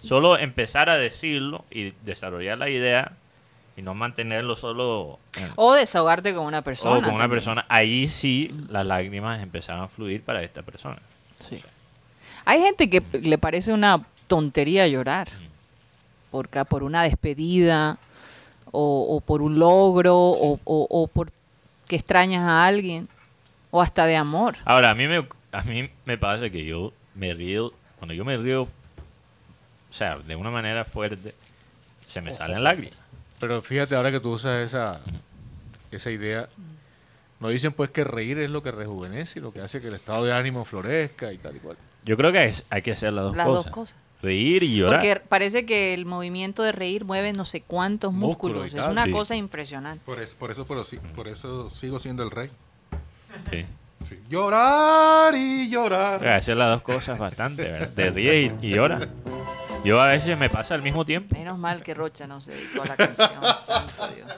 Solo 0.00 0.38
empezar 0.38 0.88
a 0.90 0.96
decirlo 0.96 1.64
y 1.70 1.92
desarrollar 2.04 2.58
la 2.58 2.68
idea 2.70 3.12
y 3.76 3.82
no 3.82 3.94
mantenerlo 3.94 4.56
solo 4.56 5.18
en- 5.38 5.50
O 5.56 5.74
desahogarte 5.74 6.34
con 6.34 6.44
una 6.46 6.62
persona. 6.62 6.98
o 6.98 7.02
con 7.02 7.14
una 7.14 7.28
persona. 7.28 7.64
Ahí 7.68 8.06
sí 8.06 8.50
las 8.70 8.84
lágrimas 8.86 9.42
empezaron 9.42 9.82
a 9.84 9.88
fluir 9.88 10.22
para 10.22 10.42
esta 10.42 10.62
persona. 10.62 10.98
Sí. 11.48 11.62
Hay 12.44 12.60
gente 12.62 12.88
que 12.90 13.02
le 13.20 13.38
parece 13.38 13.72
una 13.72 14.02
tontería 14.26 14.86
llorar 14.88 15.28
por, 16.30 16.48
ca- 16.48 16.64
por 16.64 16.82
una 16.82 17.02
despedida 17.02 17.98
o, 18.70 19.06
o 19.16 19.20
por 19.20 19.42
un 19.42 19.58
logro 19.58 20.16
o, 20.16 20.54
o, 20.64 20.86
o 20.90 21.06
por 21.06 21.30
que 21.86 21.96
extrañas 21.96 22.42
a 22.42 22.66
alguien 22.66 23.08
o 23.70 23.80
hasta 23.80 24.06
de 24.06 24.16
amor. 24.16 24.56
Ahora, 24.64 24.90
a 24.90 24.94
mí 24.94 25.06
me, 25.08 25.26
a 25.52 25.62
mí 25.62 25.88
me 26.04 26.18
pasa 26.18 26.50
que 26.50 26.64
yo 26.64 26.92
me 27.14 27.32
río, 27.34 27.72
cuando 27.98 28.12
yo 28.14 28.24
me 28.24 28.36
río, 28.36 28.68
o 29.90 29.92
sea, 29.92 30.18
de 30.18 30.36
una 30.36 30.50
manera 30.50 30.84
fuerte, 30.84 31.34
se 32.06 32.20
me 32.20 32.34
salen 32.34 32.62
lágrimas. 32.64 32.98
Pero 33.40 33.62
fíjate, 33.62 33.94
ahora 33.94 34.10
que 34.10 34.20
tú 34.20 34.30
usas 34.32 34.66
esa, 34.66 35.00
esa 35.90 36.10
idea, 36.10 36.48
nos 37.40 37.50
dicen 37.52 37.72
pues 37.72 37.90
que 37.90 38.02
reír 38.04 38.38
es 38.38 38.50
lo 38.50 38.62
que 38.62 38.72
rejuvenece 38.72 39.38
y 39.38 39.42
lo 39.42 39.52
que 39.52 39.60
hace 39.60 39.80
que 39.80 39.88
el 39.88 39.94
estado 39.94 40.24
de 40.24 40.32
ánimo 40.32 40.64
florezca 40.64 41.32
y 41.32 41.38
tal 41.38 41.56
y 41.56 41.60
cual. 41.60 41.76
Yo 42.04 42.16
creo 42.16 42.32
que 42.32 42.44
es- 42.46 42.64
hay 42.70 42.82
que 42.82 42.92
hacer 42.92 43.12
las 43.12 43.24
dos 43.26 43.36
Las 43.36 43.46
cosas. 43.46 43.64
dos 43.66 43.72
cosas. 43.72 43.96
Reír 44.20 44.64
y 44.64 44.74
llorar. 44.74 44.98
Porque 45.00 45.20
parece 45.28 45.64
que 45.64 45.94
el 45.94 46.04
movimiento 46.04 46.64
de 46.64 46.72
reír 46.72 47.04
mueve 47.04 47.32
no 47.32 47.44
sé 47.44 47.60
cuántos 47.60 48.12
Músculos. 48.12 48.66
Es 48.66 48.74
una 48.74 49.04
sí. 49.04 49.12
cosa 49.12 49.36
impresionante. 49.36 50.02
Por 50.04 50.20
eso, 50.20 50.34
por 50.36 50.50
eso, 50.50 50.66
por 50.66 50.78
eso, 50.78 50.96
por 51.14 51.28
eso 51.28 51.70
sigo 51.70 52.00
siendo 52.00 52.24
el 52.24 52.32
rey. 52.32 52.50
Sí. 53.48 53.64
Sí. 54.08 54.18
Llorar 54.28 55.34
y 55.36 55.68
llorar. 55.70 56.26
Hacer 56.26 56.56
las 56.56 56.70
dos 56.70 56.82
cosas 56.82 57.16
bastante, 57.18 57.62
¿verdad? 57.64 57.90
Te 57.94 58.10
ríes 58.10 58.52
y, 58.60 58.66
y 58.66 58.70
lloras. 58.74 59.06
Yo 59.88 60.02
a 60.02 60.06
veces 60.08 60.38
me 60.38 60.50
pasa 60.50 60.74
al 60.74 60.82
mismo 60.82 61.02
tiempo. 61.06 61.34
Menos 61.34 61.56
mal 61.56 61.82
que 61.82 61.94
Rocha 61.94 62.26
no 62.26 62.42
se 62.42 62.52
dedicó 62.52 62.82
a 62.82 62.86
la 62.88 62.96
canción. 62.96 63.30
santo 63.66 64.08
Dios. 64.14 64.30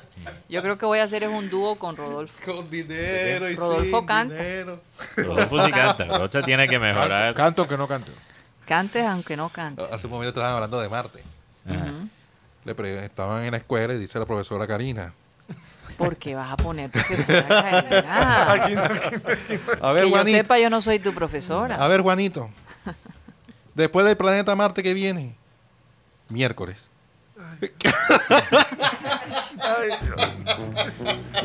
Yo 0.48 0.62
creo 0.62 0.78
que 0.78 0.86
voy 0.86 1.00
a 1.00 1.02
hacer 1.04 1.24
es 1.24 1.28
un 1.28 1.50
dúo 1.50 1.74
con 1.76 1.96
Rodolfo. 1.96 2.34
Con 2.44 2.70
dinero 2.70 3.50
y 3.50 3.56
Rodolfo 3.56 3.98
sin 3.98 4.06
canta. 4.06 4.34
dinero. 4.34 4.80
Rodolfo 5.16 5.64
sí 5.66 5.72
canta. 5.72 6.04
Rocha 6.18 6.42
tiene 6.42 6.68
que 6.68 6.78
mejorar. 6.78 7.34
Canto 7.34 7.66
que 7.66 7.76
no 7.76 7.88
canto. 7.88 8.12
Cantes 8.64 9.04
aunque 9.04 9.36
no 9.36 9.48
cantes. 9.48 9.84
Hace 9.92 10.06
un 10.06 10.12
momento 10.12 10.28
estaban 10.30 10.54
hablando 10.54 10.80
de 10.80 10.88
Marte. 10.88 11.20
Le 12.64 12.74
pre- 12.76 13.04
estaban 13.06 13.42
en 13.42 13.50
la 13.50 13.56
escuela 13.56 13.92
y 13.94 13.98
dice 13.98 14.20
la 14.20 14.26
profesora 14.26 14.68
Karina. 14.68 15.12
Porque 15.98 16.36
vas 16.36 16.52
a 16.52 16.56
poner 16.56 16.90
profesora 16.90 17.42
Karina. 17.48 18.52
A 19.80 19.92
ver, 19.92 20.04
que 20.04 20.10
yo 20.10 20.16
Juanito. 20.16 20.36
sepa, 20.36 20.58
yo 20.60 20.70
no 20.70 20.80
soy 20.80 21.00
tu 21.00 21.12
profesora. 21.12 21.74
A 21.74 21.88
ver, 21.88 22.02
Juanito. 22.02 22.50
Después 23.74 24.06
del 24.06 24.16
planeta 24.16 24.54
Marte 24.54 24.82
que 24.84 24.94
viene. 24.94 25.39
Miércoles. 26.30 26.88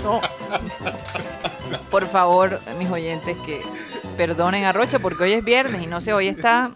No. 0.04 0.22
Por 1.90 2.08
favor, 2.08 2.60
mis 2.78 2.90
oyentes, 2.90 3.38
que 3.46 3.62
perdonen 4.18 4.66
a 4.66 4.72
Rocha 4.72 5.00
porque 5.00 5.24
hoy 5.24 5.34
es 5.34 5.44
viernes 5.44 5.82
y 5.82 5.88
no 5.88 6.00
sé, 6.02 6.14
hoy 6.14 6.28
está. 6.28 6.72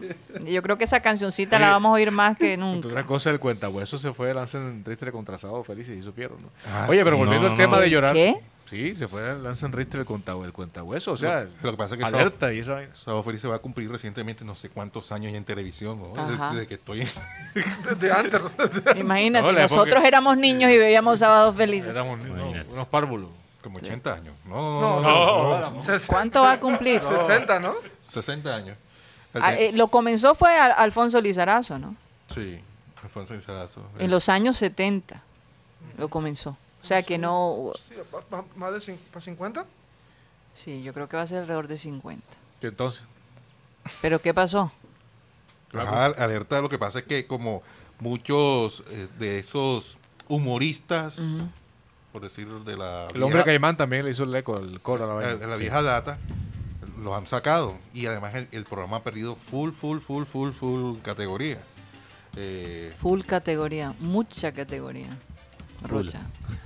Yo 0.46 0.62
creo 0.62 0.78
que 0.78 0.84
esa 0.86 1.00
cancioncita 1.02 1.60
la 1.60 1.70
vamos 1.72 1.90
a 1.90 1.94
oír 1.94 2.12
más 2.12 2.38
que 2.38 2.58
nunca. 2.58 2.88
otras 2.88 3.06
cosas, 3.06 3.34
el 3.34 3.40
cuentahueso 3.40 3.98
se 3.98 4.14
fue 4.14 4.34
Lancen 4.34 4.84
Richter 4.86 5.12
contra 5.12 5.38
Sábado 5.38 5.64
Felices 5.64 5.98
y 5.98 6.02
supieron, 6.02 6.42
¿no? 6.42 6.50
Ah, 6.72 6.88
Oye, 6.90 7.04
pero 7.04 7.16
sí. 7.18 7.20
volviendo 7.24 7.48
No, 7.48 7.54
al 7.54 7.58
no, 7.58 7.64
tema 7.64 7.78
no. 7.78 7.82
de 7.84 7.90
llorar. 7.90 8.14
¿Qué? 8.14 8.40
Sí, 8.70 8.96
se 8.96 9.08
fue 9.08 9.36
Lancen 9.40 9.72
Richter 9.74 10.02
el 10.02 10.06
cuentahueso, 10.06 10.46
el 10.46 10.54
cuentahueso, 10.54 11.12
o 11.14 11.18
sea, 11.18 11.42
Lo- 11.42 11.50
lo 11.64 11.72
que 11.72 11.78
pasa 11.78 11.96
es 11.96 12.00
que 12.00 12.06
alerta 12.06 12.54
y 12.54 12.60
esa 12.60 12.74
vaina. 12.74 12.96
Sábado 12.96 13.24
Feliz 13.24 13.42
se 13.42 13.48
va 13.48 13.56
a 13.56 13.60
cumplir 13.60 13.90
recientemente 13.92 14.46
no 14.46 14.56
sé 14.56 14.70
cuántos 14.70 15.12
años 15.12 15.32
ya 15.32 15.38
en 15.40 15.44
televisión. 15.46 15.98
¿no? 16.00 16.10
Desde, 16.22 16.36
Ajá. 16.36 16.54
desde 16.54 16.68
que 16.68 16.74
estoy. 16.76 17.00
Desde 17.90 18.12
antes. 18.12 18.40
Imagínate, 18.96 19.46
No, 19.48 19.52
la 19.52 19.64
época- 19.66 19.76
nosotros 19.76 20.04
éramos 20.04 20.38
niños 20.38 20.70
y 20.72 20.78
veíamos 20.78 21.18
Sábados 21.20 21.56
Felices. 21.56 21.90
Éramos 21.90 22.20
Imagínate. 22.24 22.72
unos 22.74 22.88
párvulos. 22.88 23.30
Como 23.64 23.78
80 23.78 24.14
años. 24.14 24.36
No, 24.46 24.80
No, 24.80 25.02
no, 25.02 25.60
no, 25.60 25.72
no. 25.72 25.82
Ses- 25.82 26.06
¿Cuánto 26.06 26.42
va 26.44 26.54
a 26.54 26.60
cumplir? 26.60 27.02
60, 27.02 27.60
¿no? 27.60 27.74
60 28.02 28.56
años. 28.56 28.78
Ah, 29.34 29.54
eh, 29.54 29.72
lo 29.74 29.90
comenzó 29.90 30.34
fue 30.36 30.58
Al- 30.58 30.72
Alfonso 30.78 31.20
Lizarazo, 31.20 31.78
¿no? 31.78 31.96
Sí, 32.34 32.60
Alfonso 33.04 33.34
Lizarazo. 33.36 33.82
En 34.00 34.10
los 34.12 34.30
años 34.30 34.58
70 34.58 35.22
lo 35.98 36.08
comenzó. 36.08 36.56
O 36.82 36.86
sea 36.86 37.02
que 37.04 37.18
no... 37.18 37.74
Sí, 37.82 37.94
más 38.56 38.72
de 38.74 38.80
cin- 38.80 38.98
pa' 39.12 39.20
50. 39.20 39.66
Sí, 40.54 40.82
yo 40.84 40.94
creo 40.94 41.08
que 41.10 41.18
va 41.18 41.24
a 41.24 41.28
ser 41.28 41.40
alrededor 41.40 41.68
de 41.68 41.78
50. 41.78 42.24
Y 42.62 42.66
entonces, 42.68 43.04
¿Pero 44.02 44.20
qué 44.22 44.34
pasó? 44.34 44.72
Ajá, 45.74 46.06
alerta, 46.06 46.62
lo 46.62 46.70
que 46.70 46.80
pasa 46.80 47.00
es 47.00 47.06
que 47.06 47.28
como 47.28 47.62
muchos 48.00 48.84
eh, 48.90 49.08
de 49.20 49.40
esos 49.40 49.98
humoristas, 50.28 51.22
por 52.12 52.22
decir 52.24 52.48
de 52.48 52.76
la 52.78 53.08
el 53.14 53.22
hombre 53.22 53.44
caimán 53.44 53.78
también 53.78 54.04
le 54.06 54.12
hizo 54.12 54.24
el 54.24 54.34
eco, 54.36 54.58
el 54.58 54.80
coro 54.82 55.04
a 55.04 55.08
la 55.08 55.14
vaina. 55.14 55.48
la 55.48 55.56
Sí. 55.56 55.62
vieja 55.62 55.82
data, 55.82 56.18
los 57.04 57.14
han 57.16 57.28
sacado. 57.28 57.78
Y 57.94 58.06
además 58.08 58.34
el, 58.36 58.48
el 58.52 58.66
programa 58.66 58.98
ha 58.98 59.04
perdido 59.04 59.36
full, 59.36 59.72
full, 59.72 60.00
full, 60.00 60.24
full, 60.26 60.52
full 60.52 60.98
categoría. 61.02 61.60
Eh, 62.36 62.94
Full 63.00 63.22
categoría, 63.24 63.94
mucha 64.00 64.52
categoría. 64.52 65.18
Rocha. 65.84 66.20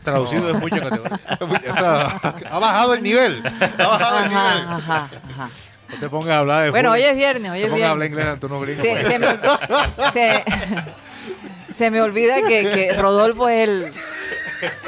Traducido 0.04 0.50
es 0.50 0.56
mucha 0.60 0.80
categoría. 0.82 1.20
esa- 1.66 2.08
ha 2.52 2.60
bajado 2.60 2.94
el 2.96 3.04
nivel. 3.04 3.42
Ha 3.78 3.88
bajado 3.88 4.20
el 4.20 4.30
nivel. 4.30 4.38
Ajá, 4.46 4.76
ajá, 4.76 5.10
ajá. 5.32 5.50
No 5.90 6.00
te 6.00 6.10
pongas 6.10 6.32
a 6.32 6.40
hablar 6.40 6.64
de 6.66 6.70
Bueno, 6.72 6.90
fútbol. 6.90 7.02
hoy 7.02 7.06
es 7.10 7.16
viernes, 7.18 7.52
hoy 7.52 7.60
te 7.60 7.66
es 7.66 7.72
pongas 7.72 7.88
a 7.88 7.92
hablar 7.92 8.10
viernes. 8.10 8.28
inglés 8.36 8.52
unos 8.52 8.62
gringos. 8.64 8.82
Se, 8.82 8.90
pues. 8.92 9.08
se 9.08 9.20
me, 9.20 10.12
se- 10.12 11.74
se 11.74 11.92
me 11.92 12.02
olvida 12.02 12.36
que, 12.48 12.64
que 12.70 12.94
Rodolfo 12.94 13.48
es 13.50 13.62
el, 13.62 13.92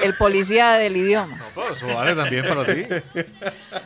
el 0.04 0.14
policía 0.16 0.72
del 0.74 0.98
idioma. 0.98 1.38
No, 1.38 1.46
pero 1.56 1.74
eso 1.76 1.88
vale 1.88 2.16
también 2.16 2.46
para 2.48 2.66
ti. 2.66 2.86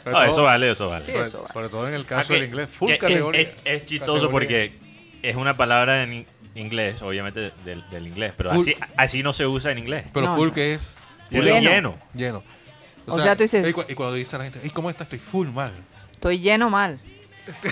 No, 0.06 0.12
todo- 0.12 0.24
eso 0.24 0.44
vale, 0.44 0.72
eso 0.72 0.90
vale. 0.90 1.06
Sí, 1.06 1.12
sobre, 1.12 1.28
eso 1.28 1.42
vale. 1.42 1.54
sobre 1.54 1.70
todo 1.70 1.88
en 1.88 1.94
el 1.94 2.02
Ah, 2.04 2.06
caso 2.08 2.28
que- 2.30 2.34
del 2.36 2.46
inglés. 2.46 2.70
Full 2.72 2.92
categoría. 2.96 3.42
Es, 3.42 3.50
es 3.66 3.86
chistoso 3.86 4.14
Categoría. 4.14 4.32
porque 4.32 4.74
es 5.22 5.36
una 5.36 5.56
palabra 5.58 6.04
en 6.04 6.26
inglés, 6.56 7.02
obviamente 7.02 7.52
del, 7.64 7.88
del 7.90 8.08
inglés, 8.08 8.34
pero 8.36 8.52
Full. 8.52 8.62
así, 8.62 8.76
así 8.98 9.24
no 9.24 9.34
se 9.34 9.46
usa 9.48 9.72
en 9.72 9.78
inglés. 9.80 10.06
Pero 10.14 10.26
No, 10.28 10.36
full 10.36 10.48
no. 10.50 10.54
que 10.54 10.74
es 10.74 10.92
Full 11.30 11.42
Lleno. 11.44 11.56
es 11.58 11.62
lleno. 11.64 11.96
lleno. 12.14 12.44
O 13.06 13.20
sea, 13.22 13.36
tú 13.36 13.44
dices- 13.44 13.68
Y, 13.70 13.74
cu- 13.74 13.86
y 13.88 13.94
cuando 13.96 14.16
dice 14.16 14.38
la 14.38 14.44
gente, 14.46 14.60
"Ey, 14.64 14.70
¿cómo 14.72 14.90
estás? 14.90 15.06
Estoy 15.06 15.20
full 15.20 15.48
mal. 15.50 15.74
Estoy 16.12 16.40
lleno 16.40 16.70
mal. 16.70 17.00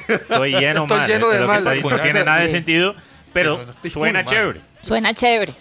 Estoy 0.07 0.51
lleno 0.51 0.83
Estoy 0.83 0.97
mal. 0.97 1.07
lleno 1.09 1.27
de 1.29 1.35
es 1.35 1.41
lo 1.41 1.47
que 1.47 1.47
mal. 1.47 1.57
está 1.59 1.71
diciendo. 1.71 1.97
no 1.97 2.03
tiene 2.03 2.23
nada 2.25 2.39
de 2.39 2.47
Sí. 2.47 2.51
sentido, 2.53 2.95
pero 3.33 3.57
Pero 3.57 3.71
estoy 3.71 3.89
suena 3.91 4.19
full 4.19 4.25
mal. 4.25 4.33
chévere. 4.35 4.61
Suena 4.81 5.13
chévere. 5.13 5.53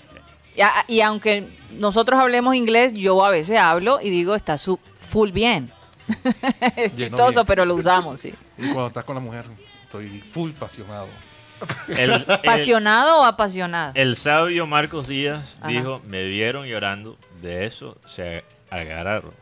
Y, 0.55 0.61
a- 0.63 0.85
y 0.89 1.01
aunque 1.03 1.49
nosotros 1.73 2.19
hablemos 2.21 2.55
inglés, 2.55 2.93
yo 2.95 3.23
a 3.25 3.29
veces 3.31 3.59
hablo 3.59 3.99
y 4.01 4.09
digo, 4.11 4.35
está 4.35 4.57
su 4.59 4.79
full 5.11 5.31
bien. 5.33 5.71
es 6.77 6.95
Lleno 6.95 7.17
chistoso, 7.17 7.33
bien. 7.41 7.47
pero 7.47 7.65
lo 7.65 7.75
usamos, 7.75 8.21
sí. 8.21 8.35
Y 8.59 8.63
cuando 8.65 8.87
estás 8.89 9.05
con 9.05 9.15
la 9.17 9.21
mujer, 9.21 9.45
estoy 9.85 10.21
full 10.21 10.53
pasionado. 10.53 11.09
El, 11.89 11.99
el- 12.13 12.31
¿Apasionado 12.31 13.21
o 13.21 13.25
apasionado? 13.25 13.93
el 13.95 14.17
sabio 14.17 14.67
Marcos 14.67 15.09
Díaz 15.09 15.59
Ajá. 15.61 15.69
dijo, 15.69 16.01
me 16.07 16.25
vieron 16.25 16.67
llorando, 16.67 17.17
de 17.41 17.67
eso 17.67 17.97
se 18.07 18.45
agarraron. 18.71 19.33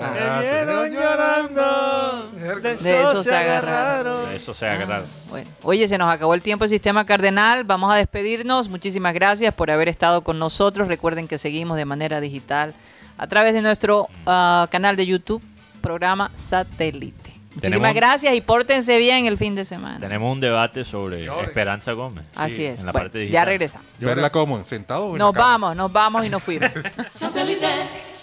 Ah, 0.00 0.42
sí. 0.42 0.94
llorando. 0.94 2.30
De 2.62 2.72
eso 3.02 3.24
se 3.24 3.34
agarraron. 3.34 4.28
De 4.28 4.36
eso 4.36 4.52
se 4.52 4.66
agarraron. 4.66 5.06
Bueno, 5.30 5.50
oye, 5.62 5.88
se 5.88 5.96
nos 5.96 6.12
acabó 6.12 6.34
el 6.34 6.42
tiempo 6.42 6.64
del 6.64 6.68
sistema 6.68 7.06
cardenal. 7.06 7.64
Vamos 7.64 7.90
a 7.90 7.96
despedirnos. 7.96 8.68
Muchísimas 8.68 9.14
gracias 9.14 9.54
por 9.54 9.70
haber 9.70 9.88
estado 9.88 10.22
con 10.22 10.38
nosotros. 10.38 10.88
Recuerden 10.88 11.26
que 11.26 11.38
seguimos 11.38 11.78
de 11.78 11.86
manera 11.86 12.20
digital 12.20 12.74
a 13.16 13.26
través 13.26 13.54
de 13.54 13.62
nuestro 13.62 14.08
ah, 14.26 14.68
canal 14.70 14.96
de 14.96 15.06
YouTube, 15.06 15.42
programa 15.80 16.30
Satélite. 16.34 17.27
Muchísimas 17.60 17.80
Tenemos- 17.90 17.94
gracias 17.96 18.34
y 18.34 18.40
pórtense 18.40 18.98
bien 18.98 19.26
el 19.26 19.36
fin 19.36 19.54
de 19.56 19.64
semana. 19.64 19.98
Tenemos 19.98 20.32
un 20.32 20.38
debate 20.40 20.84
sobre 20.84 21.26
Esperanza 21.42 21.92
Gómez. 21.92 22.24
Así 22.36 22.64
es. 22.64 22.80
En 22.80 22.86
la 22.86 22.92
Bueno, 22.92 23.04
parte 23.06 23.18
ya 23.18 23.22
digital. 23.24 23.46
regresamos. 23.46 23.86
¿Verla 23.98 24.30
como? 24.30 24.64
¿Sentado 24.64 25.06
o 25.06 25.12
en 25.12 25.18
Nos 25.18 25.34
vamos, 25.34 25.74
nos 25.74 25.92
vamos 25.92 26.24
y 26.24 26.30
nos 26.30 26.42
fuimos. 26.42 26.70